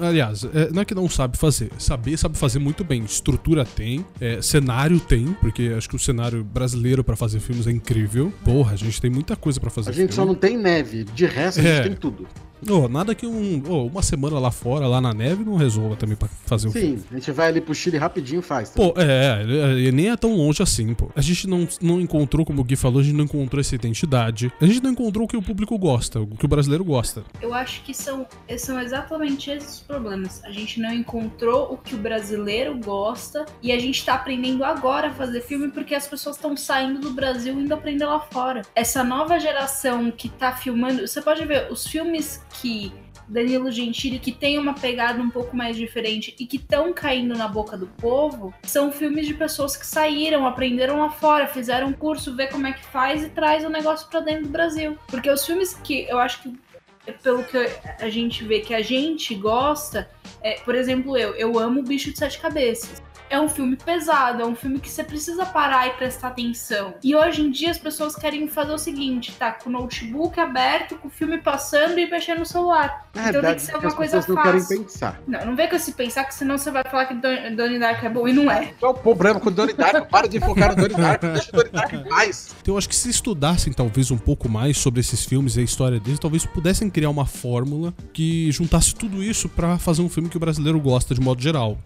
aliás, 0.00 0.42
é, 0.42 0.72
não 0.72 0.82
é 0.82 0.84
que 0.84 0.92
não 0.92 1.08
sabe 1.08 1.36
fazer, 1.38 1.70
saber 1.78 2.16
sabe 2.16 2.36
fazer 2.36 2.58
muito 2.58 2.82
bem. 2.82 3.04
Estrutura 3.04 3.64
tem, 3.64 4.04
é, 4.20 4.42
cenário 4.42 4.98
tem, 4.98 5.34
porque 5.40 5.72
acho 5.76 5.88
que 5.88 5.94
o 5.94 5.98
cenário 5.98 6.42
brasileiro 6.42 7.04
para 7.04 7.14
fazer 7.14 7.40
filmes 7.40 7.66
é 7.66 7.70
incrível. 7.70 8.32
Porra, 8.44 8.72
a 8.72 8.76
gente 8.76 9.00
tem 9.00 9.10
muita 9.10 9.36
coisa 9.36 9.60
para 9.60 9.70
fazer. 9.70 9.90
A 9.90 9.92
gente 9.92 10.12
filme. 10.12 10.14
só 10.14 10.24
não 10.24 10.34
tem 10.34 10.56
neve, 10.56 11.04
de 11.04 11.26
resto 11.26 11.60
a 11.60 11.62
gente 11.62 11.80
é. 11.80 11.82
tem 11.82 11.94
tudo. 11.94 12.26
Oh, 12.68 12.88
nada 12.88 13.14
que 13.14 13.26
um, 13.26 13.62
oh, 13.68 13.86
uma 13.86 14.02
semana 14.02 14.38
lá 14.38 14.50
fora, 14.50 14.86
lá 14.86 15.00
na 15.00 15.14
neve, 15.14 15.44
não 15.44 15.56
resolva 15.56 15.96
também 15.96 16.16
pra 16.16 16.28
fazer 16.46 16.68
o 16.68 16.72
Sim, 16.72 16.80
filme. 16.80 17.04
a 17.10 17.14
gente 17.14 17.32
vai 17.32 17.48
ali 17.48 17.60
pro 17.60 17.74
Chile 17.74 17.96
rapidinho 17.96 18.40
e 18.40 18.42
faz. 18.42 18.70
Também. 18.70 18.92
Pô, 18.92 19.00
é, 19.00 19.86
é, 19.86 19.92
nem 19.92 20.10
é 20.10 20.16
tão 20.16 20.34
longe 20.36 20.62
assim, 20.62 20.92
pô. 20.94 21.10
A 21.14 21.20
gente 21.20 21.46
não, 21.46 21.66
não 21.80 22.00
encontrou, 22.00 22.44
como 22.44 22.60
o 22.60 22.64
Gui 22.64 22.76
falou, 22.76 23.00
a 23.00 23.02
gente 23.02 23.16
não 23.16 23.24
encontrou 23.24 23.60
essa 23.60 23.74
identidade. 23.74 24.52
A 24.60 24.66
gente 24.66 24.82
não 24.82 24.90
encontrou 24.90 25.24
o 25.24 25.28
que 25.28 25.36
o 25.36 25.42
público 25.42 25.78
gosta, 25.78 26.20
o 26.20 26.26
que 26.26 26.44
o 26.44 26.48
brasileiro 26.48 26.84
gosta. 26.84 27.24
Eu 27.40 27.54
acho 27.54 27.82
que 27.82 27.94
são, 27.94 28.26
são 28.58 28.80
exatamente 28.80 29.50
esses 29.50 29.68
os 29.68 29.80
problemas. 29.80 30.42
A 30.44 30.50
gente 30.50 30.80
não 30.80 30.92
encontrou 30.92 31.72
o 31.72 31.76
que 31.76 31.94
o 31.94 31.98
brasileiro 31.98 32.76
gosta 32.78 33.46
e 33.62 33.70
a 33.72 33.78
gente 33.78 34.04
tá 34.04 34.14
aprendendo 34.14 34.64
agora 34.64 35.08
a 35.08 35.10
fazer 35.14 35.40
filme 35.42 35.68
porque 35.68 35.94
as 35.94 36.06
pessoas 36.06 36.36
estão 36.36 36.56
saindo 36.56 37.00
do 37.00 37.10
Brasil 37.12 37.58
e 37.58 37.62
indo 37.62 37.72
aprender 37.72 38.04
lá 38.04 38.20
fora. 38.20 38.62
Essa 38.74 39.04
nova 39.04 39.38
geração 39.38 40.10
que 40.10 40.28
tá 40.28 40.52
filmando, 40.52 41.06
você 41.06 41.20
pode 41.22 41.44
ver, 41.44 41.70
os 41.70 41.86
filmes 41.86 42.40
que 42.50 42.92
Danilo 43.28 43.70
Gentili, 43.70 44.18
que 44.18 44.32
tem 44.32 44.58
uma 44.58 44.74
pegada 44.74 45.20
um 45.20 45.28
pouco 45.28 45.54
mais 45.54 45.76
diferente 45.76 46.34
e 46.38 46.46
que 46.46 46.56
estão 46.56 46.92
caindo 46.92 47.36
na 47.36 47.46
boca 47.46 47.76
do 47.76 47.86
povo, 47.86 48.54
são 48.62 48.90
filmes 48.90 49.26
de 49.26 49.34
pessoas 49.34 49.76
que 49.76 49.86
saíram, 49.86 50.46
aprenderam 50.46 51.00
lá 51.00 51.10
fora, 51.10 51.46
fizeram 51.46 51.88
um 51.88 51.92
curso, 51.92 52.34
vê 52.34 52.46
como 52.46 52.66
é 52.66 52.72
que 52.72 52.84
faz 52.86 53.22
e 53.22 53.28
traz 53.28 53.64
o 53.64 53.68
negócio 53.68 54.08
para 54.08 54.20
dentro 54.20 54.44
do 54.44 54.50
Brasil. 54.50 54.96
Porque 55.08 55.30
os 55.30 55.44
filmes 55.44 55.74
que 55.74 56.06
eu 56.08 56.18
acho 56.18 56.42
que 56.42 56.58
pelo 57.22 57.42
que 57.42 57.56
a 58.00 58.08
gente 58.10 58.44
vê 58.44 58.60
que 58.60 58.74
a 58.74 58.82
gente 58.82 59.34
gosta, 59.34 60.10
é, 60.42 60.60
por 60.60 60.74
exemplo, 60.74 61.16
eu, 61.16 61.34
eu 61.36 61.58
amo 61.58 61.80
o 61.80 61.82
Bicho 61.82 62.10
de 62.12 62.18
Sete 62.18 62.38
Cabeças 62.38 63.02
é 63.30 63.40
um 63.40 63.48
filme 63.48 63.76
pesado, 63.76 64.42
é 64.42 64.46
um 64.46 64.54
filme 64.54 64.78
que 64.80 64.90
você 64.90 65.04
precisa 65.04 65.44
parar 65.44 65.86
e 65.88 65.90
prestar 65.90 66.28
atenção. 66.28 66.94
E 67.02 67.14
hoje 67.14 67.42
em 67.42 67.50
dia 67.50 67.70
as 67.70 67.78
pessoas 67.78 68.14
querem 68.14 68.48
fazer 68.48 68.72
o 68.72 68.78
seguinte, 68.78 69.32
tá 69.38 69.52
com 69.52 69.68
o 69.68 69.72
notebook 69.72 70.38
aberto, 70.40 70.96
com 70.96 71.08
o 71.08 71.10
filme 71.10 71.38
passando 71.38 71.98
e 71.98 72.08
mexendo 72.10 72.40
no 72.40 72.46
celular. 72.46 73.08
É, 73.14 73.28
então 73.28 73.42
tem 73.42 73.54
que 73.54 73.62
ser 73.62 73.76
uma 73.76 73.92
coisa 73.92 74.22
fácil. 74.22 74.34
Não 74.34 74.42
querem 74.42 74.64
pensar. 74.64 75.20
Não, 75.26 75.46
não 75.46 75.56
vem 75.56 75.68
com 75.68 75.76
esse 75.76 75.92
pensar 75.92 76.24
que 76.24 76.34
senão 76.34 76.56
você 76.56 76.70
vai 76.70 76.84
falar 76.84 77.06
que 77.06 77.14
Donnie 77.14 77.78
Dark 77.78 78.02
é 78.02 78.08
bom 78.08 78.26
e 78.28 78.32
não 78.32 78.50
é. 78.50 78.72
Qual 78.78 78.92
o 78.92 78.98
problema 78.98 79.40
com 79.40 79.50
Donnie 79.50 79.74
Dark? 79.74 80.08
Para 80.08 80.28
de 80.28 80.40
focar 80.40 80.70
no 80.70 80.76
Donnie 80.76 80.96
Dark, 80.96 81.22
deixa 81.22 81.50
o 81.52 81.56
Donnie 81.56 81.72
Dark 81.72 81.92
em 81.92 82.04
paz. 82.04 82.54
Então 82.62 82.74
eu 82.74 82.78
acho 82.78 82.88
que 82.88 82.96
se 82.96 83.10
estudassem 83.10 83.72
talvez 83.72 84.10
um 84.10 84.18
pouco 84.18 84.48
mais 84.48 84.78
sobre 84.78 85.00
esses 85.00 85.24
filmes 85.24 85.56
e 85.56 85.60
a 85.60 85.62
história 85.62 86.00
deles, 86.00 86.18
talvez 86.18 86.46
pudessem 86.46 86.88
criar 86.88 87.10
uma 87.10 87.26
fórmula 87.26 87.92
que 88.12 88.50
juntasse 88.52 88.94
tudo 88.94 89.22
isso 89.22 89.48
para 89.48 89.78
fazer 89.78 90.02
um 90.02 90.08
filme 90.08 90.28
que 90.28 90.36
o 90.36 90.40
brasileiro 90.40 90.80
gosta 90.80 91.14
de 91.14 91.20
modo 91.20 91.40
geral 91.42 91.78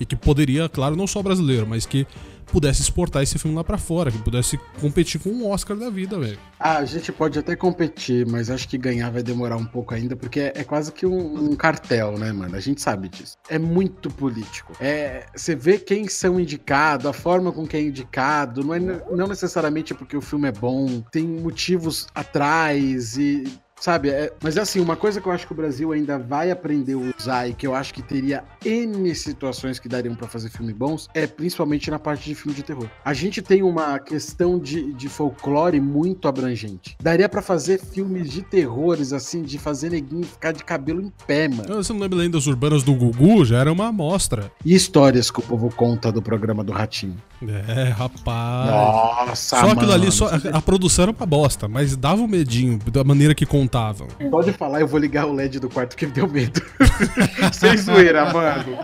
e 0.00 0.06
que 0.06 0.16
poderia, 0.16 0.68
claro, 0.68 0.96
não 0.96 1.06
só 1.06 1.22
brasileiro, 1.22 1.66
mas 1.66 1.84
que 1.84 2.06
pudesse 2.50 2.82
exportar 2.82 3.22
esse 3.22 3.38
filme 3.38 3.56
lá 3.56 3.62
pra 3.62 3.78
fora, 3.78 4.10
que 4.10 4.18
pudesse 4.18 4.58
competir 4.80 5.20
com 5.20 5.30
um 5.30 5.48
Oscar 5.48 5.76
da 5.76 5.88
vida, 5.88 6.18
velho. 6.18 6.38
Ah, 6.58 6.78
a 6.78 6.84
gente 6.84 7.12
pode 7.12 7.38
até 7.38 7.54
competir, 7.54 8.26
mas 8.26 8.50
acho 8.50 8.68
que 8.68 8.76
ganhar 8.76 9.10
vai 9.10 9.22
demorar 9.22 9.56
um 9.56 9.64
pouco 9.64 9.94
ainda, 9.94 10.16
porque 10.16 10.40
é, 10.40 10.52
é 10.56 10.64
quase 10.64 10.92
que 10.92 11.06
um, 11.06 11.50
um, 11.50 11.56
cartel, 11.56 12.18
né, 12.18 12.32
mano? 12.32 12.56
A 12.56 12.60
gente 12.60 12.82
sabe 12.82 13.08
disso. 13.08 13.36
É 13.48 13.58
muito 13.58 14.10
político. 14.10 14.72
É, 14.80 15.26
você 15.34 15.54
vê 15.54 15.78
quem 15.78 16.08
são 16.08 16.40
indicados, 16.40 17.06
a 17.06 17.12
forma 17.12 17.52
com 17.52 17.66
que 17.66 17.76
é 17.76 17.82
indicado, 17.82 18.64
não, 18.64 18.74
é, 18.74 18.80
não 18.80 19.26
necessariamente 19.26 19.94
porque 19.94 20.16
o 20.16 20.20
filme 20.20 20.48
é 20.48 20.52
bom, 20.52 21.00
tem 21.12 21.26
motivos 21.26 22.08
atrás 22.14 23.16
e 23.16 23.44
Sabe, 23.80 24.10
é, 24.10 24.30
mas 24.42 24.58
é 24.58 24.60
assim, 24.60 24.78
uma 24.78 24.94
coisa 24.94 25.22
que 25.22 25.26
eu 25.26 25.32
acho 25.32 25.46
que 25.46 25.52
o 25.52 25.56
Brasil 25.56 25.90
ainda 25.90 26.18
vai 26.18 26.50
aprender 26.50 26.92
a 26.92 26.98
usar 27.18 27.48
e 27.48 27.54
que 27.54 27.66
eu 27.66 27.74
acho 27.74 27.94
que 27.94 28.02
teria 28.02 28.44
N 28.62 29.14
situações 29.14 29.78
que 29.78 29.88
dariam 29.88 30.14
para 30.14 30.28
fazer 30.28 30.50
filme 30.50 30.74
bons, 30.74 31.08
é 31.14 31.26
principalmente 31.26 31.90
na 31.90 31.98
parte 31.98 32.28
de 32.28 32.34
filme 32.34 32.54
de 32.54 32.62
terror. 32.62 32.88
A 33.02 33.14
gente 33.14 33.40
tem 33.40 33.62
uma 33.62 33.98
questão 33.98 34.58
de, 34.58 34.92
de 34.92 35.08
folclore 35.08 35.80
muito 35.80 36.28
abrangente. 36.28 36.94
Daria 37.02 37.26
para 37.26 37.40
fazer 37.40 37.80
filmes 37.80 38.30
de 38.30 38.42
terrores, 38.42 39.14
assim, 39.14 39.42
de 39.42 39.58
fazer 39.58 39.90
neguinho 39.90 40.24
ficar 40.24 40.52
de 40.52 40.62
cabelo 40.62 41.00
em 41.00 41.10
pé, 41.26 41.48
mano. 41.48 41.76
Você 41.76 41.92
não 41.92 42.00
lembra 42.00 42.18
lendas 42.18 42.46
urbanas 42.46 42.82
do 42.82 42.94
Gugu? 42.94 43.46
Já 43.46 43.60
era 43.60 43.72
uma 43.72 43.88
amostra. 43.88 44.52
E 44.62 44.74
histórias 44.74 45.30
que 45.30 45.40
o 45.40 45.42
povo 45.42 45.74
conta 45.74 46.12
do 46.12 46.20
programa 46.20 46.62
do 46.62 46.72
Ratinho. 46.72 47.16
É, 47.48 47.84
rapaz. 47.84 48.70
Nossa, 48.70 49.56
Só 49.56 49.62
mano. 49.62 49.72
aquilo 49.72 49.92
ali, 49.92 50.12
só, 50.12 50.28
a, 50.28 50.58
a, 50.58 50.60
produção 50.62 51.04
era 51.04 51.12
uma 51.12 51.26
bosta, 51.26 51.66
mas 51.66 51.96
dava 51.96 52.20
um 52.20 52.28
medinho 52.28 52.78
da 52.92 53.02
maneira 53.02 53.34
que 53.34 53.46
contavam. 53.70 54.08
Pode 54.30 54.52
falar, 54.52 54.80
eu 54.80 54.88
vou 54.88 54.98
ligar 54.98 55.26
o 55.26 55.32
LED 55.32 55.60
do 55.60 55.70
quarto 55.70 55.96
que 55.96 56.06
me 56.06 56.12
deu 56.12 56.28
medo. 56.28 56.60
Sem 57.54 57.76
zoeira, 57.76 58.32
mano. 58.32 58.76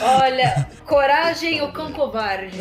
Olha, 0.00 0.68
coragem 0.86 1.60
ou 1.60 1.72
cão 1.72 1.92
covarde? 1.92 2.56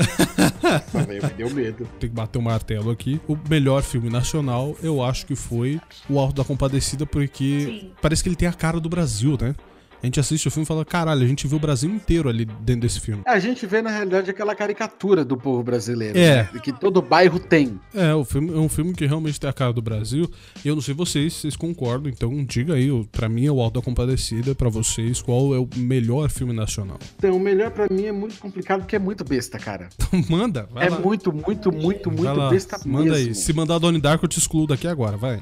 me 1.07 1.33
deu 1.37 1.49
medo. 1.51 1.87
Tem 1.99 2.09
que 2.09 2.15
bater 2.15 2.39
o 2.39 2.41
um 2.41 2.45
martelo 2.45 2.89
aqui. 2.89 3.21
O 3.27 3.37
melhor 3.47 3.83
filme 3.83 4.09
nacional, 4.09 4.75
eu 4.81 5.03
acho 5.03 5.25
que 5.25 5.35
foi 5.35 5.79
O 6.09 6.19
Alto 6.19 6.35
da 6.35 6.43
Compadecida, 6.43 7.05
porque 7.05 7.61
Sim. 7.65 7.91
parece 8.01 8.23
que 8.23 8.29
ele 8.29 8.35
tem 8.35 8.47
a 8.47 8.53
cara 8.53 8.79
do 8.79 8.89
Brasil, 8.89 9.37
né? 9.39 9.53
A 10.01 10.05
gente 10.05 10.19
assiste 10.19 10.47
o 10.47 10.51
filme 10.51 10.63
e 10.63 10.67
fala, 10.67 10.85
caralho, 10.85 11.23
a 11.23 11.27
gente 11.27 11.47
vê 11.47 11.55
o 11.55 11.59
Brasil 11.59 11.89
inteiro 11.89 12.29
ali 12.29 12.45
dentro 12.45 12.81
desse 12.81 12.99
filme. 12.99 13.23
É, 13.25 13.31
a 13.31 13.39
gente 13.39 13.65
vê, 13.65 13.81
na 13.81 13.89
realidade, 13.89 14.29
aquela 14.29 14.53
caricatura 14.55 15.25
do 15.25 15.35
povo 15.35 15.63
brasileiro. 15.63 16.17
É. 16.17 16.43
Né? 16.53 16.59
Que 16.63 16.71
todo 16.71 17.01
bairro 17.01 17.39
tem. 17.39 17.79
É, 17.93 18.13
o 18.13 18.23
filme, 18.23 18.53
é 18.53 18.57
um 18.57 18.69
filme 18.69 18.93
que 18.93 19.05
realmente 19.05 19.39
tem 19.39 19.49
a 19.49 19.53
cara 19.53 19.73
do 19.73 19.81
Brasil. 19.81 20.29
Eu 20.63 20.75
não 20.75 20.81
sei 20.81 20.93
vocês, 20.93 21.33
vocês 21.33 21.55
concordam, 21.55 22.11
então 22.11 22.43
diga 22.45 22.73
aí, 22.75 22.89
pra 23.11 23.27
mim 23.27 23.45
é 23.45 23.51
o 23.51 23.59
Alto 23.59 23.79
da 23.79 23.85
Compadecida, 23.85 24.53
pra 24.53 24.69
vocês, 24.69 25.21
qual 25.21 25.55
é 25.55 25.59
o 25.59 25.67
melhor 25.75 26.29
filme 26.29 26.53
nacional? 26.53 26.99
Então, 27.17 27.35
o 27.35 27.39
melhor 27.39 27.71
pra 27.71 27.87
mim 27.89 28.05
é 28.05 28.11
muito 28.11 28.37
complicado, 28.39 28.81
porque 28.81 28.95
é 28.95 28.99
muito 28.99 29.23
besta, 29.23 29.57
cara. 29.57 29.89
Então 30.05 30.23
manda, 30.29 30.67
vai 30.71 30.87
É 30.87 30.89
lá. 30.89 30.99
muito, 30.99 31.33
muito, 31.33 31.71
muito, 31.71 32.11
muito 32.11 32.49
besta 32.49 32.77
Manda 32.85 33.11
mesmo. 33.11 33.15
aí. 33.29 33.35
Se 33.35 33.51
mandar 33.53 33.79
Donnie 33.79 33.99
Dark, 33.99 34.21
eu 34.21 34.29
te 34.29 34.37
excluo 34.39 34.67
daqui 34.67 34.87
agora, 34.87 35.17
vai. 35.17 35.41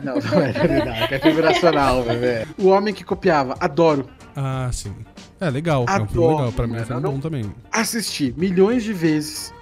Não, 0.00 0.14
não 0.14 0.40
é 0.40 0.52
Donnie 0.52 0.92
é 1.10 1.18
filme 1.18 1.42
nacional, 1.42 2.02
velho. 2.04 2.48
O 2.58 2.68
Homem 2.68 2.94
que 2.94 3.04
Copiava, 3.04 3.56
adoro. 3.58 4.08
Ah, 4.36 4.70
sim. 4.72 4.94
É 5.40 5.50
legal, 5.50 5.84
Adoro, 5.88 6.02
é 6.02 6.04
um 6.04 6.08
filme 6.08 6.28
legal. 6.28 6.52
Pra 6.52 6.66
mim 6.66 6.76
é 6.76 6.82
um 6.82 6.86
filme 6.86 7.02
bom 7.02 7.18
também. 7.18 7.54
Assisti 7.70 8.32
milhões 8.36 8.84
de 8.84 8.92
vezes, 8.92 9.52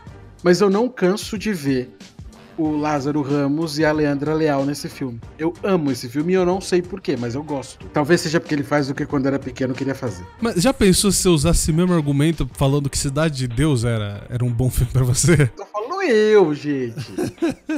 mas 0.42 0.60
eu 0.60 0.68
não 0.68 0.88
canso 0.88 1.38
de 1.38 1.52
ver 1.52 1.96
o 2.58 2.76
Lázaro 2.76 3.22
Ramos 3.22 3.78
e 3.78 3.84
a 3.86 3.90
Leandra 3.90 4.34
Leal 4.34 4.66
nesse 4.66 4.86
filme. 4.86 5.18
Eu 5.38 5.54
amo 5.62 5.90
esse 5.90 6.06
filme 6.10 6.34
e 6.34 6.36
eu 6.36 6.44
não 6.44 6.60
sei 6.60 6.82
porquê, 6.82 7.16
mas 7.18 7.34
eu 7.34 7.42
gosto. 7.42 7.86
Talvez 7.86 8.20
seja 8.20 8.38
porque 8.38 8.54
ele 8.54 8.62
faz 8.62 8.90
o 8.90 8.94
que 8.94 9.06
quando 9.06 9.24
era 9.24 9.38
pequeno 9.38 9.72
queria 9.72 9.94
fazer. 9.94 10.26
Mas 10.38 10.56
já 10.56 10.74
pensou 10.74 11.10
se 11.10 11.26
eu 11.26 11.32
usasse 11.32 11.70
o 11.70 11.74
mesmo 11.74 11.94
argumento 11.94 12.48
falando 12.52 12.90
que 12.90 12.98
Cidade 12.98 13.38
de 13.38 13.48
Deus 13.48 13.84
era, 13.84 14.26
era 14.28 14.44
um 14.44 14.52
bom 14.52 14.68
filme 14.68 14.92
pra 14.92 15.02
você? 15.02 15.46
Tô 15.46 15.64
falando 15.64 15.79
eu, 16.02 16.54
gente. 16.54 17.12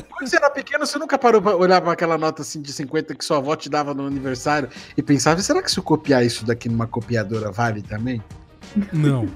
quando 0.08 0.28
você 0.28 0.36
era 0.36 0.50
pequeno, 0.50 0.86
você 0.86 0.98
nunca 0.98 1.18
parou 1.18 1.40
pra 1.40 1.56
olhar 1.56 1.80
pra 1.80 1.92
aquela 1.92 2.18
nota 2.18 2.42
assim 2.42 2.60
de 2.60 2.72
50 2.72 3.14
que 3.14 3.24
sua 3.24 3.38
avó 3.38 3.54
te 3.56 3.68
dava 3.68 3.94
no 3.94 4.06
aniversário 4.06 4.68
e 4.96 5.02
pensava, 5.02 5.40
será 5.40 5.62
que 5.62 5.70
se 5.70 5.78
eu 5.78 5.82
copiar 5.82 6.24
isso 6.24 6.44
daqui 6.44 6.68
numa 6.68 6.86
copiadora 6.86 7.50
vale 7.50 7.82
também? 7.82 8.22
Não. 8.92 9.28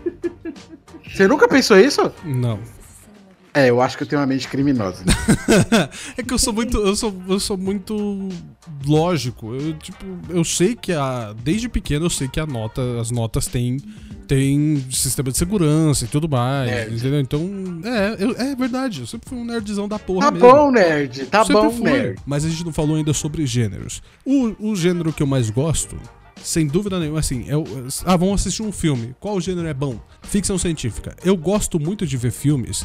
Você 1.06 1.26
nunca 1.28 1.48
pensou 1.48 1.78
isso? 1.78 2.12
Não. 2.24 2.58
É, 3.56 3.70
eu 3.70 3.80
acho 3.80 3.96
que 3.96 4.02
eu 4.02 4.06
tenho 4.06 4.20
uma 4.20 4.26
mente 4.26 4.46
criminosa. 4.48 5.02
é 6.14 6.22
que 6.22 6.34
eu 6.34 6.38
sou 6.38 6.52
muito. 6.52 6.76
Eu 6.76 6.94
sou, 6.94 7.22
eu 7.26 7.40
sou 7.40 7.56
muito 7.56 8.28
lógico. 8.84 9.54
Eu, 9.54 9.72
tipo, 9.78 10.04
eu 10.28 10.44
sei 10.44 10.74
que 10.74 10.92
a. 10.92 11.34
Desde 11.42 11.66
pequeno 11.66 12.04
eu 12.04 12.10
sei 12.10 12.28
que 12.28 12.38
a 12.38 12.44
nota, 12.44 12.82
as 13.00 13.10
notas 13.10 13.46
têm. 13.46 13.78
Tem 14.28 14.84
sistema 14.90 15.30
de 15.30 15.38
segurança 15.38 16.04
e 16.04 16.08
tudo 16.08 16.28
mais. 16.28 16.92
Entendeu? 16.92 17.20
Então, 17.20 17.40
é, 17.82 18.16
eu, 18.22 18.36
é 18.36 18.54
verdade. 18.54 19.00
Eu 19.00 19.06
sempre 19.06 19.26
fui 19.26 19.38
um 19.38 19.44
nerdzão 19.46 19.88
da 19.88 19.98
porra. 19.98 20.26
Tá 20.26 20.30
mesmo. 20.32 20.52
bom, 20.52 20.70
nerd. 20.70 21.24
Tá 21.26 21.42
sempre 21.42 21.62
bom, 21.62 21.70
fui, 21.70 21.90
nerd. 21.90 22.20
Mas 22.26 22.44
a 22.44 22.50
gente 22.50 22.62
não 22.62 22.72
falou 22.74 22.96
ainda 22.96 23.14
sobre 23.14 23.46
gêneros. 23.46 24.02
O, 24.22 24.70
o 24.72 24.76
gênero 24.76 25.14
que 25.14 25.22
eu 25.22 25.26
mais 25.26 25.48
gosto 25.48 25.96
sem 26.42 26.66
dúvida 26.66 27.00
nenhuma, 27.00 27.20
assim, 27.20 27.46
eu, 27.48 27.64
ah, 28.04 28.16
vamos 28.16 28.42
assistir 28.42 28.62
um 28.62 28.70
filme. 28.70 29.16
Qual 29.18 29.40
gênero 29.40 29.66
é 29.66 29.74
bom? 29.74 29.98
Ficção 30.22 30.58
científica. 30.58 31.16
Eu 31.24 31.36
gosto 31.36 31.80
muito 31.80 32.06
de 32.06 32.16
ver 32.18 32.30
filmes 32.30 32.84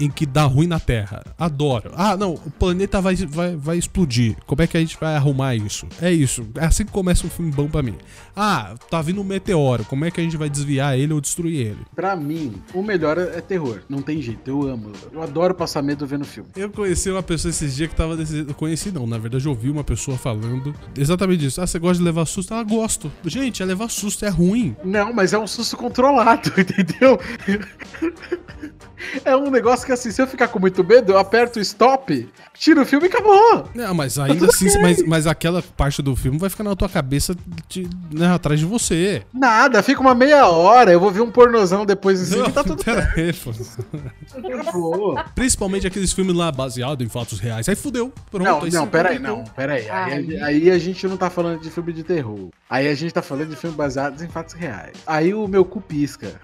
em 0.00 0.10
que 0.10 0.24
dá 0.24 0.44
ruim 0.44 0.66
na 0.66 0.80
Terra. 0.80 1.22
Adoro. 1.38 1.92
Ah, 1.94 2.16
não, 2.16 2.34
o 2.34 2.50
planeta 2.50 3.00
vai, 3.00 3.14
vai, 3.14 3.54
vai 3.54 3.78
explodir. 3.78 4.36
Como 4.46 4.62
é 4.62 4.66
que 4.66 4.76
a 4.76 4.80
gente 4.80 4.96
vai 4.98 5.14
arrumar 5.14 5.54
isso? 5.54 5.86
É 6.00 6.10
isso. 6.10 6.46
É 6.56 6.64
assim 6.64 6.84
que 6.84 6.90
começa 6.90 7.26
um 7.26 7.30
filme 7.30 7.52
bom 7.52 7.68
pra 7.68 7.82
mim. 7.82 7.96
Ah, 8.34 8.74
tá 8.88 9.02
vindo 9.02 9.20
um 9.20 9.24
meteoro. 9.24 9.84
Como 9.84 10.04
é 10.04 10.10
que 10.10 10.20
a 10.20 10.24
gente 10.24 10.36
vai 10.36 10.48
desviar 10.48 10.98
ele 10.98 11.12
ou 11.12 11.20
destruir 11.20 11.66
ele? 11.66 11.80
Pra 11.94 12.16
mim, 12.16 12.54
o 12.72 12.82
melhor 12.82 13.18
é 13.18 13.40
terror. 13.40 13.80
Não 13.88 14.00
tem 14.00 14.22
jeito. 14.22 14.48
Eu 14.50 14.62
amo. 14.62 14.92
Eu 15.12 15.22
adoro 15.22 15.54
passar 15.54 15.82
medo 15.82 16.06
vendo 16.06 16.24
filme. 16.24 16.48
Eu 16.56 16.70
conheci 16.70 17.10
uma 17.10 17.22
pessoa 17.22 17.50
esses 17.50 17.76
dias 17.76 17.90
que 17.90 17.94
tava 17.94 18.16
decidindo. 18.16 18.54
Conheci 18.54 18.90
não, 18.90 19.06
na 19.06 19.18
verdade 19.18 19.44
eu 19.44 19.50
ouvi 19.50 19.68
uma 19.68 19.84
pessoa 19.84 20.16
falando 20.16 20.74
exatamente 20.96 21.44
isso. 21.44 21.60
Ah, 21.60 21.66
você 21.66 21.78
gosta 21.78 21.98
de 21.98 22.04
levar 22.04 22.24
susto? 22.26 22.54
Ah, 22.54 22.62
gosto. 22.62 23.12
Gente, 23.24 23.62
é 23.62 23.66
levar 23.66 23.90
susto, 23.90 24.24
é 24.24 24.28
ruim. 24.28 24.74
Não, 24.84 25.12
mas 25.12 25.32
é 25.32 25.38
um 25.38 25.46
susto 25.46 25.76
controlado, 25.76 26.50
entendeu? 26.58 27.18
É 29.30 29.36
um 29.36 29.48
negócio 29.48 29.86
que 29.86 29.92
assim, 29.92 30.10
se 30.10 30.20
eu 30.20 30.26
ficar 30.26 30.48
com 30.48 30.58
muito 30.58 30.82
medo, 30.82 31.12
eu 31.12 31.18
aperto 31.18 31.60
o 31.60 31.62
stop, 31.62 32.28
tiro 32.52 32.82
o 32.82 32.84
filme 32.84 33.06
e 33.06 33.08
acabou. 33.08 33.68
Não, 33.72 33.94
mas 33.94 34.18
ainda 34.18 34.46
assim, 34.46 34.66
mas, 34.82 35.06
mas 35.06 35.24
aquela 35.24 35.62
parte 35.62 36.02
do 36.02 36.16
filme 36.16 36.36
vai 36.36 36.50
ficar 36.50 36.64
na 36.64 36.74
tua 36.74 36.88
cabeça 36.88 37.32
de, 37.68 37.88
né, 38.10 38.34
atrás 38.34 38.58
de 38.58 38.66
você. 38.66 39.22
Nada, 39.32 39.84
fica 39.84 40.00
uma 40.00 40.16
meia 40.16 40.48
hora, 40.48 40.90
eu 40.90 40.98
vou 40.98 41.12
ver 41.12 41.20
um 41.20 41.30
pornozão 41.30 41.86
depois 41.86 42.20
assim 42.20 42.42
e 42.42 42.50
tá 42.50 42.64
tudo 42.64 42.82
pera 42.82 43.08
aí. 43.16 43.32
Principalmente 45.32 45.86
aqueles 45.86 46.12
filmes 46.12 46.34
lá 46.34 46.50
baseados 46.50 47.06
em 47.06 47.08
fatos 47.08 47.38
reais. 47.38 47.68
Aí 47.68 47.76
fudeu. 47.76 48.12
Pronto. 48.32 48.48
Não, 48.48 48.62
aí 48.64 48.72
não, 48.72 48.88
pera 48.88 49.10
aí, 49.10 49.18
não, 49.20 49.44
pera 49.44 49.74
aí. 49.74 49.88
Aí, 49.88 50.42
aí 50.42 50.70
a 50.72 50.78
gente 50.78 51.06
não 51.06 51.16
tá 51.16 51.30
falando 51.30 51.60
de 51.60 51.70
filme 51.70 51.92
de 51.92 52.02
terror. 52.02 52.48
Aí 52.68 52.88
a 52.88 52.94
gente 52.94 53.14
tá 53.14 53.22
falando 53.22 53.50
de 53.50 53.56
filme 53.56 53.76
baseados 53.76 54.22
em 54.22 54.28
fatos 54.28 54.54
reais. 54.54 54.96
Aí 55.06 55.32
o 55.32 55.46
meu 55.46 55.64
cu 55.64 55.80
pisca. 55.80 56.40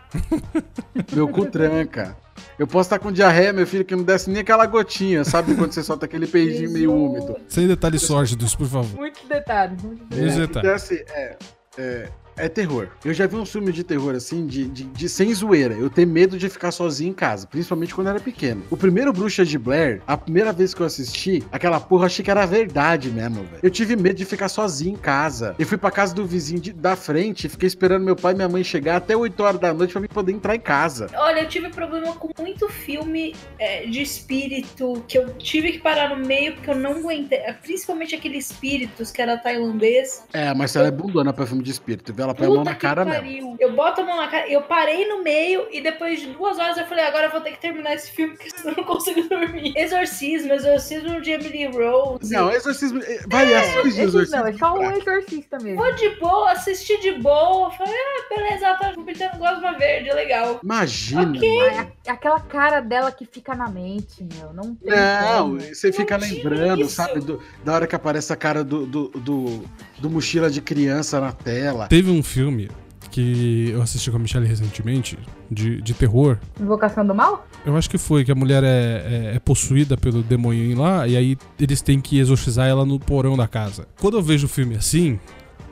meu 1.12 1.26
cu 1.26 1.46
tranca. 1.46 2.16
Eu 2.58 2.66
posso 2.66 2.86
estar 2.86 2.98
com 2.98 3.12
diarreia, 3.12 3.52
meu 3.52 3.66
filho, 3.66 3.84
que 3.84 3.94
não 3.94 4.02
desce 4.02 4.30
nem 4.30 4.40
aquela 4.40 4.66
gotinha, 4.66 5.24
sabe? 5.24 5.54
Quando 5.54 5.72
você 5.72 5.82
solta 5.82 6.06
aquele 6.06 6.26
peidinho 6.26 6.70
meio 6.70 6.92
úmido. 6.94 7.36
Sem 7.48 7.66
detalhes 7.66 8.02
sórdidos, 8.02 8.54
por 8.54 8.66
favor. 8.66 8.98
Muitos 8.98 9.22
detalhes. 9.28 9.82
Muitos 9.82 10.08
detalhes. 10.08 10.56
É, 10.56 10.58
então, 10.58 10.74
assim, 10.74 10.94
é, 11.10 11.36
é, 11.78 12.08
é 12.36 12.48
terror. 12.48 12.88
Eu 13.04 13.14
já 13.14 13.26
vi 13.26 13.36
um 13.36 13.46
filme 13.46 13.72
de 13.72 13.82
terror 13.82 14.14
assim, 14.14 14.46
de, 14.46 14.66
de, 14.68 14.84
de, 14.84 15.08
sem 15.08 15.32
zoeira. 15.32 15.74
Eu 15.74 15.88
tenho 15.88 16.08
medo 16.08 16.38
de 16.38 16.48
ficar 16.48 16.70
sozinho 16.70 17.10
em 17.10 17.14
casa, 17.14 17.46
principalmente 17.46 17.94
quando 17.94 18.08
era 18.08 18.20
pequeno. 18.20 18.62
O 18.70 18.76
primeiro 18.76 19.12
Bruxa 19.12 19.44
de 19.44 19.58
Blair, 19.58 20.02
a 20.06 20.16
primeira 20.16 20.52
vez 20.52 20.74
que 20.74 20.80
eu 20.80 20.86
assisti, 20.86 21.42
aquela 21.50 21.80
porra 21.80 22.06
achei 22.06 22.24
que 22.24 22.30
era 22.30 22.44
verdade 22.46 23.10
mesmo, 23.10 23.44
velho. 23.44 23.60
Eu 23.62 23.70
tive 23.70 23.96
medo 23.96 24.16
de 24.16 24.24
ficar 24.24 24.48
sozinho 24.48 24.92
em 24.92 24.96
casa. 24.96 25.54
Eu 25.58 25.66
fui 25.66 25.78
pra 25.78 25.90
casa 25.90 26.14
do 26.14 26.26
vizinho 26.26 26.60
de, 26.60 26.72
da 26.72 26.94
frente, 26.94 27.48
fiquei 27.48 27.66
esperando 27.66 28.04
meu 28.04 28.16
pai 28.16 28.32
e 28.32 28.36
minha 28.36 28.48
mãe 28.48 28.62
chegar 28.62 28.96
até 28.96 29.16
8 29.16 29.42
horas 29.42 29.60
da 29.60 29.72
noite 29.72 29.92
pra 29.92 30.00
mim 30.00 30.08
poder 30.08 30.32
entrar 30.32 30.54
em 30.54 30.60
casa. 30.60 31.06
Olha, 31.14 31.40
eu 31.40 31.48
tive 31.48 31.70
problema 31.70 32.12
com 32.14 32.30
muito 32.38 32.68
filme 32.68 33.34
é, 33.58 33.86
de 33.86 34.02
espírito 34.02 35.02
que 35.08 35.18
eu 35.18 35.32
tive 35.34 35.72
que 35.72 35.78
parar 35.78 36.16
no 36.16 36.26
meio 36.26 36.54
porque 36.54 36.70
eu 36.70 36.76
não 36.76 36.92
aguentei. 36.92 37.40
Principalmente 37.62 38.14
aquele 38.14 38.38
espíritos 38.38 39.10
que 39.10 39.22
era 39.22 39.36
tailandês. 39.36 40.24
É, 40.32 40.52
mas 40.54 40.76
ela 40.76 40.88
é 40.88 40.90
bundona 40.90 41.32
pra 41.32 41.46
filme 41.46 41.62
de 41.62 41.70
espírito, 41.70 42.12
viu? 42.12 42.25
Ela 42.26 42.34
põe 42.34 42.46
a 42.46 42.50
mão 42.50 42.64
na 42.64 42.74
cara 42.74 43.04
mesmo. 43.04 43.56
Eu 43.58 43.72
boto 43.72 44.00
a 44.00 44.04
mão 44.04 44.16
na 44.16 44.28
cara, 44.28 44.48
eu 44.48 44.62
parei 44.62 45.08
no 45.08 45.22
meio 45.22 45.66
e 45.70 45.80
depois 45.80 46.20
de 46.20 46.26
duas 46.28 46.58
horas 46.58 46.76
eu 46.76 46.86
falei, 46.86 47.04
agora 47.04 47.26
eu 47.26 47.30
vou 47.30 47.40
ter 47.40 47.52
que 47.52 47.60
terminar 47.60 47.94
esse 47.94 48.10
filme 48.10 48.34
porque 48.34 48.50
senão 48.50 48.72
eu 48.72 48.76
não 48.78 48.84
consigo 48.84 49.22
dormir. 49.28 49.72
Exorcismo, 49.76 50.52
exorcismo 50.52 51.20
de 51.20 51.30
Emily 51.30 51.66
Rose. 51.66 52.32
Não, 52.32 52.50
exorcismo. 52.50 53.00
Eh, 53.02 53.20
variações 53.26 53.94
é, 53.94 53.96
de 53.96 54.00
exorcismo. 54.02 54.40
Não, 54.40 54.46
é 54.46 54.52
só 54.52 54.74
um 54.74 54.90
exorcista 54.92 55.58
mesmo. 55.58 55.82
Vou 55.82 55.94
de 55.94 56.08
boa, 56.16 56.52
assisti 56.52 57.00
de 57.00 57.12
boa. 57.12 57.70
Falei, 57.70 57.94
ah, 57.94 58.34
beleza, 58.34 58.66
ela 58.66 58.76
tá 58.76 58.92
pintando 58.92 59.38
gosma 59.38 59.72
verde, 59.72 60.12
legal. 60.12 60.60
Imagina. 60.62 61.36
Okay. 61.36 61.68
aquela 62.08 62.40
cara 62.40 62.80
dela 62.80 63.12
que 63.12 63.26
fica 63.26 63.54
na 63.54 63.68
mente, 63.68 64.26
meu. 64.34 64.52
Não 64.52 64.74
tem. 64.74 64.90
Não, 64.90 65.50
como. 65.50 65.60
você 65.60 65.92
fica 65.92 66.18
não 66.18 66.26
lembrando, 66.26 66.88
sabe? 66.88 67.20
Do, 67.20 67.40
da 67.64 67.74
hora 67.74 67.86
que 67.86 67.94
aparece 67.94 68.32
a 68.32 68.36
cara 68.36 68.64
do, 68.64 68.86
do, 68.86 69.08
do, 69.08 69.64
do 69.98 70.10
mochila 70.10 70.50
de 70.50 70.60
criança 70.60 71.20
na 71.20 71.32
tela. 71.32 71.86
Teve 71.88 72.10
um 72.10 72.22
filme 72.22 72.68
que 73.10 73.70
eu 73.70 73.80
assisti 73.80 74.10
com 74.10 74.18
a 74.18 74.20
Michelle 74.20 74.46
recentemente, 74.46 75.18
de, 75.50 75.80
de 75.80 75.94
terror. 75.94 76.38
Invocação 76.60 77.06
do 77.06 77.14
Mal? 77.14 77.46
Eu 77.64 77.74
acho 77.74 77.88
que 77.88 77.96
foi, 77.96 78.24
que 78.24 78.30
a 78.30 78.34
mulher 78.34 78.62
é, 78.62 78.68
é, 78.68 79.36
é 79.36 79.38
possuída 79.38 79.96
pelo 79.96 80.22
demoninho 80.22 80.78
lá, 80.78 81.08
e 81.08 81.16
aí 81.16 81.38
eles 81.58 81.80
têm 81.80 81.98
que 81.98 82.18
exorcizar 82.18 82.68
ela 82.68 82.84
no 82.84 83.00
porão 83.00 83.36
da 83.36 83.48
casa. 83.48 83.88
Quando 83.98 84.18
eu 84.18 84.22
vejo 84.22 84.46
filme 84.46 84.76
assim, 84.76 85.18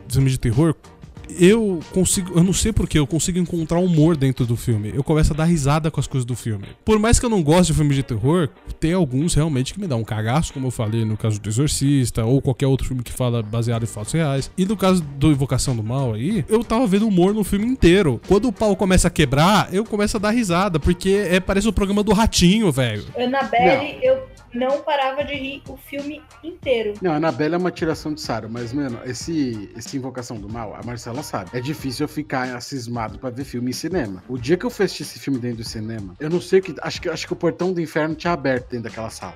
filme 0.08 0.30
de 0.30 0.38
terror, 0.38 0.74
eu 1.38 1.80
consigo, 1.92 2.32
eu 2.36 2.42
não 2.42 2.52
sei 2.52 2.72
porquê, 2.72 2.98
eu 2.98 3.06
consigo 3.06 3.38
encontrar 3.38 3.78
humor 3.78 4.16
dentro 4.16 4.46
do 4.46 4.56
filme. 4.56 4.92
Eu 4.94 5.02
começo 5.02 5.32
a 5.32 5.36
dar 5.36 5.44
risada 5.44 5.90
com 5.90 6.00
as 6.00 6.06
coisas 6.06 6.24
do 6.24 6.34
filme. 6.34 6.66
Por 6.84 6.98
mais 6.98 7.18
que 7.18 7.26
eu 7.26 7.30
não 7.30 7.42
goste 7.42 7.72
de 7.72 7.78
filme 7.78 7.94
de 7.94 8.02
terror, 8.02 8.48
tem 8.78 8.92
alguns 8.92 9.34
realmente 9.34 9.74
que 9.74 9.80
me 9.80 9.86
dão 9.86 10.00
um 10.00 10.04
cagaço, 10.04 10.52
como 10.52 10.66
eu 10.66 10.70
falei 10.70 11.04
no 11.04 11.16
caso 11.16 11.40
do 11.40 11.48
Exorcista, 11.48 12.24
ou 12.24 12.40
qualquer 12.40 12.66
outro 12.66 12.86
filme 12.86 13.02
que 13.02 13.12
fala 13.12 13.42
baseado 13.42 13.82
em 13.82 13.86
fatos 13.86 14.12
reais. 14.12 14.50
E 14.56 14.64
no 14.64 14.76
caso 14.76 15.02
do 15.02 15.30
Invocação 15.30 15.74
do 15.74 15.82
Mal 15.82 16.14
aí, 16.14 16.44
eu 16.48 16.62
tava 16.64 16.86
vendo 16.86 17.06
humor 17.06 17.34
no 17.34 17.44
filme 17.44 17.66
inteiro. 17.66 18.20
Quando 18.26 18.48
o 18.48 18.52
pau 18.52 18.76
começa 18.76 19.08
a 19.08 19.10
quebrar, 19.10 19.72
eu 19.72 19.84
começo 19.84 20.16
a 20.16 20.20
dar 20.20 20.30
risada, 20.30 20.78
porque 20.78 21.10
é, 21.10 21.40
parece 21.40 21.68
o 21.68 21.72
programa 21.72 22.02
do 22.02 22.12
Ratinho, 22.12 22.70
velho. 22.70 23.04
Annabelle, 23.16 23.98
eu 24.02 24.33
não 24.54 24.82
parava 24.82 25.24
de 25.24 25.34
rir 25.34 25.62
o 25.68 25.76
filme 25.76 26.22
inteiro. 26.42 26.94
Não, 27.02 27.12
a 27.12 27.16
Anabelle 27.16 27.54
é 27.54 27.58
uma 27.58 27.70
tiração 27.70 28.14
de 28.14 28.20
Saro, 28.20 28.48
mas, 28.50 28.72
mano, 28.72 29.00
esse, 29.04 29.70
esse 29.76 29.96
Invocação 29.96 30.38
do 30.38 30.48
Mal, 30.48 30.74
a 30.74 30.82
Marcela 30.84 31.22
sabe. 31.22 31.50
É 31.52 31.60
difícil 31.60 32.04
eu 32.04 32.08
ficar 32.08 32.60
cismado 32.60 33.18
pra 33.18 33.30
ver 33.30 33.44
filme 33.44 33.70
em 33.70 33.72
cinema. 33.72 34.22
O 34.28 34.38
dia 34.38 34.56
que 34.56 34.64
eu 34.64 34.68
assistir 34.68 35.02
esse 35.02 35.18
filme 35.18 35.38
dentro 35.38 35.58
do 35.58 35.64
cinema, 35.64 36.14
eu 36.20 36.30
não 36.30 36.40
sei 36.40 36.60
o 36.60 36.62
que. 36.62 36.74
Acho 36.80 37.00
que, 37.00 37.08
acho 37.08 37.26
que 37.26 37.32
o 37.32 37.36
portão 37.36 37.72
do 37.72 37.80
inferno 37.80 38.14
tinha 38.14 38.32
aberto 38.32 38.70
dentro 38.70 38.88
daquela 38.88 39.10
sala. 39.10 39.34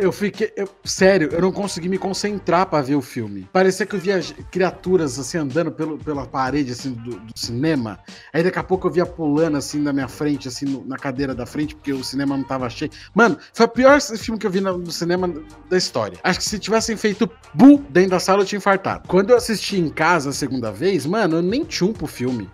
Eu 0.00 0.10
fiquei. 0.12 0.50
eu- 0.56 0.68
sério, 0.84 1.28
eu 1.30 1.40
não 1.42 1.52
consegui 1.52 1.88
me 1.88 1.98
concentrar 1.98 2.66
pra 2.66 2.80
ver 2.80 2.94
o 2.94 3.02
filme. 3.02 3.48
Parecia 3.52 3.84
que 3.84 3.94
eu 3.94 4.00
via 4.00 4.20
criaturas 4.50 5.18
assim 5.18 5.36
andando 5.38 5.70
pelo, 5.70 5.98
pela 5.98 6.26
parede 6.26 6.72
assim 6.72 6.92
do, 6.92 7.10
do 7.20 7.32
cinema. 7.38 7.98
Aí 8.32 8.42
daqui 8.42 8.58
a 8.58 8.62
pouco 8.62 8.86
eu 8.88 8.90
via 8.90 9.04
pulando 9.04 9.56
assim 9.58 9.78
na 9.80 9.92
minha 9.92 10.08
frente, 10.08 10.48
assim, 10.48 10.64
no- 10.64 10.84
na 10.86 10.96
cadeira 10.96 11.34
da 11.34 11.44
frente, 11.44 11.74
porque 11.74 11.92
o 11.92 12.02
cinema 12.02 12.36
não 12.36 12.44
tava 12.44 12.68
cheio. 12.70 12.90
Mano, 13.14 13.36
foi 13.52 13.66
o 13.66 13.68
pior 13.68 14.00
filme 14.00 14.38
que 14.38 14.46
eu 14.46 14.50
vi 14.50 14.60
na- 14.60 14.72
no 14.72 14.90
cinema 14.90 15.32
da 15.68 15.76
história. 15.76 16.18
Acho 16.24 16.38
que 16.38 16.44
se 16.46 16.58
tivessem 16.58 16.96
feito 16.96 17.30
bu 17.52 17.78
dentro 17.90 18.10
da 18.10 18.20
sala, 18.20 18.42
eu 18.42 18.46
tinha 18.46 18.56
infartado. 18.58 19.06
Quando 19.06 19.30
eu 19.30 19.36
assisti 19.36 19.78
em 19.78 19.90
casa 19.90 20.30
a 20.30 20.32
segunda 20.32 20.72
vez, 20.72 21.04
mano, 21.04 21.36
eu 21.36 21.42
nem 21.42 21.66
chumpo 21.68 22.06
o 22.06 22.08
filme. 22.08 22.48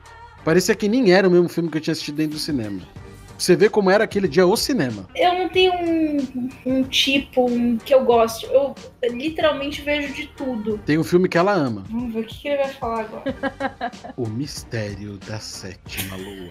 Parecia 0.45 0.75
que 0.75 0.89
nem 0.89 1.13
era 1.13 1.27
o 1.29 1.31
mesmo 1.31 1.49
filme 1.49 1.69
que 1.71 1.77
eu 1.79 1.81
tinha 1.81 1.93
assistido 1.93 2.17
dentro 2.17 2.35
do 2.37 2.41
cinema. 2.41 2.81
Você 3.39 3.55
vê 3.57 3.69
como 3.69 3.91
era 3.91 4.05
aquele 4.05 4.29
dia 4.29 4.47
o 4.47 4.57
cinema. 4.57 5.09
Eu 5.15 5.35
não 5.35 5.49
tenho 5.49 5.73
um, 5.75 6.49
um 6.65 6.83
tipo 6.85 7.51
um 7.51 7.77
que 7.77 7.95
eu 7.95 8.05
gosto. 8.05 8.47
Eu 8.47 8.75
literalmente 9.11 9.83
vejo 9.83 10.13
de 10.15 10.27
tudo. 10.29 10.79
Tem 10.79 10.99
um 10.99 11.05
filme 11.05 11.29
que 11.29 11.37
ela 11.39 11.53
ama. 11.53 11.85
Vamos 11.89 12.13
ver 12.13 12.21
o 12.21 12.25
que, 12.25 12.35
que 12.41 12.49
ele 12.49 12.57
vai 12.59 12.73
falar 12.73 13.01
agora. 13.01 13.35
O 14.17 14.27
Mistério 14.29 15.19
da 15.27 15.39
Sétima 15.39 16.17
Lua. 16.17 16.49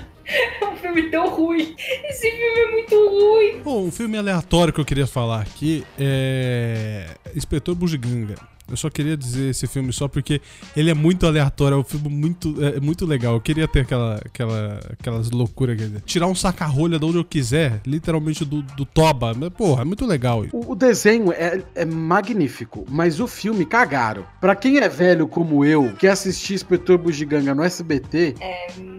É 0.60 0.66
um 0.66 0.76
filme 0.76 1.08
tão 1.08 1.28
ruim. 1.28 1.76
Esse 1.78 2.28
filme 2.28 2.58
é 2.60 2.70
muito 2.72 3.08
ruim. 3.08 3.60
Bom, 3.62 3.84
um 3.84 3.92
filme 3.92 4.18
aleatório 4.18 4.72
que 4.72 4.80
eu 4.80 4.84
queria 4.84 5.06
falar 5.06 5.42
aqui 5.42 5.84
é. 5.96 7.06
Inspetor 7.34 7.76
Bugiganga. 7.76 8.34
Eu 8.68 8.76
só 8.76 8.90
queria 8.90 9.16
dizer 9.16 9.50
esse 9.50 9.66
filme 9.66 9.92
só 9.92 10.08
porque 10.08 10.40
ele 10.76 10.90
é 10.90 10.94
muito 10.94 11.26
aleatório, 11.26 11.76
é 11.76 11.78
um 11.78 11.84
filme 11.84 12.08
muito, 12.08 12.54
é, 12.62 12.80
muito 12.80 13.06
legal. 13.06 13.34
Eu 13.34 13.40
queria 13.40 13.68
ter 13.68 13.80
aquela, 13.80 14.20
aquela, 14.24 14.80
aquelas 14.92 15.30
loucuras, 15.30 15.76
quer 15.76 15.86
dizer, 15.86 16.00
tirar 16.02 16.26
um 16.26 16.34
saca-rolha 16.34 16.98
de 16.98 17.04
onde 17.04 17.18
eu 17.18 17.24
quiser, 17.24 17.80
literalmente 17.86 18.44
do, 18.44 18.62
do 18.62 18.84
Toba. 18.84 19.34
Mas, 19.34 19.50
Porra, 19.50 19.82
é 19.82 19.84
muito 19.84 20.04
legal. 20.04 20.44
O, 20.52 20.72
o 20.72 20.74
desenho 20.74 21.32
é, 21.32 21.62
é 21.74 21.84
magnífico, 21.84 22.84
mas 22.88 23.20
o 23.20 23.26
filme 23.26 23.64
cagaram. 23.64 24.24
Pra 24.40 24.56
quem 24.56 24.78
é 24.78 24.88
velho 24.88 25.28
como 25.28 25.64
eu, 25.64 25.92
que 25.94 26.06
assistia 26.06 26.56
Inspetor 26.56 26.98
Bugiganga 26.98 27.54
no 27.54 27.62
SBT, 27.62 28.34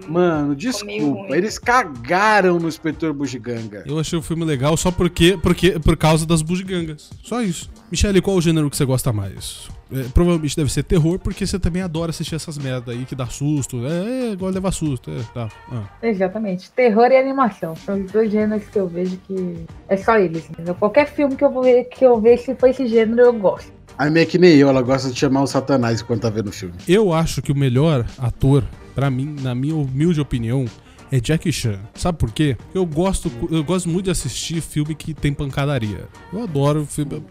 mano, 0.07 0.47
meio 0.47 0.55
desculpa, 0.55 1.37
eles 1.37 1.59
cagaram 1.59 2.59
no 2.59 2.67
Inspetor 2.67 3.13
Bugiganga. 3.13 3.83
Eu 3.85 3.99
achei 3.99 4.17
o 4.17 4.21
filme 4.21 4.45
legal 4.45 4.75
só 4.77 4.91
porque, 4.91 5.37
porque 5.41 5.79
por 5.79 5.97
causa 5.97 6.25
das 6.25 6.41
bugigangas. 6.41 7.09
Só 7.23 7.41
isso. 7.41 7.69
Michele, 7.91 8.21
qual 8.21 8.35
o 8.35 8.41
gênero 8.41 8.69
que 8.69 8.77
você 8.77 8.85
gosta 8.85 9.13
mais? 9.13 9.56
É, 9.91 10.03
provavelmente 10.13 10.55
deve 10.55 10.71
ser 10.71 10.83
terror, 10.83 11.17
porque 11.17 11.47
você 11.47 11.57
também 11.57 11.81
adora 11.81 12.09
assistir 12.09 12.35
essas 12.35 12.57
merda 12.57 12.91
aí 12.91 13.05
que 13.05 13.15
dá 13.15 13.27
susto. 13.27 13.85
É, 13.85 14.29
é 14.29 14.31
igual 14.33 14.51
levar 14.51 14.71
susto. 14.71 15.11
É, 15.11 15.21
tá. 15.33 15.49
Ah. 15.71 15.83
Exatamente. 16.03 16.69
Terror 16.71 17.09
e 17.11 17.17
animação. 17.17 17.75
São 17.75 18.01
os 18.01 18.11
dois 18.11 18.31
gêneros 18.31 18.67
que 18.67 18.77
eu 18.77 18.87
vejo 18.87 19.17
que 19.27 19.65
é 19.87 19.97
só 19.97 20.17
eles. 20.17 20.49
Entendeu? 20.49 20.75
Qualquer 20.75 21.07
filme 21.07 21.35
que 21.35 21.43
eu 21.43 21.51
vou 21.51 21.63
ver, 21.63 21.85
que 21.85 22.05
eu 22.05 22.19
ver 22.19 22.37
se 22.37 22.53
for 22.55 22.69
esse 22.69 22.87
gênero, 22.87 23.21
eu 23.21 23.33
gosto. 23.33 23.71
A 23.97 24.09
minha 24.09 24.23
é 24.23 24.25
que 24.25 24.37
nem 24.37 24.55
eu, 24.55 24.69
ela 24.69 24.81
gosta 24.81 25.09
de 25.09 25.17
chamar 25.17 25.41
o 25.41 25.47
Satanás 25.47 26.01
enquanto 26.01 26.21
tá 26.21 26.29
vendo 26.29 26.49
o 26.49 26.51
filme. 26.51 26.75
Eu 26.87 27.11
acho 27.11 27.41
que 27.41 27.51
o 27.51 27.55
melhor 27.55 28.05
ator, 28.19 28.63
pra 28.93 29.09
mim, 29.09 29.35
na 29.41 29.55
minha 29.55 29.75
humilde 29.75 30.21
opinião, 30.21 30.65
é 31.11 31.19
Jackie 31.19 31.51
Chan. 31.51 31.79
Sabe 31.93 32.17
por 32.17 32.31
quê? 32.31 32.57
Eu 32.73 32.85
gosto, 32.85 33.31
eu 33.49 33.63
gosto 33.63 33.89
muito 33.89 34.05
de 34.05 34.11
assistir 34.11 34.61
filme 34.61 34.95
que 34.95 35.13
tem 35.13 35.33
pancadaria. 35.33 36.07
Eu 36.31 36.43
adoro 36.43 36.85
filme. 36.85 37.23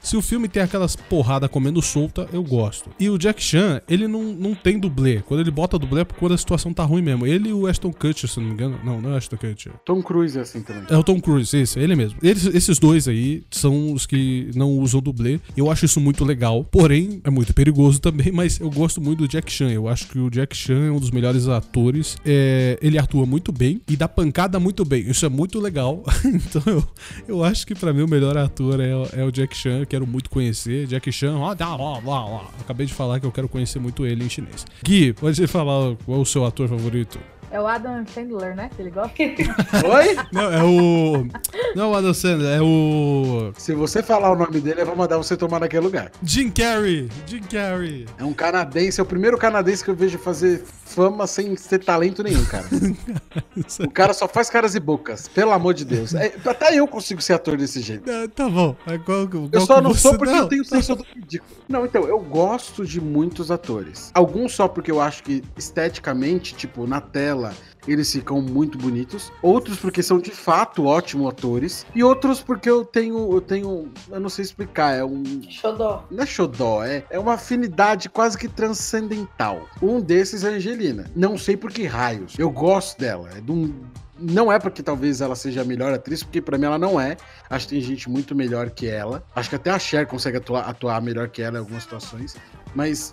Se 0.00 0.16
o 0.16 0.22
filme 0.22 0.48
tem 0.48 0.62
aquelas 0.62 0.96
porrada 0.96 1.48
comendo 1.48 1.80
solta, 1.80 2.28
eu 2.32 2.42
gosto. 2.42 2.90
E 2.98 3.08
o 3.08 3.18
Jack 3.18 3.42
Chan, 3.42 3.80
ele 3.88 4.06
não, 4.06 4.22
não 4.22 4.54
tem 4.54 4.78
dublê. 4.78 5.22
Quando 5.22 5.40
ele 5.40 5.50
bota 5.50 5.78
dublê 5.78 6.02
é 6.02 6.04
quando 6.04 6.34
a 6.34 6.38
situação 6.38 6.72
tá 6.72 6.84
ruim 6.84 7.02
mesmo. 7.02 7.26
Ele 7.26 7.50
e 7.50 7.52
o 7.52 7.66
Ashton 7.66 7.92
Kutcher, 7.92 8.28
se 8.28 8.38
não 8.38 8.46
me 8.46 8.52
engano. 8.52 8.78
Não, 8.84 9.00
não 9.00 9.14
é 9.14 9.16
Ashton 9.16 9.36
Kutcher. 9.36 9.72
Tom 9.84 10.02
Cruise 10.02 10.38
é 10.38 10.42
assim 10.42 10.62
também. 10.62 10.84
É 10.88 10.96
o 10.96 11.02
Tom 11.02 11.20
Cruise, 11.20 11.56
esse, 11.56 11.78
ele 11.78 11.94
mesmo. 11.94 12.18
Eles, 12.22 12.44
esses 12.46 12.78
dois 12.78 13.08
aí 13.08 13.42
são 13.50 13.92
os 13.92 14.06
que 14.06 14.50
não 14.54 14.70
usam 14.70 15.00
dublê. 15.00 15.40
Eu 15.56 15.70
acho 15.70 15.84
isso 15.84 16.00
muito 16.00 16.24
legal. 16.24 16.64
Porém, 16.64 17.20
é 17.24 17.30
muito 17.30 17.54
perigoso 17.54 18.00
também, 18.00 18.32
mas 18.32 18.60
eu 18.60 18.70
gosto 18.70 19.00
muito 19.00 19.20
do 19.20 19.28
Jack 19.28 19.50
Chan. 19.50 19.70
Eu 19.70 19.88
acho 19.88 20.08
que 20.08 20.18
o 20.18 20.30
Jack 20.30 20.56
Chan 20.56 20.86
é 20.86 20.90
um 20.90 21.00
dos 21.00 21.10
melhores 21.10 21.48
atores. 21.48 22.16
É, 22.24 22.78
ele 22.82 22.98
atua 22.98 23.21
muito 23.26 23.52
bem 23.52 23.80
e 23.88 23.96
dá 23.96 24.08
pancada 24.08 24.58
muito 24.58 24.84
bem. 24.84 25.08
Isso 25.08 25.24
é 25.24 25.28
muito 25.28 25.60
legal. 25.60 26.02
então 26.24 26.62
eu, 26.66 26.84
eu 27.28 27.44
acho 27.44 27.66
que 27.66 27.74
pra 27.74 27.92
mim 27.92 28.02
o 28.02 28.08
melhor 28.08 28.36
ator 28.36 28.80
é, 28.80 28.90
é 29.12 29.24
o 29.24 29.30
Jack 29.30 29.56
Chan. 29.56 29.80
Eu 29.80 29.86
quero 29.86 30.06
muito 30.06 30.30
conhecer. 30.30 30.86
Jack 30.86 31.10
Chan, 31.12 31.36
ó, 31.36 31.54
dá, 31.54 31.74
ó, 31.74 32.00
ó, 32.04 32.10
ó. 32.10 32.44
Acabei 32.60 32.86
de 32.86 32.94
falar 32.94 33.20
que 33.20 33.26
eu 33.26 33.32
quero 33.32 33.48
conhecer 33.48 33.78
muito 33.78 34.06
ele 34.06 34.24
em 34.24 34.28
chinês. 34.28 34.64
Gui, 34.84 35.12
pode 35.12 35.46
falar 35.46 35.96
qual 36.04 36.18
é 36.18 36.20
o 36.20 36.24
seu 36.24 36.44
ator 36.44 36.68
favorito? 36.68 37.18
É 37.52 37.60
o 37.60 37.66
Adam 37.66 38.02
Sandler, 38.06 38.56
né? 38.56 38.70
Que 38.74 38.80
ele 38.80 38.90
gosta. 38.90 39.12
Oi? 39.20 40.16
Não, 40.32 40.50
é 40.52 40.64
o. 40.64 41.26
Não 41.76 41.84
é 41.84 41.86
o 41.88 41.94
Adam 41.94 42.14
Sandler, 42.14 42.56
é 42.58 42.62
o. 42.62 43.52
Se 43.58 43.74
você 43.74 44.02
falar 44.02 44.32
o 44.32 44.36
nome 44.36 44.58
dele, 44.58 44.80
eu 44.80 44.86
vou 44.86 44.96
mandar 44.96 45.18
você 45.18 45.36
tomar 45.36 45.60
naquele 45.60 45.84
lugar. 45.84 46.10
Jim 46.22 46.50
Carrey! 46.50 47.10
Jim 47.26 47.42
Carrey! 47.42 48.06
É 48.18 48.24
um 48.24 48.32
canadense, 48.32 49.00
é 49.00 49.02
o 49.02 49.06
primeiro 49.06 49.36
canadense 49.36 49.84
que 49.84 49.90
eu 49.90 49.94
vejo 49.94 50.16
fazer 50.18 50.64
fama 50.64 51.26
sem 51.26 51.54
ter 51.54 51.78
talento 51.84 52.22
nenhum, 52.22 52.44
cara. 52.46 52.64
O 53.86 53.90
cara 53.90 54.12
só 54.14 54.26
faz 54.26 54.48
caras 54.48 54.74
e 54.74 54.80
bocas, 54.80 55.28
pelo 55.28 55.52
amor 55.52 55.74
de 55.74 55.84
Deus. 55.84 56.14
É, 56.14 56.34
até 56.44 56.74
eu 56.74 56.86
consigo 56.88 57.20
ser 57.20 57.34
ator 57.34 57.56
desse 57.56 57.80
jeito. 57.80 58.10
Ah, 58.10 58.26
tá 58.34 58.48
bom. 58.48 58.74
É 58.86 58.96
qual, 58.98 59.28
qual 59.28 59.48
Eu 59.52 59.60
só 59.60 59.80
não 59.80 59.92
você- 59.92 60.00
sou 60.00 60.16
porque 60.18 60.32
não, 60.32 60.40
eu 60.42 60.48
tenho 60.48 60.64
senso 60.64 60.96
do 60.96 61.04
ridículo. 61.14 61.50
Não, 61.68 61.84
então, 61.84 62.04
eu 62.04 62.18
gosto 62.18 62.84
de 62.86 63.00
muitos 63.00 63.50
atores. 63.50 64.10
Alguns 64.14 64.54
só 64.54 64.68
porque 64.68 64.90
eu 64.90 65.00
acho 65.00 65.22
que 65.22 65.42
esteticamente, 65.56 66.54
tipo, 66.54 66.86
na 66.86 67.00
tela, 67.00 67.41
eles 67.88 68.12
ficam 68.12 68.40
muito 68.40 68.78
bonitos. 68.78 69.32
Outros 69.42 69.78
porque 69.78 70.02
são 70.02 70.18
de 70.18 70.30
fato 70.30 70.84
ótimos 70.84 71.28
atores. 71.28 71.84
E 71.94 72.04
outros 72.04 72.40
porque 72.40 72.68
eu 72.70 72.84
tenho, 72.84 73.32
eu 73.32 73.40
tenho, 73.40 73.90
eu 74.10 74.20
não 74.20 74.28
sei 74.28 74.44
explicar, 74.44 74.92
é 74.96 75.04
um 75.04 75.22
Xodó. 75.48 76.04
não 76.10 76.22
é 76.22 76.26
xodó, 76.26 76.84
é, 76.84 77.04
é 77.10 77.18
uma 77.18 77.34
afinidade 77.34 78.08
quase 78.08 78.36
que 78.38 78.46
transcendental. 78.48 79.68
Um 79.80 80.00
desses 80.00 80.44
é 80.44 80.48
a 80.48 80.52
Angelina. 80.52 81.10
Não 81.16 81.36
sei 81.38 81.56
por 81.56 81.70
que 81.72 81.84
raios. 81.84 82.34
Eu 82.38 82.50
gosto 82.50 82.98
dela. 82.98 83.28
É 83.36 83.40
de 83.40 83.50
um- 83.50 83.74
Não 84.24 84.52
é 84.52 84.58
porque 84.60 84.84
talvez 84.84 85.20
ela 85.20 85.34
seja 85.34 85.62
a 85.62 85.64
melhor 85.64 85.92
atriz, 85.92 86.22
porque 86.22 86.40
pra 86.40 86.56
mim 86.56 86.66
ela 86.66 86.78
não 86.78 87.00
é. 87.00 87.16
Acho 87.50 87.66
que 87.66 87.74
tem 87.74 87.82
gente 87.82 88.08
muito 88.08 88.36
melhor 88.36 88.70
que 88.70 88.86
ela. 88.86 89.24
Acho 89.34 89.48
que 89.48 89.56
até 89.56 89.70
a 89.70 89.78
Cher 89.80 90.06
consegue 90.06 90.36
atuar, 90.36 90.60
atuar 90.68 91.02
melhor 91.02 91.28
que 91.28 91.42
ela 91.42 91.56
em 91.56 91.60
algumas 91.60 91.82
situações. 91.82 92.36
Mas 92.72 93.12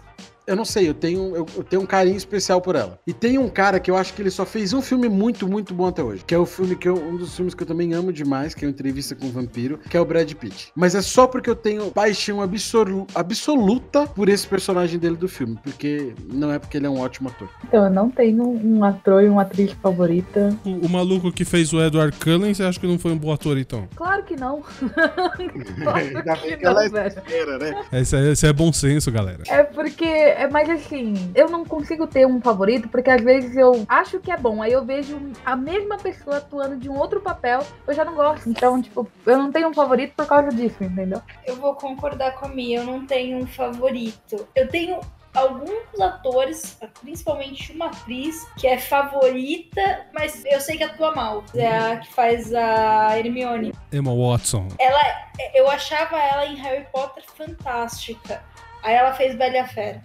eu 0.50 0.56
não 0.56 0.66
sei, 0.66 0.90
eu 0.90 0.94
tenho, 0.94 1.36
eu, 1.36 1.46
eu 1.58 1.64
tenho 1.64 1.82
um 1.82 1.86
carinho 1.86 2.18
especial 2.18 2.60
por 2.62 2.76
ela. 2.76 3.00
E 3.08 3.14
tem 3.14 3.38
um 3.38 3.48
cara 3.50 3.80
que 3.80 3.90
eu 3.90 3.96
acho 3.96 4.14
que 4.14 4.22
ele 4.22 4.32
só 4.32 4.46
fez 4.46 4.74
um 4.74 4.82
filme 4.82 5.08
muito, 5.08 5.48
muito 5.48 5.74
bom 5.74 5.88
até 5.88 6.04
hoje. 6.04 6.24
Que 6.26 6.34
é 6.36 6.38
o 6.38 6.46
filme 6.46 6.76
que 6.76 6.88
eu, 6.90 6.96
um 6.96 7.16
dos 7.18 7.36
filmes 7.36 7.54
que 7.54 7.64
eu 7.64 7.68
também 7.68 7.94
amo 7.94 8.12
demais, 8.12 8.54
que 8.54 8.66
é 8.66 8.68
o 8.68 8.72
Entrevista 8.72 9.16
com 9.16 9.28
o 9.28 9.32
Vampiro, 9.32 9.78
que 9.90 9.96
é 9.96 10.02
o 10.02 10.06
Brad 10.06 10.32
Pitt. 10.34 10.72
Mas 10.76 10.96
é 10.96 11.02
só 11.02 11.28
porque 11.28 11.50
eu 11.50 11.56
tenho 11.56 11.92
paixão 11.92 12.42
absolu- 12.42 13.08
absoluta 13.16 14.06
por 14.08 14.28
esse 14.30 14.48
personagem 14.48 15.00
dele 15.00 15.16
do 15.16 15.28
filme. 15.30 15.58
Porque 15.64 16.14
não 16.32 16.52
é 16.52 16.60
porque 16.60 16.78
ele 16.78 16.86
é 16.88 16.90
um 16.90 17.00
ótimo 17.00 17.30
ator. 17.30 17.50
Então, 17.68 17.86
eu 17.86 17.92
não 17.92 18.10
tenho 18.10 18.44
um 18.44 18.84
ator 18.84 19.24
e 19.24 19.30
uma 19.30 19.44
atriz 19.44 19.72
favorita. 19.74 20.56
O, 20.66 20.86
o 20.86 20.90
maluco 20.90 21.32
que 21.32 21.46
fez 21.46 21.72
o 21.74 21.82
Edward 21.82 22.18
Cullen, 22.18 22.54
você 22.54 22.64
acha 22.64 22.80
que 22.80 22.88
não 22.88 22.98
foi 23.00 23.12
um 23.12 23.18
bom 23.18 23.32
ator, 23.32 23.58
então? 23.58 23.88
Claro 23.96 24.24
que 24.24 24.36
não. 24.36 24.64
Ainda 25.38 26.24
Claro 26.24 26.42
bem 26.42 26.52
que 26.52 26.58
que 26.58 26.66
ela 26.66 26.84
é 26.84 26.88
não, 26.90 26.94
velho. 26.94 27.12
sincera, 27.12 27.58
né? 27.58 27.84
Esse 27.92 28.16
é, 28.16 28.32
esse 28.32 28.48
é 28.48 28.54
bom 28.54 28.72
senso, 28.74 29.12
galera. 29.12 29.44
É 29.48 29.64
porque, 29.64 30.06
é 30.40 30.48
mais 30.48 30.70
assim, 30.70 31.14
eu 31.36 31.50
não 31.50 31.66
consigo 31.66 32.08
ter 32.08 32.26
um 32.26 32.40
favorito, 32.40 32.88
porque 32.88 33.10
às 33.10 33.22
vezes 33.22 33.58
eu 33.58 33.86
acho 33.90 34.20
que 34.20 34.32
é 34.32 34.38
bom, 34.38 34.62
aí 34.62 34.72
eu 34.72 34.86
vejo 34.86 35.20
a 35.46 35.54
mesma 35.54 35.98
pessoa 35.98 36.38
atuando 36.38 36.78
de 36.78 36.90
um 36.90 36.98
outro 36.98 37.20
papel, 37.20 37.60
eu 37.86 37.94
já 37.94 38.06
não 38.06 38.16
gosto. 38.16 38.50
Então, 38.50 38.82
tipo, 38.82 39.06
eu 39.26 39.38
não 39.38 39.52
tenho 39.52 39.68
um 39.68 39.74
favorito 39.74 40.14
por 40.16 40.26
causa 40.26 40.50
disso, 40.50 40.82
entendeu? 40.82 41.22
Eu 41.46 41.58
vou 41.58 41.76
concordar 41.76 42.36
com 42.36 42.46
a 42.46 42.50
Mia, 42.50 42.80
eu 42.80 42.86
não 42.86 43.06
tenho 43.06 43.38
um 43.38 43.46
favorito. 43.46 44.48
Eu 44.56 44.70
tenho 44.70 45.02
alguns 45.36 46.00
atores, 46.00 46.80
principalmente 47.02 47.74
uma 47.74 47.88
atriz, 47.88 48.48
que 48.58 48.66
é 48.66 48.78
favorita, 48.78 50.08
mas 50.14 50.44
eu 50.46 50.62
sei 50.62 50.78
que 50.78 50.86
atua 50.86 51.14
mal. 51.14 51.44
É 51.54 51.68
a 51.68 51.98
que 51.98 52.14
faz 52.14 52.54
a 52.54 53.18
Hermione. 53.20 53.74
Emma 53.92 54.16
Watson. 54.16 54.70
Ela, 54.80 55.02
eu 55.54 55.70
achava 55.70 56.18
ela 56.18 56.46
em 56.46 56.56
Harry 56.56 56.86
Potter 56.94 57.26
fantástica. 57.36 58.42
Aí 58.82 58.96
ela 58.96 59.14
fez 59.14 59.36
Bela 59.36 59.68
Fera. 59.68 60.02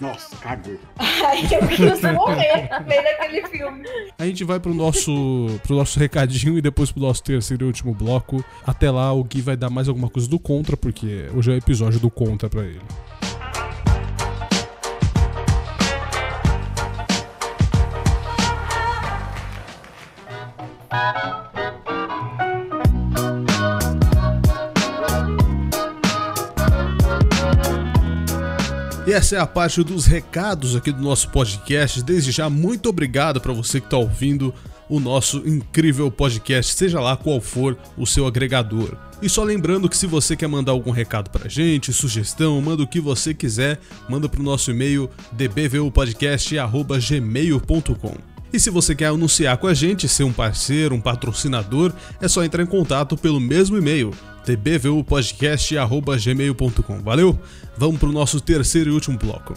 Nossa, 0.00 0.36
cagou. 0.36 0.78
Aí 0.98 1.42
eu 1.52 1.66
quis 1.66 2.02
morrer 2.12 2.68
no 2.70 2.86
meio 2.86 3.02
daquele 3.02 3.46
filme. 3.48 3.88
A 4.16 4.24
gente 4.24 4.44
vai 4.44 4.60
pro 4.60 4.72
nosso, 4.72 5.58
pro 5.64 5.74
nosso 5.74 5.98
recadinho 5.98 6.56
e 6.56 6.62
depois 6.62 6.92
pro 6.92 7.02
nosso 7.02 7.22
terceiro 7.22 7.64
e 7.64 7.66
último 7.66 7.92
bloco. 7.92 8.44
Até 8.64 8.90
lá, 8.90 9.12
o 9.12 9.24
Gui 9.24 9.40
vai 9.40 9.56
dar 9.56 9.70
mais 9.70 9.88
alguma 9.88 10.08
coisa 10.08 10.28
do 10.28 10.38
Contra, 10.38 10.76
porque 10.76 11.26
hoje 11.34 11.50
é 11.50 11.54
o 11.54 11.58
episódio 11.58 11.98
do 11.98 12.10
Contra 12.10 12.48
pra 12.48 12.62
ele. 12.62 12.80
E 29.08 29.12
essa 29.12 29.36
é 29.36 29.38
a 29.38 29.46
parte 29.46 29.82
dos 29.82 30.04
recados 30.04 30.76
aqui 30.76 30.92
do 30.92 31.00
nosso 31.00 31.30
podcast. 31.30 32.02
Desde 32.02 32.30
já, 32.30 32.50
muito 32.50 32.90
obrigado 32.90 33.40
para 33.40 33.54
você 33.54 33.80
que 33.80 33.86
está 33.86 33.96
ouvindo 33.96 34.52
o 34.86 35.00
nosso 35.00 35.38
incrível 35.48 36.10
podcast, 36.10 36.74
seja 36.74 37.00
lá 37.00 37.16
qual 37.16 37.40
for 37.40 37.78
o 37.96 38.06
seu 38.06 38.26
agregador. 38.26 38.98
E 39.22 39.28
só 39.30 39.42
lembrando 39.42 39.88
que 39.88 39.96
se 39.96 40.06
você 40.06 40.36
quer 40.36 40.46
mandar 40.46 40.72
algum 40.72 40.90
recado 40.90 41.30
pra 41.30 41.48
gente, 41.48 41.90
sugestão, 41.90 42.60
manda 42.60 42.82
o 42.82 42.86
que 42.86 43.00
você 43.00 43.32
quiser, 43.32 43.80
manda 44.10 44.28
pro 44.28 44.42
nosso 44.42 44.70
e-mail 44.70 45.08
dbvupodcast@gmail.com. 45.32 48.14
E 48.52 48.60
se 48.60 48.68
você 48.68 48.94
quer 48.94 49.06
anunciar 49.06 49.56
com 49.56 49.68
a 49.68 49.72
gente, 49.72 50.06
ser 50.06 50.24
um 50.24 50.34
parceiro, 50.34 50.94
um 50.94 51.00
patrocinador, 51.00 51.94
é 52.20 52.28
só 52.28 52.44
entrar 52.44 52.62
em 52.62 52.66
contato 52.66 53.16
pelo 53.16 53.40
mesmo 53.40 53.78
e-mail, 53.78 54.12
tbvupodcast.gmail.com. 54.56 57.02
Valeu? 57.02 57.38
Vamos 57.76 58.00
pro 58.00 58.10
nosso 58.10 58.40
terceiro 58.40 58.90
e 58.90 58.92
último 58.92 59.18
bloco. 59.18 59.54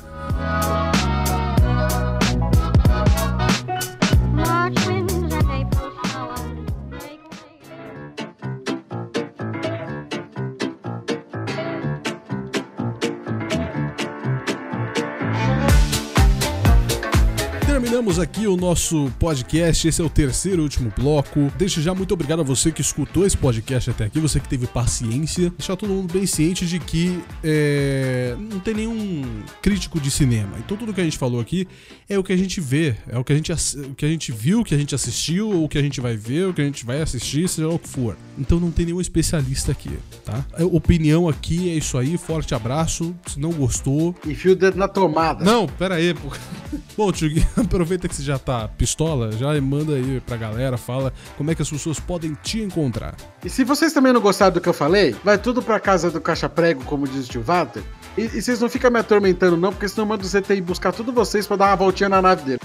Terminamos 17.72 18.20
aqui 18.20 18.48
o 18.48 18.58
nosso 18.58 19.10
podcast. 19.18 19.88
Esse 19.88 20.02
é 20.02 20.04
o 20.04 20.10
terceiro 20.10 20.62
e 20.62 20.64
último 20.64 20.92
bloco. 20.94 21.50
Deixa 21.58 21.82
já 21.82 21.96
muito 21.96 22.14
obrigado 22.14 22.42
a 22.42 22.44
você 22.44 22.70
que 22.70 22.82
escutou 22.82 23.26
esse 23.26 23.38
podcast 23.38 23.90
até 23.90 24.04
aqui, 24.04 24.20
você 24.20 24.42
que 24.42 24.50
teve 24.50 24.68
paciência. 24.68 25.54
Deixar 25.58 25.78
todo 25.78 25.90
mundo 25.90 26.12
bem 26.12 26.26
ciente 26.26 26.66
de 26.66 26.80
que 26.80 27.24
é, 27.42 28.36
não 28.38 28.60
tem 28.60 28.74
nenhum 28.74 29.24
crítico 29.62 30.02
de 30.02 30.12
cinema. 30.12 30.52
Então 30.60 30.76
tudo 30.76 30.94
que 30.94 31.00
a 31.00 31.04
gente 31.04 31.18
falou 31.18 31.40
aqui 31.40 31.66
é 32.10 32.20
o 32.20 32.24
que 32.26 32.34
a 32.34 32.38
gente 32.38 32.60
vê, 32.60 32.94
é 33.08 33.18
o 33.18 33.24
que 33.24 33.32
a 33.32 33.36
gente, 33.38 33.54
o 33.54 33.96
que 33.96 34.06
a 34.06 34.10
gente 34.10 34.34
viu, 34.34 34.60
o 34.60 34.64
que 34.66 34.76
a 34.76 34.78
gente 34.78 34.94
assistiu, 34.94 35.50
ou 35.50 35.64
o 35.64 35.70
que 35.70 35.78
a 35.78 35.82
gente 35.82 36.02
vai 36.02 36.18
ver, 36.18 36.48
o 36.48 36.54
que 36.54 36.62
a 36.62 36.66
gente 36.66 36.86
vai 36.86 37.02
assistir, 37.02 37.48
seja 37.48 37.70
o 37.70 37.80
que 37.80 37.88
for. 37.88 38.18
Então 38.38 38.60
não 38.60 38.70
tem 38.70 38.86
nenhum 38.86 39.00
especialista 39.00 39.72
aqui, 39.72 39.92
tá? 40.26 40.46
A 40.60 40.66
opinião 40.66 41.30
aqui 41.30 41.70
é 41.70 41.76
isso 41.76 41.98
aí. 41.98 42.18
Forte 42.18 42.54
abraço. 42.54 43.16
Se 43.26 43.40
não 43.40 43.54
gostou, 43.54 44.14
Enfia 44.28 44.52
o 44.52 44.56
dedo 44.58 44.78
na 44.78 44.90
tomada. 44.90 45.46
não, 45.46 45.68
pera 45.68 45.96
aí, 45.96 46.14
pô. 46.14 46.28
Bom, 46.98 47.12
tio 47.14 47.30
aproveita 47.72 48.08
que 48.08 48.16
você 48.16 48.22
já 48.22 48.38
tá 48.38 48.68
pistola, 48.68 49.32
já 49.32 49.60
manda 49.62 49.94
aí 49.94 50.22
pra 50.26 50.36
galera, 50.36 50.78
fala 50.78 51.14
como 51.38 51.50
é 51.52 51.56
que 51.56 51.62
as 51.62 51.70
pessoas 51.70 52.00
podem 52.00 52.36
te 52.44 52.60
encontrar. 52.62 53.16
E 53.44 53.50
se 53.50 53.64
vocês 53.64 53.94
também 53.94 54.12
não 54.12 54.20
gostaram 54.20 54.52
do 54.52 54.60
que 54.60 54.68
eu 54.68 54.74
falei, 54.74 55.16
vai 55.24 55.38
tudo 55.38 55.62
pra 55.62 55.80
casa 55.80 56.12
do 56.12 56.20
caixa 56.20 56.50
prego, 56.50 56.84
como 56.84 57.08
diz 57.08 57.28
o 57.28 57.30
tio 57.30 57.42
Walter. 57.42 57.82
E, 58.18 58.24
e 58.24 58.42
vocês 58.42 58.60
não 58.60 58.70
ficam 58.70 58.92
me 58.92 59.00
atormentando, 59.00 59.56
não, 59.56 59.72
porque 59.72 59.88
senão 59.88 60.04
eu 60.04 60.10
mando 60.10 60.24
o 60.24 60.28
ZTI 60.28 60.60
buscar 60.60 60.92
tudo 60.92 61.14
vocês 61.14 61.48
pra 61.48 61.56
dar 61.56 61.68
uma 61.68 61.78
voltinha 61.78 62.10
na 62.10 62.22
nave 62.22 62.44
dele. 62.44 62.60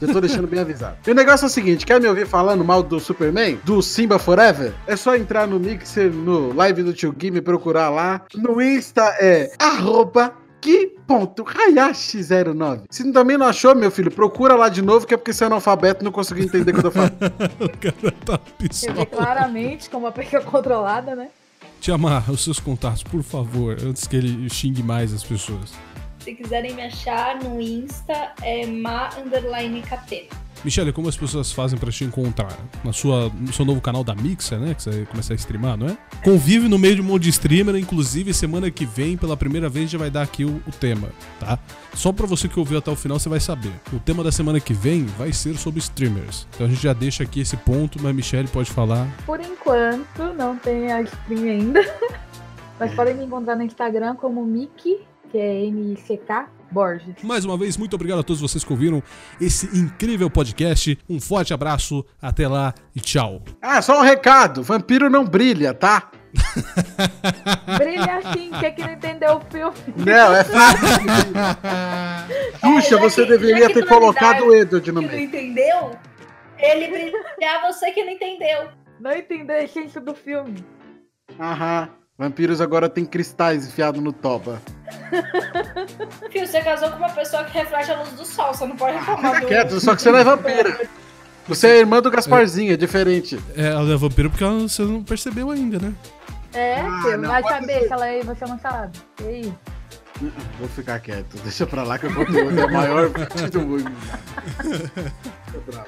Eu 0.00 0.12
tô 0.12 0.20
deixando 0.20 0.46
bem 0.46 0.60
avisado. 0.60 0.96
E 1.06 1.10
o 1.10 1.14
negócio 1.14 1.46
é 1.46 1.48
o 1.48 1.50
seguinte: 1.50 1.86
quer 1.86 1.98
me 1.98 2.06
ouvir 2.06 2.26
falando 2.26 2.62
mal 2.62 2.82
do 2.82 3.00
Superman? 3.00 3.58
Do 3.64 3.80
Simba 3.80 4.18
Forever? 4.18 4.74
É 4.86 4.94
só 4.94 5.16
entrar 5.16 5.46
no 5.46 5.58
Mixer, 5.58 6.12
no 6.12 6.52
live 6.52 6.82
do 6.82 6.92
tio 6.92 7.12
Gui, 7.12 7.30
me 7.30 7.40
procurar 7.40 7.88
lá. 7.88 8.22
No 8.34 8.60
Insta 8.60 9.02
é 9.18 9.52
Ki.hayashi09. 10.64 12.84
Se 12.88 13.12
também 13.12 13.36
não 13.36 13.44
achou, 13.46 13.74
meu 13.74 13.90
filho, 13.90 14.10
procura 14.10 14.54
lá 14.54 14.70
de 14.70 14.80
novo, 14.80 15.06
que 15.06 15.12
é 15.12 15.16
porque 15.18 15.34
você 15.34 15.44
é 15.44 15.46
analfabeto 15.46 16.02
e 16.02 16.04
não 16.04 16.10
conseguiu 16.10 16.44
entender 16.44 16.70
o 16.70 16.74
que 16.74 16.80
eu 16.80 16.84
tô 16.84 16.90
falando. 16.90 17.12
o 17.60 17.68
cara 17.78 18.12
tá 18.24 18.40
Você 18.70 18.90
vê 18.90 18.94
pistola. 18.94 19.06
claramente 19.06 19.90
como 19.90 20.06
a 20.06 20.12
pessoa 20.12 20.40
controlada, 20.42 21.14
né? 21.14 21.28
Te 21.82 21.92
amar, 21.92 22.30
os 22.30 22.42
seus 22.42 22.58
contatos, 22.58 23.02
por 23.02 23.22
favor, 23.22 23.76
antes 23.84 24.06
que 24.06 24.16
ele 24.16 24.48
xingue 24.48 24.82
mais 24.82 25.12
as 25.12 25.22
pessoas. 25.22 25.74
Se 26.20 26.34
quiserem 26.34 26.74
me 26.74 26.80
achar 26.80 27.38
no 27.44 27.60
Insta, 27.60 28.32
é 28.40 28.64
ma 28.64 29.10
underline 29.18 29.82
catena. 29.82 30.30
Michele, 30.64 30.92
como 30.92 31.08
as 31.08 31.16
pessoas 31.16 31.52
fazem 31.52 31.78
pra 31.78 31.90
te 31.90 32.04
encontrar? 32.04 32.56
Na 32.82 32.92
sua, 32.92 33.30
no 33.38 33.52
seu 33.52 33.64
novo 33.64 33.80
canal 33.80 34.02
da 34.02 34.14
Mixer, 34.14 34.58
né? 34.58 34.74
Que 34.74 34.82
você 34.82 34.90
vai 34.90 35.06
começar 35.06 35.34
a 35.34 35.36
streamar, 35.36 35.76
não 35.76 35.88
é? 35.88 35.98
Convive 36.24 36.68
no 36.68 36.78
meio 36.78 36.96
de 36.96 37.00
um 37.02 37.04
monte 37.04 37.24
de 37.24 37.30
streamer, 37.30 37.76
inclusive 37.76 38.32
semana 38.32 38.70
que 38.70 38.86
vem, 38.86 39.16
pela 39.16 39.36
primeira 39.36 39.68
vez, 39.68 39.90
já 39.90 39.98
vai 39.98 40.10
dar 40.10 40.22
aqui 40.22 40.44
o, 40.44 40.62
o 40.66 40.72
tema, 40.72 41.10
tá? 41.38 41.58
Só 41.92 42.12
pra 42.12 42.26
você 42.26 42.48
que 42.48 42.58
ouviu 42.58 42.78
até 42.78 42.90
o 42.90 42.96
final, 42.96 43.18
você 43.18 43.28
vai 43.28 43.40
saber. 43.40 43.72
O 43.92 43.98
tema 43.98 44.24
da 44.24 44.32
semana 44.32 44.58
que 44.58 44.72
vem 44.72 45.04
vai 45.04 45.32
ser 45.32 45.56
sobre 45.56 45.80
streamers. 45.80 46.46
Então 46.54 46.66
a 46.66 46.70
gente 46.70 46.82
já 46.82 46.92
deixa 46.92 47.22
aqui 47.22 47.40
esse 47.40 47.56
ponto, 47.58 48.02
mas 48.02 48.14
Michele 48.14 48.48
pode 48.48 48.70
falar. 48.70 49.06
Por 49.26 49.40
enquanto, 49.40 50.34
não 50.34 50.56
tem 50.56 50.90
a 50.90 51.02
stream 51.02 51.44
ainda. 51.44 51.80
Mas 52.78 52.92
podem 52.92 53.14
me 53.14 53.24
encontrar 53.24 53.54
no 53.54 53.62
Instagram 53.62 54.16
como 54.16 54.44
Miki, 54.44 54.98
que 55.30 55.38
é 55.38 55.64
M-I-C-K, 55.66 56.48
Borges. 56.74 57.14
Mais 57.22 57.44
uma 57.44 57.56
vez, 57.56 57.76
muito 57.76 57.94
obrigado 57.94 58.18
a 58.18 58.22
todos 58.22 58.42
vocês 58.42 58.62
que 58.64 58.72
ouviram 58.72 59.02
esse 59.40 59.66
incrível 59.78 60.28
podcast. 60.28 60.98
Um 61.08 61.20
forte 61.20 61.54
abraço, 61.54 62.04
até 62.20 62.46
lá 62.48 62.74
e 62.94 63.00
tchau. 63.00 63.40
Ah, 63.62 63.80
só 63.80 64.00
um 64.00 64.02
recado: 64.02 64.62
vampiro 64.62 65.08
não 65.08 65.24
brilha, 65.24 65.72
tá? 65.72 66.10
Brilha 67.78 68.18
assim, 68.18 68.50
que 68.58 68.66
é 68.66 68.70
que 68.72 68.82
não 68.82 68.92
entendeu 68.92 69.36
o 69.36 69.40
filme? 69.52 69.76
Não, 70.04 70.34
é 70.34 70.42
fácil. 70.44 71.06
Puxa, 72.60 72.96
É, 72.96 72.98
você 72.98 73.22
que- 73.22 73.28
deveria 73.30 73.72
ter 73.72 73.86
colocado 73.86 74.44
o 74.46 74.54
Edward 74.54 74.74
no 74.74 75.00
Que 75.00 75.06
não 75.06 75.12
meio. 75.12 75.24
entendeu? 75.24 75.96
Ele 76.58 76.88
brilhar 76.88 77.62
você 77.62 77.90
que 77.92 78.04
não 78.04 78.12
entendeu. 78.12 78.68
Não 79.00 79.12
entendeu 79.12 79.56
a 79.56 79.62
essência 79.62 80.00
do 80.00 80.14
filme. 80.14 80.64
Aham. 81.38 81.88
Vampiros 82.16 82.60
agora 82.60 82.88
tem 82.88 83.04
cristais 83.04 83.66
enfiados 83.66 84.00
no 84.00 84.12
toba. 84.12 84.62
Fio, 86.30 86.46
você 86.46 86.60
casou 86.60 86.90
com 86.90 86.96
uma 86.98 87.10
pessoa 87.10 87.44
que 87.44 87.52
reflete 87.56 87.90
a 87.90 87.98
luz 87.98 88.10
do 88.10 88.24
sol. 88.24 88.52
Você 88.54 88.66
não 88.66 88.76
pode 88.76 88.96
reclamar 88.98 89.34
Fica 89.34 89.40
do... 89.40 89.46
quieto, 89.46 89.80
só 89.80 89.94
que 89.94 90.02
você 90.02 90.10
não 90.10 90.18
é 90.18 90.24
vampira. 90.24 90.88
Você 91.46 91.66
é 91.68 91.78
irmã 91.80 92.00
do 92.00 92.10
Gasparzinho, 92.10 92.72
é 92.72 92.76
diferente. 92.76 93.38
É, 93.56 93.66
ela 93.66 93.92
é 93.92 93.96
vampiro 93.96 94.30
porque 94.30 94.42
ela, 94.44 94.60
você 94.60 94.82
não 94.82 95.02
percebeu 95.02 95.50
ainda, 95.50 95.78
né? 95.78 95.92
É, 96.54 96.80
Ah, 96.80 97.00
você 97.02 97.16
não 97.16 97.28
vai 97.28 97.42
saber 97.42 97.80
ser. 97.80 97.86
se 97.88 97.92
ela 97.92 98.06
é 98.06 98.22
você 98.22 98.46
não 98.46 98.58
sabe. 98.58 98.98
E 99.22 99.24
aí? 99.26 99.54
Vou 100.58 100.68
ficar 100.68 101.00
quieto. 101.00 101.36
Deixa 101.42 101.66
pra 101.66 101.82
lá 101.82 101.98
que 101.98 102.06
o 102.06 102.14
conteúdo 102.14 102.58
é 102.60 102.66
maior 102.68 103.10
do 103.50 103.60
mundo. 103.60 103.92
Deixa 104.62 104.90
pra 105.66 105.78
lá. 105.78 105.84